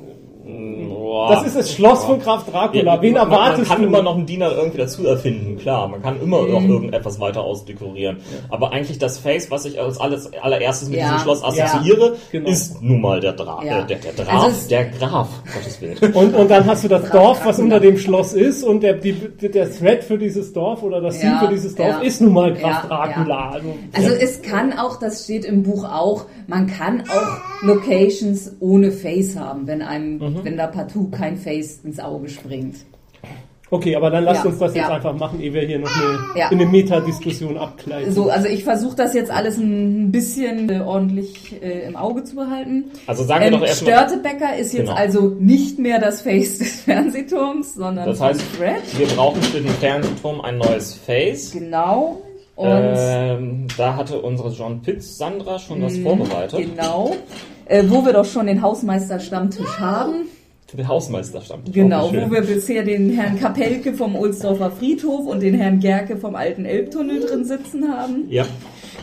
Boah. 1.09 1.31
Das 1.31 1.43
ist 1.47 1.55
das 1.57 1.71
Schloss 1.73 2.03
von 2.03 2.19
Graf 2.19 2.45
Dracula. 2.45 2.95
Ja, 2.95 3.01
Wen 3.01 3.13
man, 3.13 3.27
man 3.29 3.31
erwartest 3.39 3.67
kann 3.71 3.81
du? 3.81 3.87
immer 3.87 4.03
noch 4.03 4.15
einen 4.15 4.27
Diener 4.27 4.51
irgendwie 4.51 4.77
dazu 4.77 5.07
erfinden, 5.07 5.57
klar. 5.57 5.87
Man 5.87 6.03
kann 6.03 6.21
immer 6.21 6.43
Mhm. 6.43 6.51
noch 6.51 6.61
irgendetwas 6.61 7.19
weiter 7.19 7.41
ausdekorieren. 7.41 8.17
Aber 8.49 8.71
eigentlich 8.73 8.99
das 8.99 9.17
Face, 9.17 9.49
was 9.49 9.65
ich 9.65 9.79
als 9.81 9.99
alles, 9.99 10.29
allererstes 10.39 10.87
mit 10.89 10.99
Ja, 10.99 11.05
diesem 11.05 11.19
Schloss 11.21 11.41
ja. 11.41 11.65
assoziiere, 11.65 12.15
Genau. 12.31 12.47
ist 12.47 12.79
nun 12.83 13.01
mal 13.01 13.19
der 13.19 13.33
Draf. 13.33 13.63
Ja. 13.63 13.79
Äh, 13.79 13.87
der, 13.87 13.97
der 13.97 14.23
Draf, 14.23 14.43
Also 14.43 14.69
der 14.69 14.85
Graf, 14.85 15.29
Gottes 15.51 15.81
Willen. 15.81 15.97
und, 16.13 16.35
und 16.35 16.51
dann 16.51 16.65
hast 16.67 16.83
du 16.83 16.87
das 16.87 17.09
Dorf, 17.09 17.43
was 17.43 17.57
unter 17.57 17.79
dem 17.79 17.97
Schloss 17.97 18.33
ist, 18.33 18.63
und 18.63 18.83
der, 18.83 18.93
die, 18.93 19.13
der 19.13 19.71
Thread 19.71 20.03
für 20.03 20.19
dieses 20.19 20.53
Dorf 20.53 20.83
oder 20.83 21.01
das 21.01 21.19
Ziel 21.19 21.29
Ja, 21.31 21.39
für 21.39 21.47
dieses 21.47 21.73
Dorf 21.73 21.87
ja. 21.89 21.99
ist 22.01 22.21
nun 22.21 22.33
mal 22.33 22.53
Graf 22.53 22.83
Ja, 22.83 22.87
Dracula. 22.87 23.49
Also, 23.49 23.67
Also 23.93 24.09
es 24.13 24.43
kann 24.43 24.73
auch, 24.77 24.99
das 24.99 25.23
steht 25.23 25.43
im 25.43 25.63
Buch 25.63 25.85
auch, 25.85 26.25
man 26.45 26.67
kann 26.67 27.01
auch 27.09 27.65
Locations 27.67 28.55
ohne 28.59 28.91
Face 28.91 29.35
haben, 29.37 29.65
wenn 29.65 29.81
einem, 29.81 30.17
Mhm. 30.19 30.39
wenn 30.43 30.55
da 30.57 30.67
partout 30.67 30.98
kein 31.07 31.37
Face 31.37 31.79
ins 31.83 31.99
Auge 31.99 32.29
springt. 32.29 32.75
okay, 33.71 33.95
aber 33.95 34.09
dann 34.09 34.23
lasst 34.23 34.43
Ja, 34.43 34.49
uns 34.49 34.59
das 34.59 34.73
jetzt 34.73 34.87
ja. 34.87 34.95
einfach 34.95 35.15
machen, 35.15 35.39
ehe 35.41 35.53
wir 35.53 35.61
hier 35.61 35.77
noch 35.79 35.89
eine, 35.95 36.39
Ja. 36.39 36.49
in 36.49 36.59
eine 36.59 36.69
Metadiskussion 36.69 37.55
abgleiten. 37.57 38.11
So, 38.11 38.29
also 38.29 38.47
ich 38.47 38.63
versuche 38.63 38.95
das 38.95 39.13
jetzt 39.13 39.29
alles 39.29 39.57
ein 39.57 40.11
bisschen 40.11 40.69
äh, 40.71 40.79
ordentlich 40.81 41.61
äh, 41.61 41.87
im 41.87 41.95
Auge 41.95 42.23
zu 42.23 42.35
behalten. 42.35 42.85
Also 43.05 43.23
sagen 43.23 43.41
wir 43.41 43.47
Ähm, 43.47 43.59
doch 43.59 43.67
erstmal. 43.67 43.93
Störtebecker 43.93 44.55
ist 44.57 44.73
jetzt 44.73 44.87
Genau. 44.87 44.97
also 44.97 45.35
nicht 45.39 45.77
mehr 45.77 45.99
das 45.99 46.21
Face 46.21 46.57
des 46.57 46.81
Fernsehturms, 46.85 47.75
sondern 47.75 48.07
Das 48.07 48.19
heißt, 48.19 48.41
wir 48.59 49.07
brauchen 49.15 49.41
für 49.43 49.59
den 49.61 49.69
Fernsehturm 49.75 50.41
ein 50.41 50.57
neues 50.57 50.95
Face. 50.95 51.51
Genau. 51.51 52.21
Und 52.55 52.67
Ähm, 52.67 53.67
da 53.77 53.95
hatte 53.95 54.19
unsere 54.19 54.49
John 54.49 54.81
Pitts 54.81 55.17
Sandra 55.17 55.59
schon 55.59 55.81
was 55.81 55.95
vorbereitet. 55.99 56.59
genau. 56.59 57.15
Äh, 57.65 57.83
wo 57.87 58.03
wir 58.03 58.13
doch 58.13 58.25
schon 58.25 58.47
den 58.47 58.61
Hausmeister-Stammtisch 58.63 59.77
haben. 59.79 60.25
Für 60.69 60.77
den 60.77 60.87
Hausmeisterstammtisch. 60.87 61.73
Genau, 61.73 62.01
Auch 62.05 62.11
schön. 62.11 62.29
wo 62.29 62.31
wir 62.31 62.41
bisher 62.41 62.83
den 62.83 63.09
Herrn 63.11 63.39
Kapelke 63.39 63.93
vom 63.93 64.15
Ohlsdorfer 64.15 64.69
Friedhof 64.69 65.25
und 65.25 65.41
den 65.41 65.55
Herrn 65.55 65.79
Gerke 65.79 66.17
vom 66.17 66.35
alten 66.35 66.65
Elbtunnel 66.65 67.21
drin 67.21 67.43
sitzen 67.43 67.91
haben. 67.91 68.25
Ja. 68.29 68.45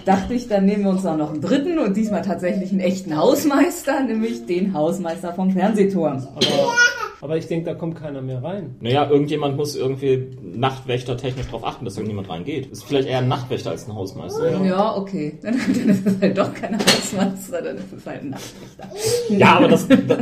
Dachte 0.05 0.35
ich, 0.35 0.47
dann 0.47 0.65
nehmen 0.67 0.85
wir 0.85 0.91
uns 0.91 1.05
auch 1.05 1.17
noch 1.17 1.33
einen 1.33 1.41
dritten 1.41 1.81
und 1.81 1.97
diesmal 1.97 2.23
tatsächlich 2.23 2.71
einen 2.71 2.79
echten 2.79 3.17
Hausmeister, 3.17 4.01
nämlich 4.05 4.47
den 4.47 4.73
Hausmeister 4.75 5.33
vom 5.35 5.51
Fernsehturm. 5.51 6.29
aber, 6.37 6.73
aber 7.21 7.37
ich 7.37 7.47
denke, 7.47 7.67
da 7.67 7.75
kommt 7.75 7.97
keiner 7.97 8.21
mehr 8.23 8.43
rein. 8.43 8.77
Naja, 8.81 9.09
irgendjemand 9.11 9.57
muss 9.57 9.75
irgendwie 9.77 10.37
Nachtwächter 10.43 11.17
technisch 11.17 11.47
darauf 11.47 11.65
achten, 11.65 11.85
dass 11.85 11.97
irgendjemand 11.97 12.29
reingeht. 12.29 12.67
Ist 12.67 12.85
vielleicht 12.85 13.09
eher 13.09 13.19
ein 13.19 13.29
Nachtwächter 13.29 13.71
als 13.71 13.89
ein 13.89 13.95
Hausmeister. 13.95 14.63
Ja, 14.65 14.97
okay. 14.97 15.39
Dann, 15.43 15.55
dann 15.59 15.89
ist 15.89 16.07
es 16.07 16.21
halt 16.21 16.39
doch 16.39 16.53
kein 16.55 16.79
Hausmeister, 16.79 17.63
dann 17.63 17.77
ist 17.77 17.93
es 17.97 18.07
halt 18.07 18.23
ein 18.23 18.31
Nachtwächter. 18.31 19.37
Ja, 19.37 19.57
aber 19.57 19.69
das, 19.69 19.89
das, 19.89 20.19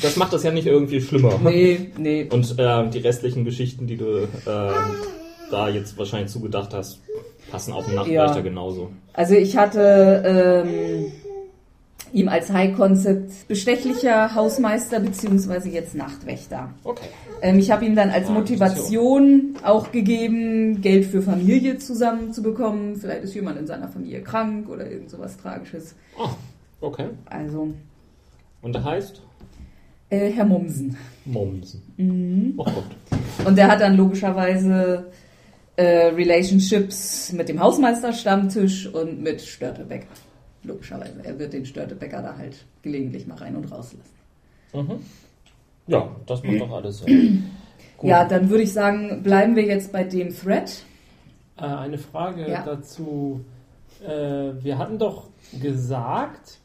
das 0.00 0.16
macht 0.16 0.32
das 0.32 0.42
ja 0.44 0.52
nicht 0.52 0.66
irgendwie 0.66 1.00
schlimmer. 1.00 1.38
Nee, 1.42 1.90
nee. 1.98 2.28
Und 2.30 2.54
ähm, 2.58 2.90
die 2.90 2.98
restlichen 2.98 3.44
Geschichten, 3.44 3.86
die 3.86 3.96
du 3.96 4.28
ähm, 4.46 4.72
da 5.50 5.68
jetzt 5.68 5.98
wahrscheinlich 5.98 6.30
zugedacht 6.30 6.72
hast, 6.74 7.00
passen 7.50 7.72
auf 7.72 7.84
den 7.86 7.96
Nachtwächter 7.96 8.36
Ja. 8.36 8.40
genauso. 8.40 8.90
Also 9.12 9.34
ich 9.34 9.56
hatte 9.56 10.22
ähm, 10.66 11.12
ihm 12.12 12.28
als 12.28 12.50
High-Concept 12.52 13.48
bestechlicher 13.48 14.34
Hausmeister 14.34 15.00
beziehungsweise 15.00 15.68
jetzt 15.70 15.94
Nachtwächter. 15.94 16.70
Okay. 16.84 17.06
Ähm, 17.40 17.58
ich 17.58 17.70
habe 17.70 17.84
ihm 17.84 17.96
dann 17.96 18.10
als 18.10 18.28
Ah, 18.28 18.32
Motivation 18.32 19.54
auch 19.62 19.90
gegeben, 19.92 20.80
Geld 20.80 21.06
für 21.06 21.22
Familie 21.22 21.78
zusammenzubekommen. 21.78 22.96
Vielleicht 22.96 23.24
ist 23.24 23.34
jemand 23.34 23.58
in 23.58 23.66
seiner 23.66 23.88
Familie 23.88 24.20
krank 24.22 24.68
oder 24.68 24.90
irgend 24.90 25.10
sowas 25.10 25.36
Tragisches. 25.36 25.94
Oh, 26.18 26.28
okay. 26.80 27.06
Also 27.26 27.72
Und 28.60 28.74
der 28.74 28.84
heißt? 28.84 29.22
äh, 30.10 30.30
Herr 30.30 30.44
Mumsen. 30.44 30.96
Mommsen. 31.24 31.82
Mhm. 31.96 32.54
Oh 32.58 32.64
Gott. 32.64 33.46
Und 33.46 33.56
der 33.56 33.68
hat 33.68 33.80
dann 33.80 33.96
logischerweise 33.96 35.06
äh, 35.76 35.84
Relationships 36.08 37.32
mit 37.32 37.48
dem 37.48 37.58
Hausmeister-Stammtisch 37.60 38.86
und 38.88 39.22
mit 39.22 39.40
Störtebecker. 39.40 40.06
Logischerweise. 40.64 41.20
Er 41.24 41.38
wird 41.38 41.52
den 41.52 41.66
Störtebecker 41.66 42.22
da 42.22 42.36
halt 42.36 42.64
gelegentlich 42.82 43.26
mal 43.26 43.36
rein 43.38 43.56
und 43.56 43.64
rauslassen. 43.64 44.00
Mhm. 44.72 45.00
Ja, 45.86 46.14
das 46.26 46.42
macht 46.44 46.60
doch 46.60 46.72
alles 46.72 46.98
Sinn. 46.98 47.44
Ja, 48.04 48.24
dann 48.24 48.50
würde 48.50 48.64
ich 48.64 48.72
sagen, 48.72 49.22
bleiben 49.22 49.54
wir 49.54 49.62
jetzt 49.62 49.92
bei 49.92 50.02
dem 50.02 50.34
Thread. 50.34 50.82
Äh, 51.56 51.62
eine 51.62 51.98
Frage 51.98 52.50
Ja. 52.50 52.64
dazu. 52.64 53.44
Äh, 54.04 54.08
wir 54.60 54.76
hatten 54.76 54.98
doch 54.98 55.28
gesagt, 55.60 56.58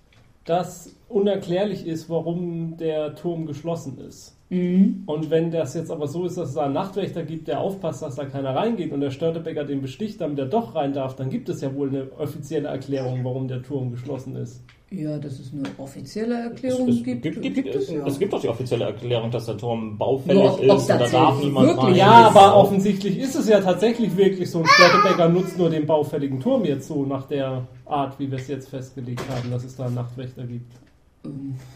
dass 0.45 0.95
unerklärlich 1.09 1.85
ist, 1.85 2.09
warum 2.09 2.77
der 2.77 3.13
Turm 3.15 3.45
geschlossen 3.45 3.99
ist. 3.99 4.35
Mhm. 4.49 5.03
Und 5.05 5.29
wenn 5.29 5.51
das 5.51 5.73
jetzt 5.73 5.91
aber 5.91 6.07
so 6.07 6.25
ist, 6.25 6.37
dass 6.37 6.49
es 6.49 6.55
da 6.55 6.63
einen 6.65 6.73
Nachtwächter 6.73 7.23
gibt, 7.23 7.47
der 7.49 7.59
aufpasst, 7.59 8.01
dass 8.01 8.15
da 8.15 8.25
keiner 8.25 8.55
reingeht 8.55 8.93
und 8.93 9.01
der 9.01 9.11
Störtebecker 9.11 9.65
den 9.65 9.81
besticht, 9.81 10.21
damit 10.21 10.39
er 10.39 10.45
doch 10.45 10.73
rein 10.75 10.93
darf, 10.93 11.15
dann 11.15 11.29
gibt 11.29 11.49
es 11.49 11.59
ja 11.61 11.73
wohl 11.75 11.89
eine 11.89 12.07
offizielle 12.17 12.69
Erklärung, 12.69 13.23
warum 13.23 13.47
der 13.49 13.61
Turm 13.61 13.91
geschlossen 13.91 14.35
ist. 14.37 14.63
Ja, 14.89 15.17
dass 15.17 15.37
es 15.37 15.51
eine 15.51 15.63
offizielle 15.79 16.35
Es, 16.39 16.45
Erklärung 16.45 16.87
es, 16.87 17.03
gibt, 17.03 17.21
gibt, 17.21 17.41
gibt, 17.41 17.75
es, 17.75 17.91
ja. 17.91 18.05
es 18.07 18.17
gibt 18.17 18.31
doch 18.31 18.39
die 18.39 18.47
offizielle 18.47 18.85
Erklärung, 18.85 19.29
dass 19.31 19.45
der 19.47 19.57
Turm 19.57 19.97
baufällig 19.97 20.41
Nur 20.41 20.53
ob- 20.53 20.59
ob 20.69 20.77
ist, 20.77 20.87
da 20.89 20.97
tatsächlich 20.97 21.11
darf 21.27 21.43
niemand 21.43 21.77
rein. 21.83 21.95
Ja, 21.95 22.11
aber 22.29 22.53
auch- 22.55 22.63
offensichtlich 22.63 23.19
ist 23.19 23.35
es 23.35 23.49
ja 23.49 23.59
tatsächlich 23.59 24.15
wirklich 24.15 24.49
so. 24.49 24.59
Und 24.59 24.69
Störtebecker 24.69 25.27
nutzt 25.27 25.57
nur 25.57 25.69
den 25.69 25.85
baufälligen 25.85 26.39
Turm 26.39 26.63
jetzt 26.63 26.87
so 26.87 27.05
nach 27.05 27.27
der 27.27 27.67
Art, 27.85 28.17
wie 28.17 28.31
wir 28.31 28.37
es 28.37 28.47
jetzt 28.47 28.69
festgelegt 28.69 29.23
haben, 29.29 29.51
dass 29.51 29.65
es 29.65 29.75
da 29.75 29.87
einen 29.87 29.95
Nachtwächter 29.95 30.45
gibt. 30.45 30.71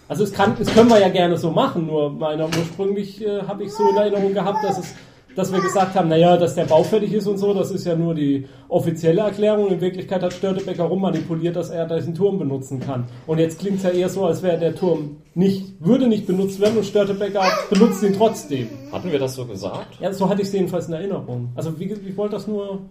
Also 0.08 0.24
es, 0.24 0.34
kann, 0.34 0.56
es 0.60 0.74
können 0.74 0.90
wir 0.90 1.00
ja 1.00 1.10
gerne 1.10 1.38
so 1.38 1.52
machen, 1.52 1.88
nur 1.88 2.10
meiner 2.10 2.46
ursprünglich 2.46 3.26
äh, 3.26 3.44
habe 3.44 3.64
ich 3.64 3.72
so 3.72 3.90
in 3.90 3.98
Erinnerung 3.98 4.34
gehabt, 4.34 4.64
dass 4.64 4.78
es 4.78 4.94
dass 5.36 5.52
wir 5.52 5.62
gesagt 5.62 5.96
haben, 5.96 6.10
naja, 6.10 6.38
dass 6.38 6.56
der 6.56 6.66
baufällig 6.66 7.14
ist 7.14 7.28
und 7.28 7.38
so, 7.38 7.54
das 7.54 7.72
ist 7.72 7.86
ja 7.86 7.96
nur 7.96 8.14
die 8.14 8.48
offizielle 8.68 9.22
Erklärung. 9.22 9.70
In 9.70 9.82
Wirklichkeit 9.82 10.22
hat 10.22 10.34
Störtebecker 10.34 10.84
rummanipuliert, 10.84 11.56
dass 11.56 11.70
er 11.70 11.88
diesen 11.88 12.16
Turm 12.16 12.40
benutzen 12.40 12.80
kann. 12.80 13.06
Und 13.28 13.40
jetzt 13.40 13.60
klingt 13.60 13.78
es 13.78 13.84
ja 13.84 13.92
eher 13.92 14.10
so, 14.10 14.26
als 14.26 14.44
wäre 14.44 14.58
der 14.58 14.76
Turm 14.76 15.18
nicht, 15.34 15.74
würde 15.80 16.08
nicht 16.08 16.28
benutzt 16.28 16.60
werden 16.60 16.78
und 16.78 16.86
Störtebecker 16.86 17.44
benutzt 17.70 18.04
ihn 18.04 18.14
trotzdem. 18.14 18.68
Hatten 18.92 19.12
wir 19.12 19.20
das 19.20 19.36
so 19.36 19.46
gesagt? 19.46 20.00
Ja, 20.00 20.12
so 20.12 20.28
hatte 20.28 20.42
ich 20.42 20.48
es 20.48 20.54
jedenfalls 20.54 20.88
in 20.88 20.94
Erinnerung. 20.94 21.50
Also 21.56 21.80
wie, 21.80 21.86
ich 21.86 22.18
wollte 22.18 22.36
das 22.36 22.48
nur. 22.48 22.82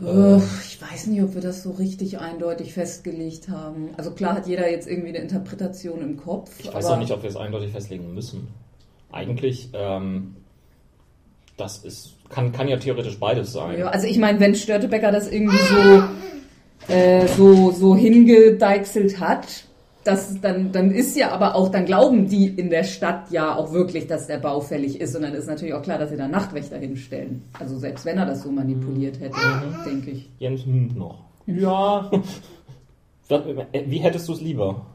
Äh, 0.00 0.36
ich 0.36 0.80
weiß 0.80 1.06
nicht, 1.06 1.22
ob 1.22 1.34
wir 1.34 1.40
das 1.40 1.62
so 1.62 1.70
richtig 1.72 2.18
eindeutig 2.18 2.72
festgelegt 2.72 3.48
haben. 3.48 3.90
Also 3.96 4.10
klar 4.10 4.34
hat 4.34 4.46
jeder 4.46 4.70
jetzt 4.70 4.88
irgendwie 4.88 5.10
eine 5.10 5.18
Interpretation 5.18 6.02
im 6.02 6.16
Kopf. 6.16 6.50
Ich 6.58 6.72
weiß 6.72 6.86
auch 6.86 6.98
nicht, 6.98 7.12
ob 7.12 7.22
wir 7.22 7.30
es 7.30 7.36
eindeutig 7.36 7.70
festlegen 7.70 8.12
müssen. 8.14 8.48
Eigentlich, 9.12 9.68
ähm, 9.72 10.34
das 11.56 11.78
ist, 11.78 12.14
kann, 12.28 12.50
kann 12.52 12.66
ja 12.66 12.76
theoretisch 12.76 13.18
beides 13.20 13.52
sein. 13.52 13.78
Ja, 13.78 13.86
also 13.88 14.08
ich 14.08 14.18
meine, 14.18 14.40
wenn 14.40 14.56
Störtebecker 14.56 15.12
das 15.12 15.30
irgendwie 15.30 15.58
so, 15.58 16.92
äh, 16.92 17.28
so, 17.28 17.70
so 17.70 17.94
hingedeichselt 17.94 19.20
hat, 19.20 19.66
das, 20.04 20.40
dann, 20.40 20.70
dann 20.72 20.90
ist 20.90 21.16
ja 21.16 21.30
aber 21.30 21.54
auch, 21.54 21.70
dann 21.70 21.86
glauben 21.86 22.28
die 22.28 22.46
in 22.46 22.70
der 22.70 22.84
Stadt 22.84 23.30
ja 23.30 23.56
auch 23.56 23.72
wirklich, 23.72 24.06
dass 24.06 24.26
der 24.26 24.38
baufällig 24.38 25.00
ist. 25.00 25.16
Und 25.16 25.22
dann 25.22 25.34
ist 25.34 25.46
natürlich 25.46 25.74
auch 25.74 25.82
klar, 25.82 25.98
dass 25.98 26.10
sie 26.10 26.16
da 26.16 26.28
Nachtwächter 26.28 26.78
hinstellen. 26.78 27.42
Also 27.58 27.78
selbst 27.78 28.04
wenn 28.04 28.18
er 28.18 28.26
das 28.26 28.42
so 28.42 28.50
manipuliert 28.50 29.18
hätte, 29.20 29.38
denke 29.86 30.10
ich. 30.10 30.28
Jens 30.38 30.64
hm, 30.64 30.90
noch. 30.96 31.24
Ja, 31.46 32.10
Was- 33.28 33.42
Wie 33.86 33.98
hättest 33.98 34.28
du 34.28 34.32
es 34.32 34.40
lieber? 34.40 34.86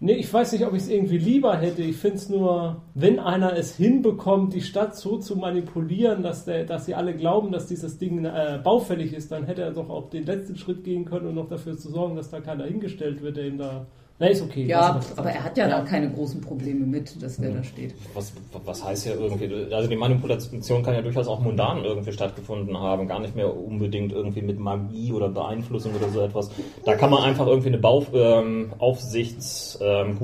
Nee, 0.00 0.14
ich 0.14 0.32
weiß 0.32 0.52
nicht, 0.52 0.66
ob 0.66 0.74
ich 0.74 0.82
es 0.82 0.88
irgendwie 0.88 1.18
lieber 1.18 1.56
hätte. 1.56 1.82
Ich 1.82 1.96
finde 1.96 2.16
es 2.16 2.28
nur, 2.28 2.82
wenn 2.94 3.18
einer 3.18 3.56
es 3.56 3.76
hinbekommt, 3.76 4.52
die 4.52 4.60
Stadt 4.60 4.96
so 4.96 5.18
zu 5.18 5.36
manipulieren, 5.36 6.22
dass, 6.22 6.44
der, 6.44 6.64
dass 6.64 6.84
sie 6.86 6.94
alle 6.94 7.14
glauben, 7.14 7.52
dass 7.52 7.66
dieses 7.66 7.96
Ding 7.98 8.24
äh, 8.24 8.60
baufällig 8.62 9.14
ist, 9.14 9.32
dann 9.32 9.44
hätte 9.44 9.62
er 9.62 9.70
doch 9.70 9.88
auch 9.88 10.10
den 10.10 10.26
letzten 10.26 10.56
Schritt 10.56 10.84
gehen 10.84 11.04
können 11.04 11.28
und 11.28 11.36
noch 11.36 11.48
dafür 11.48 11.78
zu 11.78 11.90
sorgen, 11.90 12.16
dass 12.16 12.30
da 12.30 12.40
keiner 12.40 12.64
hingestellt 12.64 13.22
wird, 13.22 13.36
der 13.36 13.46
ihm 13.46 13.58
da. 13.58 13.86
Na, 14.20 14.28
ist 14.28 14.42
okay. 14.42 14.64
Ja, 14.64 14.92
das 14.94 15.18
aber 15.18 15.30
er 15.30 15.42
hat 15.42 15.58
ja, 15.58 15.68
da 15.68 15.80
keine 15.80 16.08
großen 16.08 16.40
Probleme 16.40 16.86
mit, 16.86 17.20
dass 17.20 17.36
der 17.36 17.50
da 17.50 17.64
steht. 17.64 17.94
Was, 18.14 18.32
was 18.64 18.84
heißt 18.84 19.06
ja 19.06 19.14
irgendwie, 19.14 19.74
also 19.74 19.88
die 19.88 19.96
Manipulation 19.96 20.84
kann 20.84 20.94
ja 20.94 21.02
durchaus 21.02 21.26
auch 21.26 21.40
mundan 21.40 21.84
irgendwie 21.84 22.12
stattgefunden 22.12 22.78
haben, 22.78 23.08
gar 23.08 23.18
nicht 23.18 23.34
mehr 23.34 23.52
unbedingt 23.52 24.12
irgendwie 24.12 24.42
mit 24.42 24.60
Magie 24.60 25.12
oder 25.12 25.28
Beeinflussung 25.28 25.96
oder 25.96 26.08
so 26.10 26.20
etwas. 26.20 26.50
Da 26.84 26.94
kann 26.94 27.10
man 27.10 27.24
einfach 27.24 27.48
irgendwie 27.48 27.68
eine 27.68 27.78
Bau, 27.78 28.06
ähm, 28.14 28.72
Aufsichts, 28.78 29.78
ähm, 29.82 30.16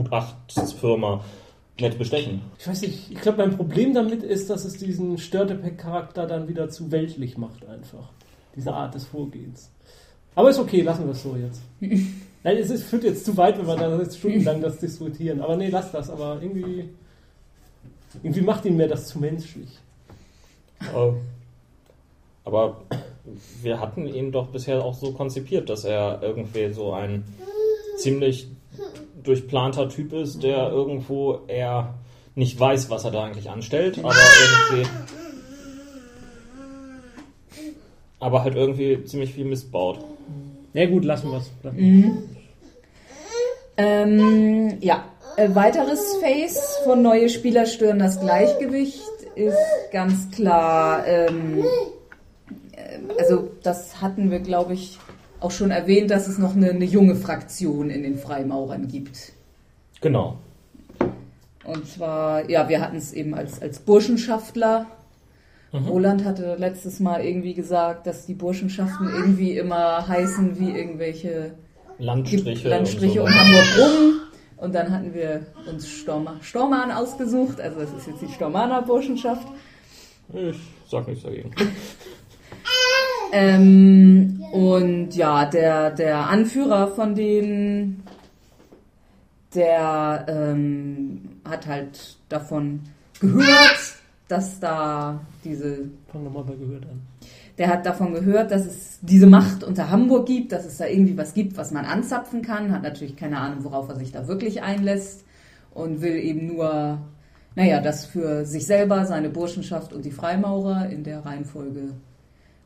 nett 1.80 1.99
bestechen. 1.99 2.43
Ich 2.59 2.68
weiß 2.68 2.82
nicht, 2.82 3.11
ich 3.11 3.20
glaube, 3.20 3.38
mein 3.38 3.57
Problem 3.57 3.93
damit 3.93 4.22
ist, 4.22 4.51
dass 4.51 4.64
es 4.64 4.74
diesen 4.74 5.18
Störtepack-Charakter 5.18 6.26
dann 6.26 6.47
wieder 6.47 6.68
zu 6.68 6.93
weltlich 6.93 7.38
macht, 7.38 7.66
einfach. 7.66 8.11
Diese 8.55 8.72
Art 8.72 8.95
des 8.95 9.05
Vorgehens. 9.07 9.70
Aber 10.34 10.51
ist 10.51 10.59
okay, 10.59 10.82
lassen 10.82 11.07
wir 11.07 11.12
es 11.12 11.22
so 11.22 11.36
jetzt. 11.36 11.62
Nein, 12.43 12.57
es 12.57 12.70
ist, 12.70 12.84
führt 12.84 13.05
jetzt 13.05 13.24
zu 13.24 13.36
weit, 13.36 13.59
wenn 13.59 13.66
wir 13.66 13.76
da 13.76 13.99
jetzt 13.99 14.18
stundenlang 14.18 14.61
das 14.62 14.78
diskutieren. 14.78 15.41
Aber 15.41 15.57
nee, 15.57 15.68
lass 15.68 15.93
das. 15.93 16.09
Aber 16.09 16.38
irgendwie, 16.41 16.88
irgendwie 18.22 18.41
macht 18.41 18.64
ihn 18.64 18.76
mir 18.76 18.88
das 18.88 19.09
zu 19.09 19.18
menschlich. 19.18 19.78
Äh, 20.80 21.12
Aber 22.45 22.80
wir 23.62 23.78
hatten 23.80 24.07
ihn 24.07 24.32
doch 24.32 24.49
bisher 24.49 24.82
auch 24.82 24.95
so 24.95 25.12
konzipiert, 25.12 25.68
dass 25.68 25.84
er 25.84 26.22
irgendwie 26.22 26.72
so 26.72 26.93
ein 26.93 27.24
ziemlich 27.99 28.49
durchplanter 29.22 29.91
Typ 29.91 30.14
ist, 30.14 30.43
der 30.43 30.70
irgendwo 30.70 31.41
eher 31.47 31.95
nicht 32.34 32.59
weiß, 32.59 32.88
was 32.88 33.05
er 33.05 33.11
da 33.11 33.24
eigentlich 33.24 33.51
anstellt, 33.51 33.99
aber 33.99 34.14
irgendwie. 34.70 34.88
Aber 38.18 38.43
halt 38.43 38.55
irgendwie 38.55 39.05
ziemlich 39.05 39.34
viel 39.34 39.45
Mist 39.45 39.70
baut. 39.70 39.99
Ja 40.72 40.86
gut, 40.86 41.04
lassen 41.04 41.30
wir 41.30 41.38
es. 41.38 41.50
Ähm, 43.76 44.78
ja, 44.80 45.04
äh, 45.36 45.54
weiteres 45.54 46.16
Face 46.16 46.78
von 46.84 47.02
neue 47.02 47.28
Spieler 47.28 47.66
stören 47.66 47.98
das 47.98 48.20
Gleichgewicht 48.20 49.00
ist 49.34 49.56
ganz 49.92 50.30
klar. 50.30 51.06
Ähm, 51.06 51.64
äh, 52.72 52.98
also 53.18 53.50
das 53.62 54.00
hatten 54.00 54.30
wir, 54.30 54.40
glaube 54.40 54.74
ich, 54.74 54.98
auch 55.40 55.50
schon 55.50 55.70
erwähnt, 55.70 56.10
dass 56.10 56.28
es 56.28 56.38
noch 56.38 56.54
eine, 56.54 56.70
eine 56.70 56.84
junge 56.84 57.16
Fraktion 57.16 57.90
in 57.90 58.02
den 58.02 58.18
Freimaurern 58.18 58.88
gibt. 58.88 59.32
Genau. 60.00 60.38
Und 61.64 61.86
zwar, 61.86 62.48
ja, 62.50 62.68
wir 62.68 62.80
hatten 62.80 62.96
es 62.96 63.12
eben 63.12 63.34
als, 63.34 63.62
als 63.62 63.78
Burschenschaftler. 63.80 64.86
Roland 65.72 66.24
hatte 66.24 66.56
letztes 66.58 66.98
Mal 67.00 67.24
irgendwie 67.24 67.54
gesagt, 67.54 68.06
dass 68.06 68.26
die 68.26 68.34
Burschenschaften 68.34 69.08
irgendwie 69.08 69.56
immer 69.56 70.06
heißen 70.06 70.58
wie 70.58 70.70
irgendwelche 70.70 71.54
Landstriche. 71.98 72.68
Landstriche 72.68 73.22
und 73.22 73.28
um 73.28 73.32
so. 73.32 73.38
Hamburg 73.38 73.78
rum. 73.78 74.20
Und 74.56 74.74
dann 74.74 74.90
hatten 74.92 75.14
wir 75.14 75.46
uns 75.70 75.88
Storma, 75.88 76.36
Storman 76.42 76.90
ausgesucht. 76.90 77.60
Also 77.60 77.80
das 77.80 77.92
ist 77.92 78.08
jetzt 78.08 78.22
die 78.22 78.32
Stormaner 78.32 78.82
Burschenschaft. 78.82 79.46
Ich 80.32 80.56
sag 80.88 81.06
nichts 81.06 81.24
dagegen. 81.24 81.50
Ähm, 83.32 84.42
und 84.52 85.14
ja, 85.14 85.44
der, 85.46 85.90
der 85.90 86.28
Anführer 86.28 86.88
von 86.88 87.14
denen, 87.14 88.02
der 89.54 90.26
ähm, 90.28 91.40
hat 91.48 91.66
halt 91.66 92.16
davon 92.28 92.80
gehört, 93.20 93.89
dass 94.30 94.60
da 94.60 95.20
diese 95.44 95.90
Fangen 96.06 96.24
wir 96.24 96.30
mal 96.30 96.44
bei 96.44 96.54
gehört 96.54 96.84
an. 96.84 97.00
Der 97.58 97.68
hat 97.68 97.84
davon 97.84 98.14
gehört, 98.14 98.52
dass 98.52 98.64
es 98.64 98.98
diese 99.02 99.26
Macht 99.26 99.64
unter 99.64 99.90
Hamburg 99.90 100.26
gibt, 100.26 100.52
dass 100.52 100.64
es 100.64 100.76
da 100.78 100.86
irgendwie 100.86 101.18
was 101.18 101.34
gibt, 101.34 101.56
was 101.56 101.72
man 101.72 101.84
anzapfen 101.84 102.40
kann. 102.40 102.70
Hat 102.72 102.82
natürlich 102.82 103.16
keine 103.16 103.38
Ahnung, 103.38 103.64
worauf 103.64 103.88
er 103.88 103.96
sich 103.96 104.12
da 104.12 104.28
wirklich 104.28 104.62
einlässt 104.62 105.24
und 105.74 106.00
will 106.00 106.14
eben 106.14 106.46
nur, 106.46 106.98
naja, 107.56 107.80
das 107.80 108.06
für 108.06 108.46
sich 108.46 108.66
selber, 108.66 109.04
seine 109.04 109.30
Burschenschaft 109.30 109.92
und 109.92 110.04
die 110.04 110.12
Freimaurer 110.12 110.88
in 110.88 111.02
der 111.02 111.26
Reihenfolge 111.26 111.94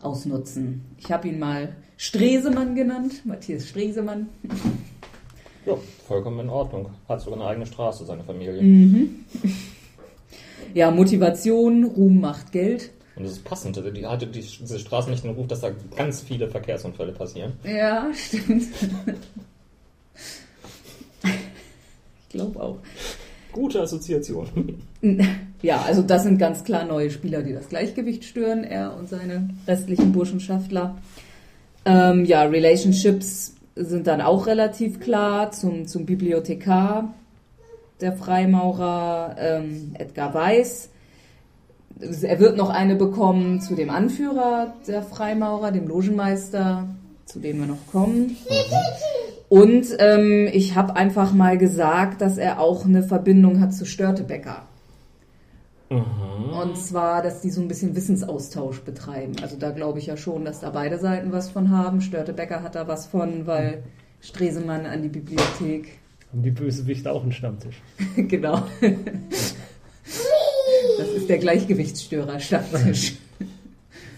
ausnutzen. 0.02 0.82
Ich 0.98 1.10
habe 1.10 1.28
ihn 1.28 1.38
mal 1.38 1.74
Stresemann 1.96 2.74
genannt, 2.74 3.24
Matthias 3.24 3.66
Stresemann. 3.68 4.28
Ja, 5.64 5.76
vollkommen 6.06 6.40
in 6.40 6.50
Ordnung. 6.50 6.90
Hat 7.08 7.22
sogar 7.22 7.40
eine 7.40 7.48
eigene 7.48 7.66
Straße, 7.66 8.04
seine 8.04 8.22
Familie. 8.22 8.60
Ja, 10.74 10.90
Motivation, 10.90 11.84
Ruhm 11.84 12.20
macht 12.20 12.52
Geld. 12.52 12.90
Und 13.16 13.22
das 13.24 13.32
ist 13.32 13.44
passend. 13.44 13.78
Also 13.78 13.90
Die 13.90 14.04
hatte 14.04 14.26
die, 14.26 14.40
diese 14.40 14.78
Straße 14.78 15.08
nicht 15.08 15.22
den 15.22 15.30
Ruf, 15.30 15.46
dass 15.46 15.60
da 15.60 15.70
ganz 15.96 16.20
viele 16.20 16.48
Verkehrsunfälle 16.48 17.12
passieren. 17.12 17.52
Ja, 17.62 18.08
stimmt. 18.14 18.66
Ich 21.22 22.28
glaube 22.28 22.60
auch. 22.60 22.78
Gute 23.52 23.80
Assoziation. 23.80 24.48
Ja, 25.62 25.80
also 25.80 26.02
das 26.02 26.24
sind 26.24 26.36
ganz 26.36 26.62
klar 26.62 26.84
neue 26.84 27.10
Spieler, 27.10 27.40
die 27.42 27.54
das 27.54 27.70
Gleichgewicht 27.70 28.24
stören, 28.24 28.64
er 28.64 28.94
und 28.98 29.08
seine 29.08 29.48
restlichen 29.66 30.12
Burschenschaftler. 30.12 30.98
Ähm, 31.86 32.26
ja, 32.26 32.42
Relationships 32.42 33.54
sind 33.74 34.06
dann 34.06 34.20
auch 34.20 34.46
relativ 34.46 35.00
klar 35.00 35.52
zum, 35.52 35.86
zum 35.86 36.04
Bibliothekar 36.04 37.14
der 38.04 38.12
Freimaurer 38.12 39.34
ähm, 39.38 39.94
Edgar 39.98 40.34
Weiß. 40.34 40.90
Er 42.22 42.38
wird 42.38 42.56
noch 42.56 42.68
eine 42.68 42.96
bekommen 42.96 43.60
zu 43.62 43.74
dem 43.74 43.88
Anführer 43.88 44.74
der 44.86 45.02
Freimaurer, 45.02 45.72
dem 45.72 45.88
Logenmeister, 45.88 46.86
zu 47.24 47.40
dem 47.40 47.60
wir 47.60 47.66
noch 47.66 47.86
kommen. 47.90 48.36
Und 49.48 49.86
ähm, 50.00 50.48
ich 50.52 50.76
habe 50.76 50.96
einfach 50.96 51.32
mal 51.32 51.56
gesagt, 51.56 52.20
dass 52.20 52.36
er 52.36 52.60
auch 52.60 52.84
eine 52.84 53.02
Verbindung 53.02 53.60
hat 53.60 53.72
zu 53.72 53.86
Störtebecker. 53.86 54.62
Und 55.88 56.76
zwar, 56.76 57.22
dass 57.22 57.40
die 57.40 57.50
so 57.50 57.60
ein 57.60 57.68
bisschen 57.68 57.94
Wissensaustausch 57.94 58.80
betreiben. 58.80 59.36
Also 59.40 59.56
da 59.56 59.70
glaube 59.70 59.98
ich 59.98 60.06
ja 60.06 60.16
schon, 60.16 60.44
dass 60.44 60.60
da 60.60 60.70
beide 60.70 60.98
Seiten 60.98 61.32
was 61.32 61.50
von 61.50 61.70
haben. 61.70 62.00
Störtebecker 62.00 62.62
hat 62.62 62.74
da 62.74 62.88
was 62.88 63.06
von, 63.06 63.46
weil 63.46 63.84
Stresemann 64.20 64.86
an 64.86 65.02
die 65.02 65.08
Bibliothek. 65.08 66.00
Haben 66.34 66.42
die 66.42 66.50
Bösewichte 66.50 67.10
auch 67.12 67.22
einen 67.22 67.30
Stammtisch? 67.30 67.80
genau. 68.16 68.64
Das 70.98 71.08
ist 71.10 71.28
der 71.28 71.38
Gleichgewichtsstörer-Stammtisch. 71.38 73.12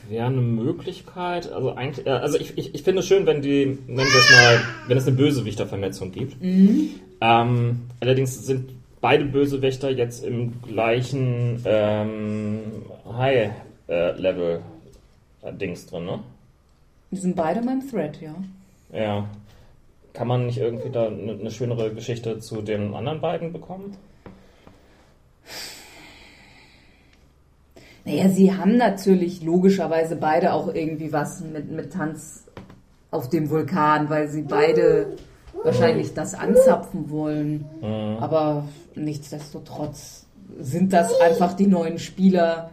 Wäre 0.08 0.24
eine 0.24 0.40
Möglichkeit, 0.40 1.52
also 1.52 1.74
eigentlich, 1.74 2.06
äh, 2.06 2.10
also 2.10 2.38
ich, 2.38 2.56
ich, 2.56 2.74
ich 2.74 2.82
finde 2.82 3.00
es 3.00 3.06
schön, 3.06 3.26
wenn 3.26 3.42
die, 3.42 3.66
nennen 3.66 3.80
wir 3.86 4.06
es 4.06 4.30
mal, 4.30 4.62
wenn 4.88 4.96
es 4.96 5.06
eine 5.06 5.14
Bösewichtervernetzung 5.14 6.10
gibt. 6.10 6.36
Ähm, 7.20 7.82
allerdings 8.00 8.46
sind 8.46 8.70
beide 9.02 9.26
Bösewichter 9.26 9.90
jetzt 9.90 10.24
im 10.24 10.62
gleichen 10.62 11.60
ähm, 11.66 12.60
High-Level-Dings 13.12 15.84
drin, 15.84 16.06
ne? 16.06 16.20
Die 17.10 17.18
sind 17.18 17.36
beide 17.36 17.60
mein 17.60 17.86
Thread, 17.86 18.18
ja. 18.22 18.34
Ja. 18.90 19.28
Kann 20.16 20.28
man 20.28 20.46
nicht 20.46 20.58
irgendwie 20.58 20.88
da 20.90 21.08
eine, 21.08 21.32
eine 21.32 21.50
schönere 21.50 21.92
Geschichte 21.92 22.38
zu 22.38 22.62
den 22.62 22.94
anderen 22.94 23.20
beiden 23.20 23.52
bekommen? 23.52 23.96
Naja, 28.06 28.28
sie 28.30 28.54
haben 28.54 28.76
natürlich 28.78 29.42
logischerweise 29.42 30.16
beide 30.16 30.54
auch 30.54 30.72
irgendwie 30.72 31.12
was 31.12 31.42
mit, 31.42 31.70
mit 31.70 31.92
Tanz 31.92 32.46
auf 33.10 33.28
dem 33.28 33.50
Vulkan, 33.50 34.08
weil 34.08 34.28
sie 34.28 34.42
beide 34.42 35.16
wahrscheinlich 35.62 36.14
das 36.14 36.34
anzapfen 36.34 37.10
wollen. 37.10 37.66
Mhm. 37.82 38.16
Aber 38.20 38.64
nichtsdestotrotz 38.94 40.26
sind 40.58 40.92
das 40.92 41.12
einfach 41.20 41.52
die 41.54 41.66
neuen 41.66 41.98
Spieler, 41.98 42.70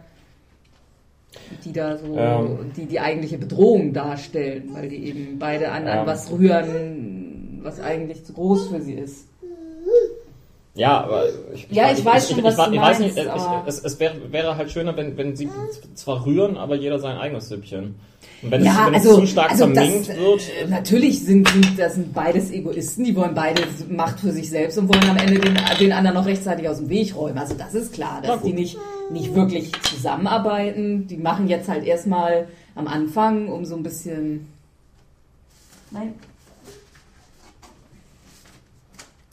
die 1.64 1.72
da 1.72 1.98
so, 1.98 2.16
Ähm. 2.16 2.72
die 2.76 2.86
die 2.86 3.00
eigentliche 3.00 3.38
Bedrohung 3.38 3.92
darstellen, 3.92 4.70
weil 4.72 4.88
die 4.88 5.04
eben 5.08 5.38
beide 5.38 5.72
an, 5.72 5.86
an 5.88 6.00
Ähm. 6.00 6.06
was 6.06 6.30
rühren, 6.30 7.23
was 7.64 7.80
eigentlich 7.80 8.24
zu 8.24 8.32
groß 8.32 8.68
für 8.68 8.80
sie 8.80 8.94
ist. 8.94 9.26
Ja, 10.76 11.04
aber 11.04 11.26
ich, 11.54 11.68
Ja, 11.70 11.92
ich 11.92 12.04
weiß 12.04 12.30
schon, 12.30 12.42
was 12.42 12.58
ich, 12.58 12.64
du 12.64 12.72
ich 12.72 12.80
meinst, 12.80 13.00
nicht, 13.00 13.16
ich, 13.16 13.26
es, 13.66 13.84
es 13.84 14.00
wäre, 14.00 14.32
wäre 14.32 14.56
halt 14.56 14.72
schöner, 14.72 14.96
wenn, 14.96 15.16
wenn 15.16 15.36
sie 15.36 15.48
zwar 15.94 16.26
rühren, 16.26 16.56
aber 16.56 16.74
jeder 16.74 16.98
sein 16.98 17.16
eigenes 17.16 17.48
Süppchen. 17.48 17.94
Und 18.42 18.50
wenn, 18.50 18.64
Ja, 18.64 18.72
es, 18.72 18.86
wenn 18.86 18.94
also, 18.94 19.10
es 19.10 19.16
zu 19.20 19.26
stark 19.28 19.52
also 19.52 19.66
vermengt 19.66 20.08
das, 20.08 20.16
wird, 20.16 20.42
äh, 20.60 20.66
natürlich 20.68 21.24
sind, 21.24 21.48
sind 21.48 21.78
das 21.78 21.94
sind 21.94 22.12
beides 22.12 22.50
Egoisten, 22.50 23.04
die 23.04 23.14
wollen 23.14 23.34
beide 23.34 23.62
Macht 23.88 24.18
für 24.18 24.32
sich 24.32 24.50
selbst 24.50 24.76
und 24.76 24.88
wollen 24.88 25.08
am 25.08 25.16
Ende 25.16 25.38
den, 25.40 25.56
den 25.78 25.92
anderen 25.92 26.16
noch 26.16 26.26
rechtzeitig 26.26 26.68
aus 26.68 26.78
dem 26.78 26.88
Weg 26.88 27.14
räumen. 27.14 27.38
Also 27.38 27.54
das 27.54 27.74
ist 27.74 27.92
klar, 27.92 28.20
dass 28.20 28.42
die 28.42 28.52
nicht, 28.52 28.76
nicht 29.12 29.32
wirklich 29.32 29.70
zusammenarbeiten. 29.82 31.06
Die 31.06 31.18
machen 31.18 31.46
jetzt 31.48 31.68
halt 31.68 31.84
erstmal 31.84 32.48
am 32.74 32.88
Anfang, 32.88 33.48
um 33.48 33.64
so 33.64 33.76
ein 33.76 33.84
bisschen. 33.84 34.48
Nein. 35.92 36.14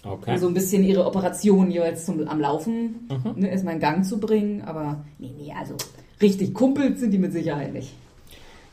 Okay. 0.03 0.31
um 0.31 0.37
so 0.37 0.47
ein 0.47 0.53
bisschen 0.53 0.83
ihre 0.83 1.05
Operation 1.05 1.71
jeweils 1.71 2.05
zum, 2.05 2.27
am 2.27 2.39
Laufen 2.39 3.07
Mhm. 3.09 3.41
ne, 3.41 3.49
erstmal 3.49 3.75
in 3.75 3.79
Gang 3.79 4.05
zu 4.05 4.19
bringen. 4.19 4.61
Aber 4.61 5.03
nee, 5.19 5.31
nee, 5.37 5.53
also 5.57 5.75
richtig 6.21 6.53
Kumpels 6.53 6.99
sind 6.99 7.11
die 7.11 7.17
mit 7.17 7.33
Sicherheit 7.33 7.73
nicht. 7.73 7.93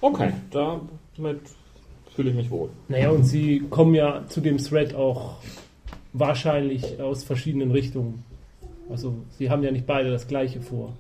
Okay, 0.01 0.33
damit 0.53 1.41
fühle 2.14 2.31
ich 2.31 2.37
mich 2.37 2.51
wohl. 2.51 2.70
Naja, 2.89 3.11
und 3.11 3.24
sie 3.24 3.61
kommen 3.70 3.95
ja 3.95 4.24
zu 4.29 4.41
dem 4.41 4.59
Thread 4.59 4.95
auch 4.95 5.37
wahrscheinlich 6.12 7.01
aus 7.01 7.24
verschiedenen 7.24 7.70
Richtungen. 7.70 8.24
Also 8.91 9.14
sie 9.39 9.51
haben 9.51 9.62
ja 9.62 9.70
nicht 9.70 9.87
beide 9.87 10.11
das 10.11 10.26
gleiche 10.26 10.61
vor. 10.61 10.95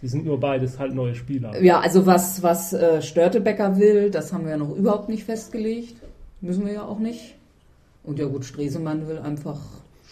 Sie 0.00 0.08
sind 0.08 0.24
nur 0.26 0.38
beides 0.40 0.78
halt 0.78 0.94
neue 0.94 1.14
Spieler. 1.14 1.60
Ja, 1.62 1.80
also 1.80 2.06
was, 2.06 2.42
was 2.42 2.72
äh, 2.72 3.00
Störtebecker 3.02 3.78
will, 3.78 4.10
das 4.10 4.32
haben 4.32 4.44
wir 4.44 4.52
ja 4.52 4.56
noch 4.56 4.74
überhaupt 4.74 5.08
nicht 5.08 5.24
festgelegt. 5.24 5.94
Müssen 6.40 6.66
wir 6.66 6.72
ja 6.72 6.84
auch 6.84 6.98
nicht. 6.98 7.34
Und 8.04 8.18
ja 8.18 8.26
gut, 8.26 8.44
Stresemann 8.44 9.06
will 9.06 9.18
einfach. 9.18 9.58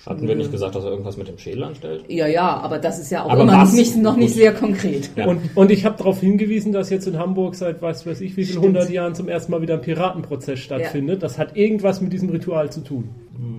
Hatten 0.07 0.27
wir 0.27 0.35
nicht 0.35 0.51
gesagt, 0.51 0.75
dass 0.75 0.85
er 0.85 0.91
irgendwas 0.93 1.19
mit 1.19 1.29
dem 1.29 1.37
Schädel 1.37 1.63
anstellt? 1.63 2.05
Ja, 2.09 2.27
ja, 2.27 2.57
aber 2.57 2.79
das 2.79 2.99
ist 2.99 3.11
ja 3.11 3.23
auch 3.23 3.31
Aber 3.31 3.43
immer 3.43 3.53
was? 3.53 3.69
noch 3.69 3.77
nicht, 3.77 3.97
noch 3.97 4.17
nicht 4.17 4.35
sehr 4.35 4.55
konkret. 4.55 5.11
Ja. 5.15 5.27
Und, 5.27 5.55
und 5.55 5.71
ich 5.71 5.85
habe 5.85 5.99
darauf 5.99 6.21
hingewiesen, 6.21 6.73
dass 6.73 6.89
jetzt 6.89 7.07
in 7.07 7.19
Hamburg 7.19 7.55
seit 7.55 7.83
weiß 7.83 8.07
weiß 8.07 8.23
ich 8.23 8.35
wie 8.37 8.45
viel 8.45 8.59
hundert 8.59 8.89
Jahren 8.89 9.15
zum 9.15 9.29
ersten 9.29 9.53
Mal 9.53 9.61
wieder 9.61 9.75
ein 9.75 9.83
Piratenprozess 9.83 10.59
stattfindet. 10.59 11.23
Das 11.23 11.37
hat 11.37 11.55
irgendwas 11.55 12.01
mit 12.01 12.15
diesem 12.15 12.31
Ritual 12.31 12.73
zu 12.73 12.81
tun. 12.81 13.11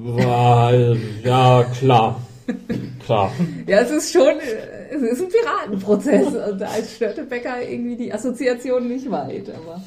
Weil, 0.03 0.97
ja, 1.23 1.63
klar. 1.77 2.19
Klar. 3.05 3.31
Ja, 3.67 3.81
es 3.81 3.91
ist 3.91 4.11
schon, 4.11 4.33
es 4.89 5.01
ist 5.01 5.21
ein 5.21 5.29
Piratenprozess. 5.29 6.27
Und 6.27 6.59
da 6.59 6.73
ist 6.73 6.95
Störtebecker 6.95 7.61
irgendwie 7.69 7.97
die 7.97 8.11
Assoziation 8.11 8.87
nicht 8.87 9.09
weit, 9.11 9.49
aber. 9.49 9.81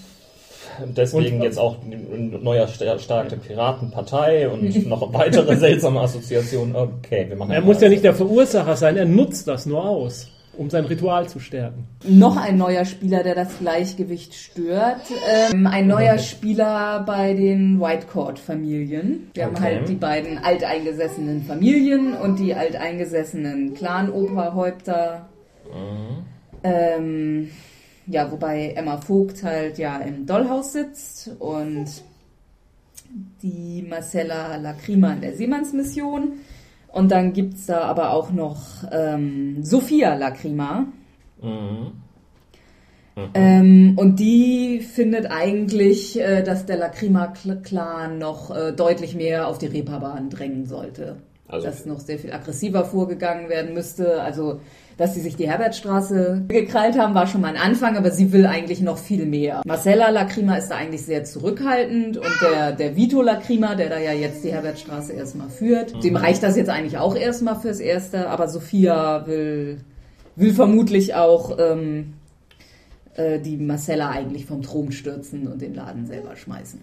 Deswegen 0.96 1.36
Und- 1.36 1.42
jetzt 1.42 1.58
auch 1.58 1.76
ein 1.82 2.38
neuer 2.42 2.66
sta- 2.68 2.98
starke 2.98 3.36
Piratenpartei 3.36 4.48
und 4.48 4.86
noch 4.88 5.12
weitere 5.12 5.56
seltsame 5.56 6.00
Assoziationen. 6.00 6.74
Okay, 6.76 7.26
wir 7.28 7.36
machen 7.36 7.52
Er 7.52 7.60
muss 7.60 7.80
ja 7.80 7.88
nicht 7.88 8.04
der 8.04 8.14
Verursacher 8.14 8.76
sein, 8.76 8.96
er 8.96 9.04
nutzt 9.06 9.46
das 9.48 9.66
nur 9.66 9.84
aus, 9.84 10.28
um 10.56 10.70
sein 10.70 10.84
Ritual 10.84 11.28
zu 11.28 11.40
stärken. 11.40 11.86
Noch 12.06 12.36
ein 12.36 12.56
neuer 12.56 12.84
Spieler, 12.84 13.22
der 13.24 13.34
das 13.34 13.58
Gleichgewicht 13.58 14.34
stört. 14.34 15.00
Ähm, 15.52 15.66
ein 15.66 15.86
neuer 15.88 16.18
Spieler 16.18 17.02
bei 17.06 17.34
den 17.34 17.80
Whitecourt-Familien. 17.80 19.30
Wir 19.34 19.46
haben 19.46 19.56
Okay. 19.56 19.64
halt 19.78 19.88
die 19.88 19.94
beiden 19.94 20.38
alteingesessenen 20.38 21.42
Familien 21.42 22.14
und 22.14 22.38
die 22.38 22.54
alteingesessenen 22.54 23.74
Clan-Oberhäupter. 23.74 25.26
Ähm, 26.62 27.50
ja, 28.06 28.30
wobei 28.30 28.72
Emma 28.76 28.98
Vogt 28.98 29.42
halt 29.42 29.78
ja 29.78 29.98
im 29.98 30.26
Dollhaus 30.26 30.72
sitzt 30.72 31.30
und 31.38 31.86
die 33.42 33.84
Marcella 33.88 34.56
Lacrima 34.56 35.12
in 35.12 35.20
der 35.20 35.34
Seemannsmission. 35.34 36.32
Und 36.88 37.10
dann 37.10 37.32
gibt's 37.32 37.66
da 37.66 37.82
aber 37.82 38.10
auch 38.10 38.30
noch 38.30 38.62
ähm, 38.92 39.64
Sophia 39.64 40.14
Lacrima. 40.14 40.86
Mhm. 41.42 41.92
Ähm, 43.34 43.94
und 43.96 44.18
die 44.18 44.80
findet 44.80 45.30
eigentlich, 45.30 46.20
äh, 46.20 46.42
dass 46.42 46.66
der 46.66 46.76
Lacrima-Clan 46.78 48.18
noch 48.18 48.54
äh, 48.54 48.72
deutlich 48.72 49.14
mehr 49.14 49.46
auf 49.46 49.58
die 49.58 49.66
Reeperbahn 49.66 50.30
drängen 50.30 50.66
sollte. 50.66 51.16
Also- 51.46 51.66
dass 51.66 51.86
noch 51.86 52.00
sehr 52.00 52.18
viel 52.18 52.32
aggressiver 52.32 52.84
vorgegangen 52.84 53.48
werden 53.48 53.74
müsste. 53.74 54.20
Also, 54.22 54.60
dass 54.96 55.14
sie 55.14 55.20
sich 55.20 55.36
die 55.36 55.48
Herbertstraße 55.48 56.44
gekrallt 56.48 56.98
haben, 56.98 57.14
war 57.14 57.26
schon 57.26 57.40
mal 57.40 57.48
ein 57.48 57.60
Anfang, 57.60 57.96
aber 57.96 58.10
sie 58.10 58.32
will 58.32 58.46
eigentlich 58.46 58.80
noch 58.80 58.98
viel 58.98 59.26
mehr. 59.26 59.62
Marcella 59.66 60.10
Lacrima 60.10 60.56
ist 60.56 60.68
da 60.68 60.76
eigentlich 60.76 61.02
sehr 61.02 61.24
zurückhaltend 61.24 62.16
und 62.16 62.32
der, 62.42 62.72
der 62.72 62.96
Vito 62.96 63.22
Lacrima, 63.22 63.74
der 63.74 63.88
da 63.88 63.98
ja 63.98 64.12
jetzt 64.12 64.44
die 64.44 64.52
Herbertstraße 64.52 65.12
erstmal 65.12 65.48
führt, 65.48 66.02
dem 66.04 66.16
reicht 66.16 66.42
das 66.42 66.56
jetzt 66.56 66.70
eigentlich 66.70 66.98
auch 66.98 67.16
erstmal 67.16 67.56
fürs 67.56 67.80
Erste, 67.80 68.28
aber 68.28 68.48
Sophia 68.48 69.26
will, 69.26 69.78
will 70.36 70.52
vermutlich 70.52 71.14
auch 71.14 71.58
ähm, 71.58 72.14
äh, 73.14 73.40
die 73.40 73.56
Marcella 73.56 74.10
eigentlich 74.10 74.46
vom 74.46 74.62
Thron 74.62 74.92
stürzen 74.92 75.48
und 75.48 75.60
den 75.60 75.74
Laden 75.74 76.06
selber 76.06 76.36
schmeißen. 76.36 76.80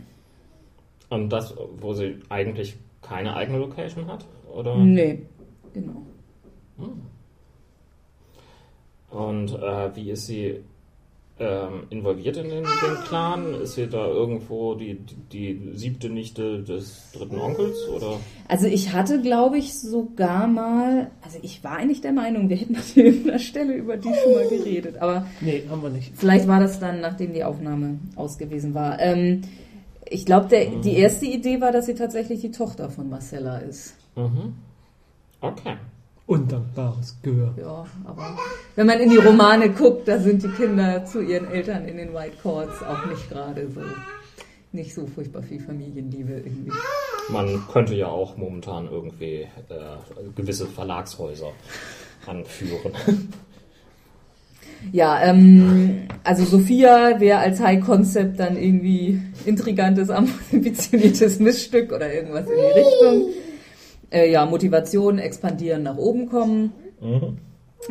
Und 1.09 1.29
das, 1.29 1.53
wo 1.79 1.93
sie 1.93 2.19
eigentlich 2.29 2.77
keine 3.01 3.35
eigene 3.35 3.57
Location 3.57 4.07
hat? 4.07 4.25
Oder? 4.53 4.77
Nee, 4.77 5.23
genau. 5.73 6.03
Und 9.11 9.53
äh, 9.53 9.95
wie 9.95 10.11
ist 10.11 10.25
sie 10.25 10.61
ähm, 11.39 11.83
involviert 11.89 12.37
in 12.37 12.49
den, 12.49 12.63
den 12.63 13.03
Clan? 13.07 13.53
Ist 13.61 13.73
sie 13.75 13.87
da 13.87 14.05
irgendwo 14.07 14.75
die, 14.75 14.95
die, 15.31 15.55
die 15.55 15.71
siebte 15.77 16.09
Nichte 16.09 16.63
des 16.63 17.11
dritten 17.13 17.37
Onkels? 17.39 17.87
Oder? 17.89 18.19
Also 18.47 18.67
ich 18.67 18.93
hatte, 18.93 19.21
glaube 19.21 19.57
ich, 19.57 19.77
sogar 19.77 20.47
mal, 20.47 21.11
also 21.21 21.39
ich 21.41 21.63
war 21.63 21.77
eigentlich 21.77 22.01
der 22.01 22.13
Meinung, 22.13 22.49
wir 22.49 22.57
hätten 22.57 22.75
an 22.77 22.81
irgendeiner 22.95 23.39
Stelle 23.39 23.73
über 23.73 23.97
die 23.97 24.13
schon 24.13 24.33
mal 24.33 24.47
geredet, 24.47 24.97
aber 24.99 25.25
Nee, 25.41 25.63
haben 25.69 25.81
wir 25.81 25.89
nicht. 25.89 26.11
vielleicht 26.15 26.47
war 26.47 26.59
das 26.59 26.79
dann, 26.79 27.01
nachdem 27.01 27.33
die 27.33 27.43
Aufnahme 27.43 27.99
ausgewiesen 28.15 28.73
war. 28.73 28.99
Ähm, 28.99 29.41
ich 30.09 30.25
glaube, 30.25 30.47
die 30.83 30.93
erste 30.93 31.25
Idee 31.25 31.61
war, 31.61 31.71
dass 31.71 31.85
sie 31.85 31.95
tatsächlich 31.95 32.41
die 32.41 32.51
Tochter 32.51 32.89
von 32.89 33.09
Marcella 33.09 33.59
ist. 33.59 33.95
Mhm. 34.17 34.55
Okay. 35.39 35.75
Undankbares 36.31 37.17
Gehör. 37.21 37.53
Ja, 37.57 37.85
aber 38.05 38.37
wenn 38.77 38.87
man 38.87 39.01
in 39.01 39.09
die 39.09 39.17
Romane 39.17 39.69
guckt, 39.69 40.07
da 40.07 40.17
sind 40.17 40.41
die 40.41 40.47
Kinder 40.47 41.03
zu 41.03 41.21
ihren 41.21 41.51
Eltern 41.51 41.85
in 41.85 41.97
den 41.97 42.13
White 42.13 42.37
Courts 42.41 42.81
auch 42.81 43.05
nicht 43.05 43.29
gerade 43.29 43.67
so, 43.69 43.81
nicht 44.71 44.93
so 44.93 45.05
furchtbar 45.07 45.43
viel 45.43 45.59
Familienliebe 45.59 46.31
irgendwie. 46.31 46.71
Man 47.27 47.61
könnte 47.69 47.95
ja 47.95 48.07
auch 48.07 48.37
momentan 48.37 48.87
irgendwie 48.89 49.41
äh, 49.41 49.47
gewisse 50.33 50.67
Verlagshäuser 50.67 51.51
anführen. 52.25 52.93
Ja, 54.91 55.21
ähm, 55.21 56.07
also 56.23 56.43
Sophia 56.43 57.19
wäre 57.19 57.37
als 57.37 57.59
High 57.59 57.85
Concept 57.85 58.39
dann 58.39 58.57
irgendwie 58.57 59.21
intrigantes, 59.45 60.09
ambitioniertes 60.51 61.39
Missstück 61.39 61.91
oder 61.91 62.11
irgendwas 62.11 62.47
in 62.47 62.55
die 62.55 62.79
Richtung. 62.79 63.29
Äh, 64.11 64.29
ja, 64.29 64.45
Motivation, 64.45 65.19
expandieren, 65.19 65.83
nach 65.83 65.97
oben 65.97 66.27
kommen. 66.27 66.73
Mhm. 66.99 67.37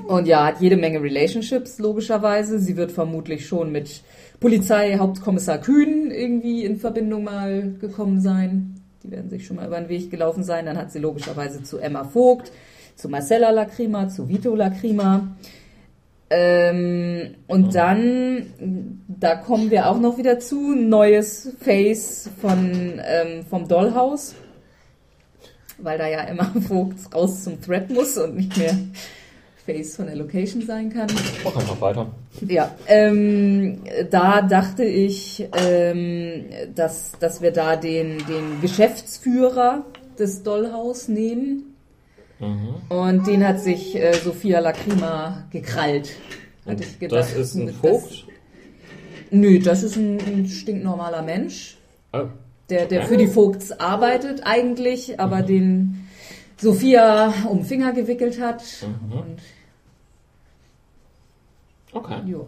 Und 0.06 0.26
ja, 0.28 0.46
hat 0.46 0.60
jede 0.60 0.76
Menge 0.76 1.02
Relationships, 1.02 1.78
logischerweise. 1.78 2.58
Sie 2.60 2.76
wird 2.76 2.92
vermutlich 2.92 3.46
schon 3.46 3.72
mit 3.72 4.02
Polizei, 4.38 4.96
Hauptkommissar 4.98 5.58
Kühn 5.58 6.10
irgendwie 6.10 6.64
in 6.64 6.78
Verbindung 6.78 7.24
mal 7.24 7.74
gekommen 7.80 8.20
sein. 8.20 8.76
Die 9.02 9.10
werden 9.10 9.30
sich 9.30 9.46
schon 9.46 9.56
mal 9.56 9.66
über 9.66 9.80
den 9.80 9.88
Weg 9.88 10.10
gelaufen 10.10 10.44
sein. 10.44 10.66
Dann 10.66 10.76
hat 10.76 10.92
sie 10.92 11.00
logischerweise 11.00 11.62
zu 11.62 11.78
Emma 11.78 12.04
Vogt, 12.04 12.52
zu 12.94 13.08
Marcella 13.08 13.50
Lacrima, 13.50 14.08
zu 14.08 14.28
Vito 14.28 14.54
Lacrima. 14.54 15.36
Ähm, 16.28 17.34
und 17.48 17.74
dann, 17.74 19.00
da 19.08 19.34
kommen 19.34 19.70
wir 19.72 19.88
auch 19.88 19.98
noch 19.98 20.18
wieder 20.18 20.38
zu, 20.38 20.74
neues 20.76 21.56
Face 21.58 22.30
von, 22.40 23.00
ähm, 23.04 23.44
vom 23.48 23.66
Dollhaus. 23.66 24.36
Weil 25.82 25.98
da 25.98 26.06
ja 26.06 26.20
Emma 26.20 26.44
Vogt 26.68 27.14
raus 27.14 27.44
zum 27.44 27.60
Thread 27.60 27.90
muss 27.90 28.16
und 28.18 28.36
nicht 28.36 28.56
mehr 28.56 28.76
Face 29.64 29.96
von 29.96 30.06
der 30.06 30.16
Location 30.16 30.62
sein 30.66 30.90
kann. 30.90 31.08
Mach 31.44 31.56
einfach 31.56 31.80
weiter. 31.80 32.10
Ja, 32.46 32.74
ähm, 32.86 33.82
da 34.10 34.42
dachte 34.42 34.84
ich, 34.84 35.46
ähm, 35.56 36.44
dass, 36.74 37.12
dass 37.20 37.42
wir 37.42 37.52
da 37.52 37.76
den, 37.76 38.18
den 38.26 38.60
Geschäftsführer 38.60 39.84
des 40.18 40.42
Dollhaus 40.42 41.08
nehmen. 41.08 41.74
Mhm. 42.38 42.74
Und 42.88 43.26
den 43.26 43.46
hat 43.46 43.60
sich 43.60 43.94
äh, 43.96 44.14
Sophia 44.14 44.60
Lacrima 44.60 45.44
gekrallt. 45.50 46.10
Hatte 46.66 46.84
ich 46.84 46.98
gedacht. 46.98 47.20
das 47.20 47.32
ist 47.34 47.54
ein 47.54 47.72
Vogt. 47.72 48.26
nö, 49.30 49.58
das 49.58 49.82
ist 49.82 49.96
ein, 49.96 50.18
ein 50.18 50.46
stinknormaler 50.46 51.22
Mensch, 51.22 51.76
Oh. 52.12 52.26
Der, 52.70 52.86
der 52.86 53.02
für 53.06 53.16
die 53.16 53.26
Vogts 53.26 53.72
arbeitet 53.72 54.42
eigentlich, 54.44 55.18
aber 55.20 55.42
den 55.42 56.06
Sophia 56.58 57.32
um 57.48 57.58
den 57.58 57.64
Finger 57.66 57.92
gewickelt 57.92 58.40
hat. 58.40 58.62
Mhm. 58.82 59.12
Und 59.18 59.38
Okay, 61.92 62.20
jo, 62.24 62.46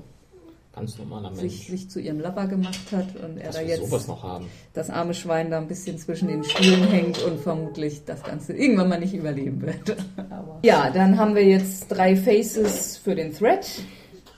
ganz 0.73 0.97
normaler 0.99 1.35
sich, 1.35 1.69
Mensch. 1.69 1.81
sich 1.81 1.91
zu 1.91 2.01
ihrem 2.01 2.21
Lover 2.21 2.47
gemacht 2.47 2.93
hat 2.93 3.17
und 3.17 3.39
er 3.39 3.47
Dass 3.47 3.57
da 3.57 3.63
jetzt 3.63 3.85
sowas 3.87 4.07
noch 4.07 4.23
haben. 4.23 4.47
das 4.73 4.89
arme 4.89 5.15
Schwein 5.15 5.51
da 5.51 5.59
ein 5.59 5.67
bisschen 5.67 5.99
zwischen 5.99 6.29
den 6.29 6.45
Stühlen 6.45 6.85
hängt 6.89 7.21
und 7.23 7.41
vermutlich 7.41 8.05
das 8.05 8.23
Ganze 8.23 8.53
irgendwann 8.53 8.89
mal 8.89 9.01
nicht 9.01 9.15
überleben 9.15 9.61
wird. 9.63 9.97
Aber 10.31 10.61
ja, 10.63 10.91
dann 10.91 11.19
haben 11.19 11.35
wir 11.35 11.45
jetzt 11.45 11.89
drei 11.89 12.15
Faces 12.15 12.99
für 12.99 13.15
den 13.17 13.35
Thread. 13.35 13.67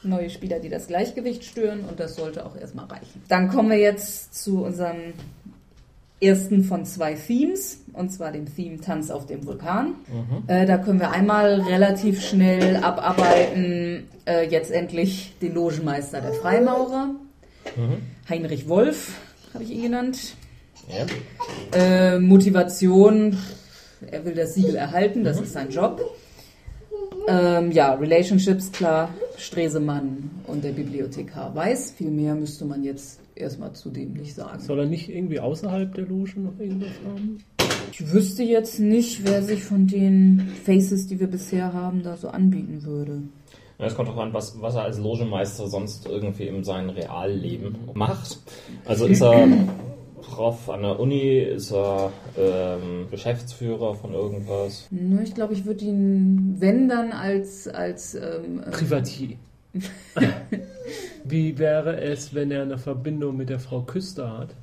Neue 0.02 0.28
Spieler, 0.28 0.58
die 0.58 0.68
das 0.68 0.86
Gleichgewicht 0.86 1.44
stören 1.44 1.80
und 1.88 1.98
das 2.00 2.16
sollte 2.16 2.44
auch 2.44 2.56
erstmal 2.56 2.86
reichen. 2.86 3.22
Dann 3.28 3.48
kommen 3.48 3.70
wir 3.70 3.78
jetzt 3.78 4.34
zu 4.34 4.62
unserem 4.64 5.14
ersten 6.20 6.64
von 6.64 6.84
zwei 6.84 7.14
Themes, 7.14 7.80
und 7.92 8.10
zwar 8.12 8.32
dem 8.32 8.46
Theme 8.54 8.80
Tanz 8.80 9.10
auf 9.10 9.26
dem 9.26 9.46
Vulkan. 9.46 9.94
Äh, 10.46 10.66
da 10.66 10.78
können 10.78 11.00
wir 11.00 11.10
einmal 11.10 11.60
relativ 11.60 12.22
schnell 12.22 12.76
abarbeiten, 12.76 14.08
äh, 14.26 14.48
jetzt 14.48 14.70
endlich 14.70 15.34
den 15.40 15.54
Logenmeister 15.54 16.20
der 16.20 16.32
Freimaurer, 16.32 17.14
Heinrich 18.28 18.68
Wolf, 18.68 19.12
habe 19.52 19.64
ich 19.64 19.70
ihn 19.70 19.82
genannt. 19.82 20.34
Ja. 20.88 21.06
Äh, 21.78 22.18
Motivation, 22.18 23.36
er 24.10 24.24
will 24.24 24.34
das 24.34 24.54
Siegel 24.54 24.76
erhalten, 24.76 25.24
das 25.24 25.40
ist 25.40 25.52
sein 25.52 25.70
Job. 25.70 26.00
Ähm, 27.26 27.70
ja, 27.72 27.94
Relationships, 27.94 28.70
klar, 28.70 29.08
Stresemann 29.38 30.30
und 30.46 30.62
der 30.62 30.72
Bibliothekar 30.72 31.54
weiß. 31.54 31.92
Viel 31.92 32.10
mehr 32.10 32.34
müsste 32.34 32.66
man 32.66 32.84
jetzt 32.84 33.20
erstmal 33.36 33.72
zu 33.72 33.90
dem 33.90 34.12
nicht 34.14 34.34
sagen. 34.34 34.60
Soll 34.60 34.80
er 34.80 34.86
nicht 34.86 35.08
irgendwie 35.08 35.40
außerhalb 35.40 35.94
der 35.94 36.06
Loge 36.06 36.40
noch 36.40 36.58
irgendwas 36.58 36.92
haben? 37.06 37.38
Ich 37.90 38.12
wüsste 38.12 38.42
jetzt 38.42 38.80
nicht, 38.80 39.24
wer 39.24 39.42
sich 39.42 39.62
von 39.62 39.86
den 39.86 40.48
Faces, 40.64 41.06
die 41.06 41.20
wir 41.20 41.28
bisher 41.28 41.72
haben, 41.72 42.02
da 42.02 42.16
so 42.16 42.28
anbieten 42.28 42.82
würde. 42.84 43.22
Ja, 43.78 43.86
Es 43.86 43.94
kommt 43.94 44.08
auch 44.08 44.16
an, 44.18 44.32
was, 44.32 44.60
was 44.60 44.74
er 44.76 44.82
als 44.82 44.98
Logemeister 44.98 45.68
sonst 45.68 46.06
irgendwie 46.06 46.46
in 46.46 46.62
seinem 46.64 46.90
Realleben 46.90 47.76
macht. 47.94 48.38
Also 48.84 49.06
ist 49.06 49.22
er 49.22 49.46
Prof 50.22 50.70
an 50.70 50.82
der 50.82 50.98
Uni, 50.98 51.38
ist 51.38 51.72
er 51.72 52.12
ähm, 52.38 53.06
Geschäftsführer 53.10 53.94
von 53.94 54.14
irgendwas. 54.14 54.88
Ne, 54.90 55.22
ich 55.22 55.34
glaube, 55.34 55.52
ich 55.54 55.64
würde 55.64 55.84
ihn, 55.84 56.56
wenn 56.58 56.88
dann, 56.88 57.12
als, 57.12 57.68
als 57.68 58.14
ähm, 58.14 58.62
äh, 58.64 58.70
Privatier. 58.70 59.36
Wie 61.24 61.58
wäre 61.58 62.00
es, 62.00 62.34
wenn 62.34 62.50
er 62.50 62.62
eine 62.62 62.78
Verbindung 62.78 63.36
mit 63.36 63.48
der 63.48 63.58
Frau 63.58 63.80
Küster 63.82 64.38
hat? 64.38 64.54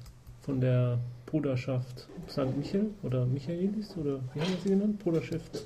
Von 0.41 0.61
der 0.61 0.99
Bruderschaft 1.25 2.07
St. 2.29 2.57
Michael 2.57 2.87
oder 3.03 3.25
Michaelis? 3.25 3.95
Oder 3.97 4.19
wie 4.33 4.41
haben 4.41 4.49
wir 4.49 4.57
sie 4.63 4.69
genannt? 4.69 4.99
Bruderschaft. 4.99 5.65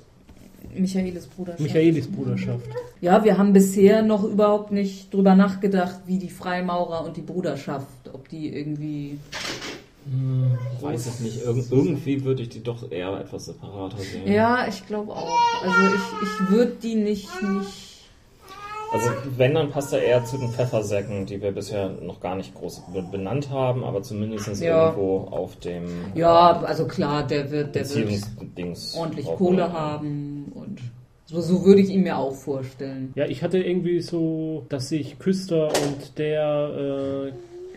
Michaelis 0.74 1.26
Bruder. 1.26 1.54
Michaelis 1.58 2.10
Bruderschaft. 2.10 2.66
Ja, 3.00 3.24
wir 3.24 3.38
haben 3.38 3.52
bisher 3.52 4.02
noch 4.02 4.24
überhaupt 4.24 4.72
nicht 4.72 5.12
drüber 5.12 5.34
nachgedacht, 5.34 6.00
wie 6.06 6.18
die 6.18 6.30
Freimaurer 6.30 7.04
und 7.04 7.16
die 7.16 7.22
Bruderschaft, 7.22 7.86
ob 8.12 8.28
die 8.28 8.52
irgendwie. 8.52 9.18
Ich 10.76 10.82
weiß 10.82 11.06
es 11.06 11.20
nicht. 11.20 11.44
Irg 11.44 11.64
irgendwie 11.70 12.24
würde 12.24 12.42
ich 12.42 12.48
die 12.48 12.62
doch 12.62 12.90
eher 12.90 13.20
etwas 13.20 13.46
separater 13.46 13.98
sehen. 13.98 14.30
Ja, 14.30 14.66
ich 14.68 14.86
glaube 14.86 15.12
auch. 15.12 15.62
Also 15.64 15.94
ich, 15.94 16.28
ich 16.28 16.50
würde 16.50 16.76
die 16.80 16.94
nicht, 16.94 17.28
nicht. 17.42 17.95
Also 18.96 19.10
wenn, 19.36 19.54
dann 19.54 19.70
passt 19.70 19.92
er 19.92 20.02
eher 20.02 20.24
zu 20.24 20.38
den 20.38 20.50
Pfeffersäcken, 20.50 21.26
die 21.26 21.40
wir 21.42 21.52
bisher 21.52 21.90
noch 22.02 22.20
gar 22.20 22.34
nicht 22.36 22.54
groß 22.54 22.82
be- 22.92 23.02
benannt 23.10 23.50
haben, 23.50 23.84
aber 23.84 24.02
zumindest 24.02 24.60
Ja. 24.60 24.86
irgendwo 24.88 25.28
auf 25.30 25.56
dem 25.56 25.86
Ja, 26.14 26.60
also 26.62 26.86
klar, 26.86 27.26
der 27.26 27.50
wird, 27.50 27.74
der 27.74 27.88
wird 27.88 28.22
ordentlich 28.96 29.26
Kohle 29.26 29.72
haben 29.72 30.52
und 30.54 30.80
so, 31.28 31.40
so 31.40 31.64
würde 31.64 31.80
ich 31.80 31.90
ihn 31.90 32.02
mir 32.04 32.16
auch 32.18 32.34
vorstellen. 32.34 33.12
Ja, 33.16 33.26
ich 33.26 33.42
hatte 33.42 33.58
irgendwie 33.58 34.00
so, 34.00 34.64
dass 34.68 34.88
sich 34.90 35.18
Küster 35.18 35.66
und 35.68 36.18
der 36.18 37.32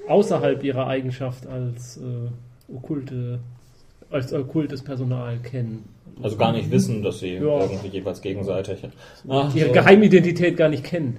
äh, 0.08 0.10
außerhalb 0.12 0.64
ihrer 0.64 0.86
Eigenschaft 0.88 1.48
als 1.48 1.98
äh, 1.98 2.74
okkulte, 2.74 3.40
als 4.12 4.32
okkultes 4.34 4.84
Personal 4.84 5.38
kennen. 5.40 5.84
Also 6.22 6.36
gar 6.38 6.52
nicht 6.52 6.70
wissen, 6.72 7.02
dass 7.02 7.20
sie 7.20 7.36
Ja. 7.36 7.62
irgendwie 7.62 7.88
jeweils 7.88 8.22
gegenseitig 8.22 8.80
Ach, 9.28 9.56
Ihre 9.56 9.68
so, 9.68 9.74
Geheimidentität 9.74 10.58
gar 10.58 10.70
nicht 10.70 10.84
kennen. 10.84 11.18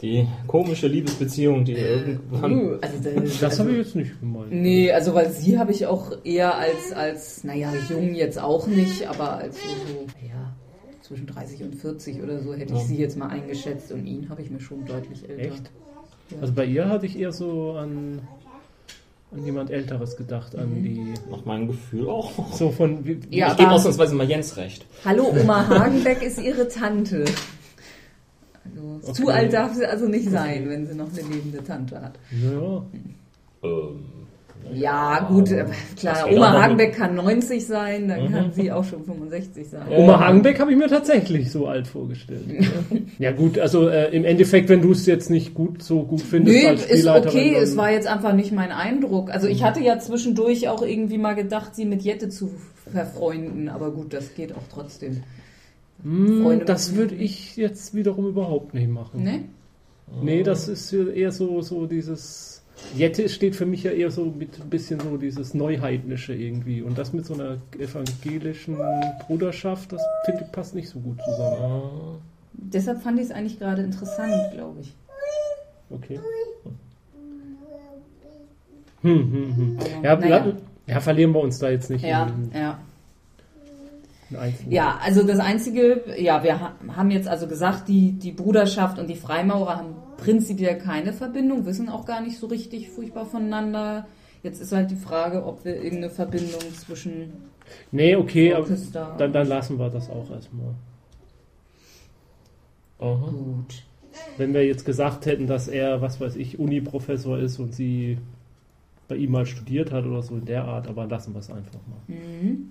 die 0.00 0.26
komische 0.46 0.86
Liebesbeziehung, 0.86 1.64
die 1.64 1.72
irgendwann 1.72 2.78
Also 2.80 2.96
das, 3.02 3.38
Das 3.40 3.58
habe 3.58 3.72
ich 3.72 3.78
jetzt 3.78 3.96
nicht 3.96 4.18
gemeint. 4.20 4.52
Nee, 4.52 4.92
also 4.92 5.12
weil 5.14 5.30
sie 5.30 5.58
habe 5.58 5.72
ich 5.72 5.86
auch 5.86 6.12
eher 6.24 6.56
als, 6.56 6.92
als, 6.94 7.42
naja, 7.44 7.72
jung 7.90 8.14
jetzt 8.14 8.40
auch 8.40 8.66
nicht, 8.68 9.06
aber 9.08 9.38
als 9.38 9.56
so, 9.56 9.68
so 9.68 10.06
naja, 10.22 10.54
zwischen 11.02 11.26
30 11.26 11.62
und 11.64 11.74
40 11.74 12.22
oder 12.22 12.38
so 12.40 12.54
hätte 12.54 12.72
ich 12.74 12.78
Ja. 12.80 12.84
sie 12.86 12.96
jetzt 12.96 13.16
mal 13.18 13.28
eingeschätzt 13.28 13.90
und 13.92 14.06
ihn 14.06 14.28
habe 14.30 14.40
ich 14.42 14.50
mir 14.50 14.60
schon 14.60 14.84
deutlich 14.86 15.28
älter. 15.28 15.42
Echt? 15.54 15.70
Also 16.40 16.52
bei 16.52 16.64
ihr 16.66 16.88
hatte 16.88 17.06
ich 17.06 17.18
eher 17.18 17.32
so 17.32 17.72
an, 17.72 18.20
an 19.30 19.44
jemand 19.44 19.70
Älteres 19.70 20.16
gedacht, 20.16 20.56
an 20.56 20.82
die. 20.82 21.14
nach 21.30 21.44
meinem 21.44 21.68
Gefühl 21.68 22.08
auch. 22.08 22.32
So 22.54 22.70
von. 22.70 23.04
Wie, 23.06 23.20
Ja, 23.30 23.50
ich 23.52 23.56
gebe 23.58 23.70
ausnahmsweise 23.70 24.14
mal 24.14 24.28
Jens 24.28 24.56
recht. 24.56 24.86
Hallo, 25.04 25.28
Oma 25.38 25.66
Hagenbeck 25.68 26.22
ist 26.22 26.40
ihre 26.40 26.68
Tante. 26.68 27.24
Also, 28.64 29.12
Zu 29.12 29.22
Okay. 29.24 29.32
alt 29.32 29.52
darf 29.52 29.74
sie 29.74 29.86
also 29.86 30.06
nicht 30.06 30.30
sein, 30.30 30.68
wenn 30.68 30.86
sie 30.86 30.94
noch 30.94 31.08
eine 31.12 31.22
lebende 31.34 31.62
Tante 31.64 32.00
hat. 32.00 32.18
Naja. 32.30 32.82
Ähm, 33.62 34.04
Ja, 34.74 35.20
gut, 35.20 35.50
äh, 35.50 35.64
klar, 35.96 36.30
Oma 36.30 36.52
Hagenbeck 36.62 36.94
kann 36.94 37.14
90 37.14 37.66
sein, 37.66 38.06
dann 38.08 38.24
Mhm. 38.28 38.32
kann 38.32 38.52
sie 38.52 38.70
auch 38.70 38.84
schon 38.84 39.02
65 39.04 39.66
sein. 39.68 39.82
Oma 39.90 40.20
Hagenbeck 40.20 40.60
habe 40.60 40.70
ich 40.72 40.76
mir 40.76 40.88
tatsächlich 40.88 41.50
so 41.50 41.66
alt 41.66 41.86
vorgestellt. 41.86 42.44
ja 43.18 43.32
gut, 43.32 43.58
also 43.58 43.88
äh, 43.88 44.14
im 44.14 44.24
Endeffekt, 44.26 44.68
wenn 44.68 44.82
du 44.82 44.92
es 44.92 45.06
jetzt 45.06 45.30
nicht 45.30 45.54
gut 45.54 45.82
so 45.82 46.02
gut 46.02 46.20
findest 46.20 46.62
Nö, 46.62 46.68
als 46.68 46.82
ist 46.82 46.90
Spielleiterin. 46.90 47.28
okay, 47.38 47.52
dann- 47.54 47.62
es 47.62 47.76
war 47.78 47.90
jetzt 47.90 48.06
einfach 48.06 48.34
nicht 48.34 48.52
mein 48.52 48.70
Eindruck. 48.70 49.30
Also 49.30 49.46
ich 49.48 49.62
hatte 49.62 49.80
ja 49.80 49.98
zwischendurch 49.98 50.68
auch 50.68 50.82
irgendwie 50.82 51.18
mal 51.18 51.34
gedacht, 51.34 51.74
sie 51.74 51.86
mit 51.86 52.02
Jette 52.02 52.28
zu 52.28 52.50
verfreunden, 52.92 53.68
aber 53.70 53.90
gut, 53.90 54.12
das 54.12 54.34
geht 54.34 54.52
auch 54.54 54.62
trotzdem. 54.72 55.22
Hm, 56.02 56.62
das 56.66 56.94
würde 56.94 57.14
ich 57.14 57.56
jetzt 57.56 57.94
wiederum 57.94 58.28
überhaupt 58.28 58.74
nicht 58.74 58.88
machen. 58.88 59.24
Ne? 59.24 59.40
Nee, 60.22 60.42
das 60.42 60.68
ist 60.68 60.92
eher 60.92 61.32
so, 61.32 61.60
so 61.62 61.86
dieses. 61.86 62.57
Jette 62.94 63.28
steht 63.28 63.54
für 63.56 63.66
mich 63.66 63.82
ja 63.82 63.90
eher 63.90 64.10
so 64.10 64.24
mit 64.24 64.60
ein 64.60 64.70
bisschen 64.70 65.00
so 65.00 65.16
dieses 65.16 65.54
Neuheidnische 65.54 66.34
irgendwie. 66.34 66.82
Und 66.82 66.98
das 66.98 67.12
mit 67.12 67.26
so 67.26 67.34
einer 67.34 67.58
evangelischen 67.78 68.76
Bruderschaft, 69.26 69.92
das 69.92 70.02
finde 70.24 70.44
ich 70.44 70.52
passt 70.52 70.74
nicht 70.74 70.88
so 70.88 70.98
gut 70.98 71.18
zusammen. 71.22 72.18
Deshalb 72.52 73.02
fand 73.02 73.18
ich 73.18 73.26
es 73.26 73.30
eigentlich 73.30 73.58
gerade 73.58 73.82
interessant, 73.82 74.52
glaube 74.52 74.80
ich. 74.80 74.94
Okay. 75.90 76.18
Hm, 79.02 79.32
hm, 79.32 79.56
hm. 79.56 79.78
Ja, 80.02 80.16
naja. 80.16 80.52
ja, 80.86 81.00
verlieren 81.00 81.32
wir 81.32 81.40
uns 81.40 81.58
da 81.58 81.70
jetzt 81.70 81.88
nicht 81.88 82.04
Ja, 82.04 82.26
in, 82.26 82.50
ja. 82.52 82.78
Ja, 84.68 84.98
also 85.02 85.22
das 85.22 85.38
Einzige, 85.38 86.02
ja, 86.18 86.42
wir 86.42 86.60
ha- 86.60 86.74
haben 86.96 87.10
jetzt 87.10 87.28
also 87.28 87.46
gesagt, 87.46 87.88
die, 87.88 88.12
die 88.12 88.32
Bruderschaft 88.32 88.98
und 88.98 89.08
die 89.08 89.16
Freimaurer 89.16 89.76
haben 89.78 89.94
prinzipiell 90.18 90.78
keine 90.78 91.12
Verbindung, 91.12 91.64
wissen 91.66 91.88
auch 91.88 92.04
gar 92.04 92.20
nicht 92.20 92.38
so 92.38 92.46
richtig 92.46 92.90
furchtbar 92.90 93.24
voneinander. 93.26 94.06
Jetzt 94.42 94.60
ist 94.60 94.72
halt 94.72 94.90
die 94.90 94.96
Frage, 94.96 95.44
ob 95.44 95.64
wir 95.64 95.76
irgendeine 95.76 96.10
Verbindung 96.10 96.60
zwischen 96.74 97.32
Nee, 97.90 98.16
okay, 98.16 98.54
aber 98.54 98.66
dann, 99.18 99.32
dann 99.32 99.46
lassen 99.46 99.78
wir 99.78 99.90
das 99.90 100.08
auch 100.10 100.30
erstmal. 100.30 100.74
aha. 102.98 103.30
Gut. 103.30 103.82
Wenn 104.36 104.52
wir 104.54 104.66
jetzt 104.66 104.84
gesagt 104.84 105.26
hätten, 105.26 105.46
dass 105.46 105.68
er, 105.68 106.00
was 106.00 106.20
weiß 106.20 106.36
ich, 106.36 106.58
Uni-Professor 106.58 107.38
ist 107.38 107.58
und 107.58 107.74
sie 107.74 108.18
bei 109.06 109.16
ihm 109.16 109.30
mal 109.32 109.46
studiert 109.46 109.92
hat 109.92 110.04
oder 110.04 110.22
so 110.22 110.36
in 110.36 110.44
der 110.44 110.64
Art, 110.64 110.88
aber 110.88 111.06
lassen 111.06 111.32
wir 111.34 111.40
es 111.40 111.50
einfach 111.50 111.78
mal. 111.86 112.14
Mhm. 112.16 112.70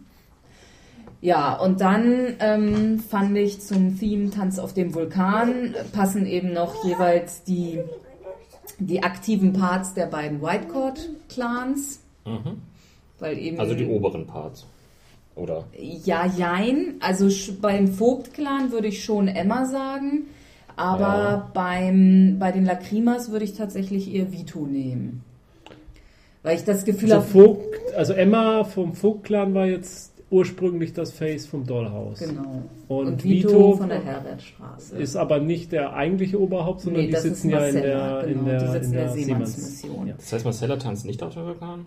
Ja, 1.22 1.56
und 1.60 1.82
dann 1.82 2.36
ähm, 2.40 3.00
fand 3.00 3.36
ich 3.38 3.60
zum 3.62 3.98
Theme 4.00 4.30
Tanz 4.30 4.60
auf 4.60 4.74
dem 4.74 4.94
Vulkan 4.94 5.74
passen 5.92 6.26
eben 6.28 6.54
noch 6.54 6.86
jeweils 6.86 7.44
die, 7.44 7.80
die 8.78 9.02
aktiven 9.04 9.54
Parts 9.54 9.94
der 9.96 10.06
beiden 10.06 10.42
Whitecourt-Clans, 10.42 12.02
Mhm. 12.26 12.62
weil 13.20 13.38
eben 13.38 13.60
Also 13.60 13.74
die 13.74 13.88
oberen 13.88 14.28
Parts. 14.28 14.66
Oder? 15.36 15.66
Ja, 15.80 16.26
jein. 16.26 16.96
Also 17.00 17.30
beim 17.62 17.88
Vogt-Clan 17.88 18.72
würde 18.72 18.88
ich 18.88 19.04
schon 19.04 19.28
Emma 19.28 19.66
sagen. 19.66 20.26
Aber 20.76 21.02
Ja. 21.02 21.52
beim, 21.54 22.38
bei 22.38 22.52
den 22.52 22.66
Lacrimas 22.66 23.32
würde 23.32 23.46
ich 23.46 23.54
tatsächlich 23.54 24.14
eher 24.14 24.32
Vito 24.32 24.66
nehmen. 24.66 25.24
Weil 26.44 26.58
ich 26.58 26.64
das 26.66 26.86
Gefühl 26.86 27.12
Also, 27.14 27.24
habe. 27.40 27.46
Vogt, 27.48 27.94
also 27.96 28.14
Emma 28.14 28.64
vom 28.64 28.94
Vogt-Clan 28.94 29.54
war 29.56 29.66
jetzt 29.68 30.14
ursprünglich 30.30 30.92
das 30.94 31.12
Face 31.12 31.46
vom 31.46 31.66
Dollhouse. 31.66 32.20
Genau. 32.20 32.64
Und, 32.90 33.08
Und, 33.08 33.24
Vito, 33.24 33.50
Vito 33.50 33.76
von 33.78 33.90
der 33.90 34.04
Herbertstraße. 34.04 34.98
ist 34.98 35.16
aber 35.16 35.40
nicht 35.40 35.72
der 35.72 35.94
eigentliche 35.94 36.40
Oberhaupt, 36.42 36.82
sondern 36.82 37.04
Nee, 37.06 37.12
die 37.12 37.18
sitzen 37.18 37.50
ja 37.50 37.66
in 37.68 37.76
der, 37.76 38.24
in 38.26 38.34
genau. 38.34 38.46
der, 38.46 38.60
Die 38.60 38.72
sitzen 38.72 38.86
in 38.86 38.92
der 38.92 39.02
in 39.02 39.08
der 39.08 39.08
Seemanns- 39.16 39.26
Seemannsmission. 39.26 40.08
Ja. 40.08 40.14
Das 40.18 40.34
heißt, 40.34 40.46
Marcella 40.46 40.76
tanzt 40.78 41.06
nicht 41.06 41.24
auf 41.24 41.34
der 41.34 41.46
Vulkan? 41.46 41.86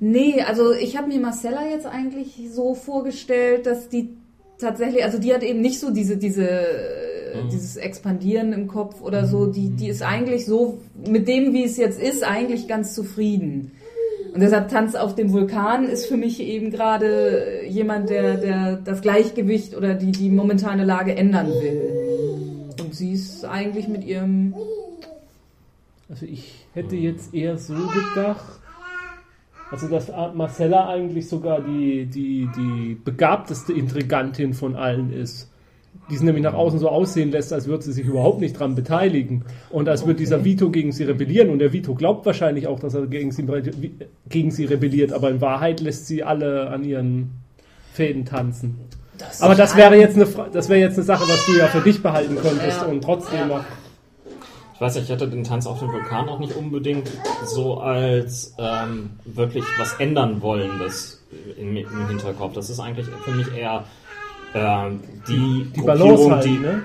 Nee, 0.00 0.40
also 0.40 0.72
ich 0.72 0.96
habe 0.96 1.08
mir 1.08 1.20
Marcella 1.20 1.68
jetzt 1.68 1.86
eigentlich 1.86 2.38
so 2.52 2.74
vorgestellt, 2.74 3.66
dass 3.66 3.88
die 3.88 4.10
tatsächlich, 4.58 5.04
also 5.04 5.18
die 5.18 5.34
hat 5.34 5.42
eben 5.42 5.60
nicht 5.60 5.78
so 5.78 5.90
diese, 5.92 6.16
diese, 6.16 6.48
äh, 6.48 7.42
Mhm. 7.44 7.48
dieses 7.50 7.76
Expandieren 7.76 8.52
im 8.52 8.68
Kopf 8.68 9.00
oder 9.02 9.26
so. 9.26 9.46
Die, 9.46 9.70
die 9.70 9.88
ist 9.88 10.02
eigentlich 10.02 10.44
so, 10.46 10.78
mit 11.08 11.26
dem, 11.28 11.52
wie 11.54 11.64
es 11.64 11.76
jetzt 11.78 12.00
ist, 12.00 12.22
eigentlich 12.24 12.68
ganz 12.68 12.94
zufrieden. 12.94 13.70
Und 14.32 14.40
deshalb 14.40 14.70
Tanz 14.70 14.94
auf 14.94 15.14
dem 15.14 15.32
Vulkan 15.32 15.84
ist 15.84 16.06
für 16.06 16.16
mich 16.16 16.40
eben 16.40 16.70
gerade 16.70 17.66
jemand, 17.68 18.08
der, 18.08 18.36
der 18.36 18.76
das 18.76 19.02
Gleichgewicht 19.02 19.76
oder 19.76 19.94
die, 19.94 20.12
die 20.12 20.30
momentane 20.30 20.84
Lage 20.84 21.14
ändern 21.14 21.48
will. 21.48 22.70
Und 22.80 22.94
sie 22.94 23.12
ist 23.12 23.44
eigentlich 23.44 23.88
mit 23.88 24.04
ihrem 24.04 24.54
Also 26.08 26.24
ich 26.24 26.66
hätte 26.72 26.96
jetzt 26.96 27.34
eher 27.34 27.58
so 27.58 27.74
gedacht, 27.74 28.60
also 29.70 29.88
dass 29.88 30.08
Marcella 30.34 30.88
eigentlich 30.88 31.28
sogar 31.28 31.60
die, 31.60 32.06
die, 32.06 32.48
die 32.56 32.94
begabteste 32.94 33.74
Intrigantin 33.74 34.54
von 34.54 34.76
allen 34.76 35.12
ist. 35.12 35.51
Die 36.10 36.16
sie 36.16 36.24
nämlich 36.24 36.42
nach 36.42 36.54
außen 36.54 36.78
so 36.78 36.88
aussehen 36.88 37.30
lässt, 37.30 37.52
als 37.52 37.66
würde 37.68 37.84
sie 37.84 37.92
sich 37.92 38.04
überhaupt 38.06 38.40
nicht 38.40 38.58
dran 38.58 38.74
beteiligen. 38.74 39.44
Und 39.70 39.88
als 39.88 40.04
würde 40.04 40.18
dieser 40.18 40.44
Vito 40.44 40.70
gegen 40.70 40.92
sie 40.92 41.04
rebellieren. 41.04 41.48
Und 41.50 41.60
der 41.60 41.72
Vito 41.72 41.94
glaubt 41.94 42.26
wahrscheinlich 42.26 42.66
auch, 42.66 42.80
dass 42.80 42.94
er 42.94 43.06
gegen 43.06 43.30
sie, 43.30 43.46
gegen 44.28 44.50
sie 44.50 44.64
rebelliert. 44.64 45.12
Aber 45.12 45.30
in 45.30 45.40
Wahrheit 45.40 45.80
lässt 45.80 46.06
sie 46.08 46.22
alle 46.22 46.68
an 46.70 46.84
ihren 46.84 47.30
Fäden 47.92 48.24
tanzen. 48.24 48.78
Aber 49.40 49.54
das 49.54 49.76
wäre 49.76 49.96
jetzt 49.96 50.16
eine, 50.16 50.26
das 50.52 50.68
wäre 50.68 50.80
jetzt 50.80 50.96
eine 50.96 51.04
Sache, 51.04 51.24
was 51.28 51.46
du 51.46 51.56
ja 51.56 51.66
für 51.68 51.80
dich 51.80 52.02
behalten 52.02 52.36
könntest 52.36 52.80
Ja. 52.80 52.86
und 52.88 53.02
trotzdem 53.02 53.48
noch. 53.48 53.64
Ich 54.74 54.80
weiß 54.80 54.96
nicht, 54.96 55.04
ich 55.04 55.10
hatte 55.12 55.28
den 55.28 55.44
Tanz 55.44 55.66
auf 55.66 55.78
dem 55.78 55.92
Vulkan 55.92 56.28
auch 56.28 56.40
nicht 56.40 56.56
unbedingt 56.56 57.08
so 57.44 57.78
als 57.78 58.54
ähm, 58.58 59.10
wirklich 59.24 59.64
was 59.78 59.92
ändern 60.00 60.42
wollendes 60.42 61.22
im, 61.56 61.76
im 61.76 62.08
Hinterkopf. 62.08 62.54
Das 62.54 62.68
ist 62.68 62.80
eigentlich 62.80 63.06
für 63.24 63.30
mich 63.30 63.46
eher 63.56 63.84
die, 64.54 65.66
Die 65.74 65.80
Gruppierung, 65.80 65.86
Balance 65.86 66.30
halt, 66.30 66.44
die, 66.44 66.58
ne? 66.58 66.82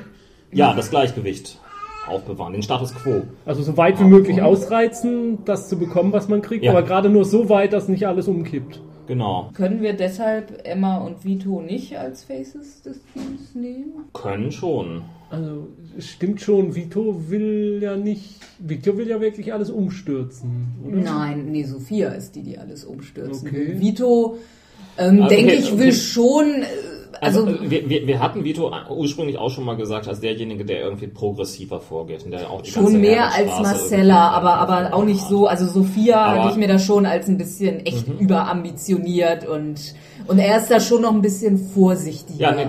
ja, 0.52 0.74
das 0.74 0.90
Gleichgewicht 0.90 1.60
aufbewahren, 2.08 2.54
den 2.54 2.64
Status 2.64 2.94
quo. 2.96 3.24
Also 3.46 3.64
so 3.64 3.76
weit 3.76 4.00
wie 4.00 4.06
möglich 4.06 4.42
ausreizen, 4.42 5.40
das 5.46 5.68
zu 5.68 5.78
bekommen, 5.78 6.14
was 6.14 6.30
man 6.30 6.42
kriegt, 6.42 6.64
Ja. 6.64 6.72
aber 6.72 6.84
gerade 6.84 7.10
nur 7.10 7.26
so 7.26 7.50
weit, 7.50 7.74
dass 7.74 7.90
nicht 7.90 8.08
alles 8.08 8.28
umkippt. 8.28 8.80
Genau. 9.08 9.50
Können 9.54 9.82
wir 9.82 9.94
deshalb 9.94 10.62
Emma 10.66 10.98
und 10.98 11.24
Vito 11.24 11.62
nicht 11.62 11.98
als 11.98 12.24
Faces 12.26 12.82
des 12.82 13.00
Teams 13.14 13.56
nehmen? 13.56 13.94
Können 14.14 14.52
schon. 14.52 15.02
Also 15.30 15.68
es 15.98 16.08
stimmt 16.10 16.42
schon, 16.42 16.76
Vito 16.76 17.30
will 17.30 17.80
ja 17.82 17.96
nicht, 17.98 18.36
Vito 18.60 18.98
will 18.98 19.08
ja 19.10 19.20
wirklich 19.22 19.54
alles 19.54 19.70
umstürzen, 19.70 20.68
oder? 20.86 20.98
Nein, 20.98 21.52
nee, 21.52 21.64
Sophia 21.64 22.10
ist 22.10 22.36
die, 22.36 22.44
die 22.44 22.58
alles 22.58 22.84
umstürzen 22.86 23.48
Okay. 23.48 23.68
will. 23.68 23.80
Vito, 23.82 24.38
ähm, 24.98 25.22
Ah, 25.24 25.28
denke 25.28 25.52
okay, 25.52 25.60
ich, 25.60 25.72
okay. 25.72 25.80
will 25.80 25.94
schon, 25.94 26.46
äh, 26.64 26.66
Also, 27.22 27.46
also, 27.46 27.70
wir, 27.70 27.90
wir, 27.90 28.06
wir 28.08 28.20
hatten 28.20 28.44
Vito 28.44 28.72
ursprünglich 28.90 29.38
auch 29.38 29.50
schon 29.50 29.64
mal 29.66 29.76
gesagt, 29.76 30.08
als 30.08 30.20
derjenige, 30.20 30.66
der 30.66 30.82
irgendwie 30.82 31.08
progressiver 31.08 31.80
vorgeht 31.80 32.24
und 32.26 32.32
der 32.32 32.50
auch 32.50 32.62
die 32.62 32.72
schon 32.72 33.00
mehr 33.02 33.34
als 33.34 33.48
Marcella, 33.62 34.30
aber, 34.32 34.56
aber 34.56 34.94
auch 34.94 35.04
nicht 35.06 35.22
so, 35.22 35.48
also 35.48 35.66
Sophia 35.68 36.18
Aber- 36.22 36.36
Mhm. 36.36 36.40
hatte 36.44 36.52
ich 36.52 36.58
mir 36.58 36.68
da 36.68 36.80
schon 36.80 37.06
als 37.06 37.28
ein 37.28 37.38
bisschen 37.38 37.86
echt 37.86 38.08
überambitioniert 38.20 39.48
und, 39.48 39.94
und 40.28 40.40
er 40.40 40.58
ist 40.60 40.70
da 40.72 40.80
schon 40.80 41.02
noch 41.02 41.14
ein 41.14 41.22
bisschen 41.22 41.58
vorsichtiger. 41.58 42.40
Ja, 42.40 42.52
nee, 42.56 42.68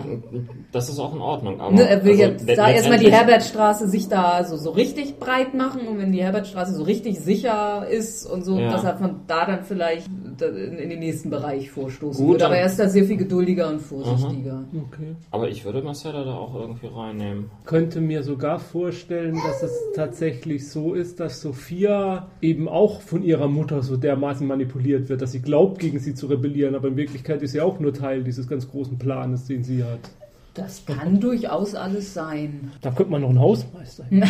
das 0.72 0.88
ist 0.88 0.98
auch 0.98 1.14
in 1.14 1.20
Ordnung. 1.20 1.60
Aber 1.60 1.72
Ne, 1.72 1.88
er 1.88 2.04
will 2.04 2.12
also 2.12 2.22
jetzt 2.24 2.48
da 2.58 2.68
erstmal 2.68 2.98
die 2.98 3.10
Herbertstraße 3.10 3.88
sich 3.88 4.08
da 4.08 4.44
so, 4.44 4.56
so 4.56 4.70
richtig 4.70 5.18
breit 5.18 5.54
machen 5.54 5.86
und 5.88 5.98
wenn 5.98 6.12
die 6.12 6.22
Herbertstraße 6.22 6.74
so 6.74 6.82
richtig 6.82 7.18
sicher 7.20 7.86
ist 7.88 8.26
und 8.26 8.44
so, 8.44 8.58
Ja. 8.58 8.70
dass 8.70 8.84
er 8.84 8.96
von 8.98 9.20
da 9.26 9.46
dann 9.46 9.64
vielleicht 9.64 10.06
in, 10.40 10.78
in 10.78 10.88
den 10.90 10.98
nächsten 11.00 11.30
Bereich 11.30 11.70
vorstoßen 11.70 12.24
Gut, 12.24 12.34
würde. 12.34 12.46
Aber 12.46 12.56
er 12.56 12.66
ist 12.66 12.78
da 12.78 12.88
sehr 12.88 13.04
viel 13.04 13.16
geduldiger 13.16 13.68
und 13.68 13.80
vorsichtiger. 13.80 14.37
Okay. 14.46 15.16
Aber 15.30 15.48
ich 15.48 15.64
würde 15.64 15.82
Marcella 15.82 16.24
da 16.24 16.34
auch 16.34 16.54
irgendwie 16.54 16.86
reinnehmen. 16.86 17.50
Könnte 17.64 18.00
mir 18.00 18.22
sogar 18.22 18.58
vorstellen, 18.58 19.34
dass 19.34 19.62
es 19.62 19.72
tatsächlich 19.94 20.68
so 20.68 20.94
ist, 20.94 21.20
dass 21.20 21.40
Sophia 21.40 22.30
eben 22.40 22.68
auch 22.68 23.00
von 23.00 23.22
ihrer 23.22 23.48
Mutter 23.48 23.82
so 23.82 23.96
dermaßen 23.96 24.46
manipuliert 24.46 25.08
wird, 25.08 25.22
dass 25.22 25.32
sie 25.32 25.42
glaubt, 25.42 25.78
gegen 25.78 25.98
sie 25.98 26.14
zu 26.14 26.26
rebellieren, 26.26 26.74
aber 26.74 26.88
in 26.88 26.96
Wirklichkeit 26.96 27.42
ist 27.42 27.52
sie 27.52 27.60
auch 27.60 27.80
nur 27.80 27.92
Teil 27.92 28.24
dieses 28.24 28.48
ganz 28.48 28.68
großen 28.70 28.98
Planes, 28.98 29.46
den 29.46 29.64
sie 29.64 29.84
hat. 29.84 30.10
Das 30.54 30.84
kann 30.86 31.20
durchaus 31.20 31.74
alles 31.74 32.14
sein. 32.14 32.72
Da 32.80 32.90
könnte 32.90 33.12
man 33.12 33.22
noch 33.22 33.28
einen 33.28 33.40
Hausmeister 33.40 34.04
hin. 34.10 34.24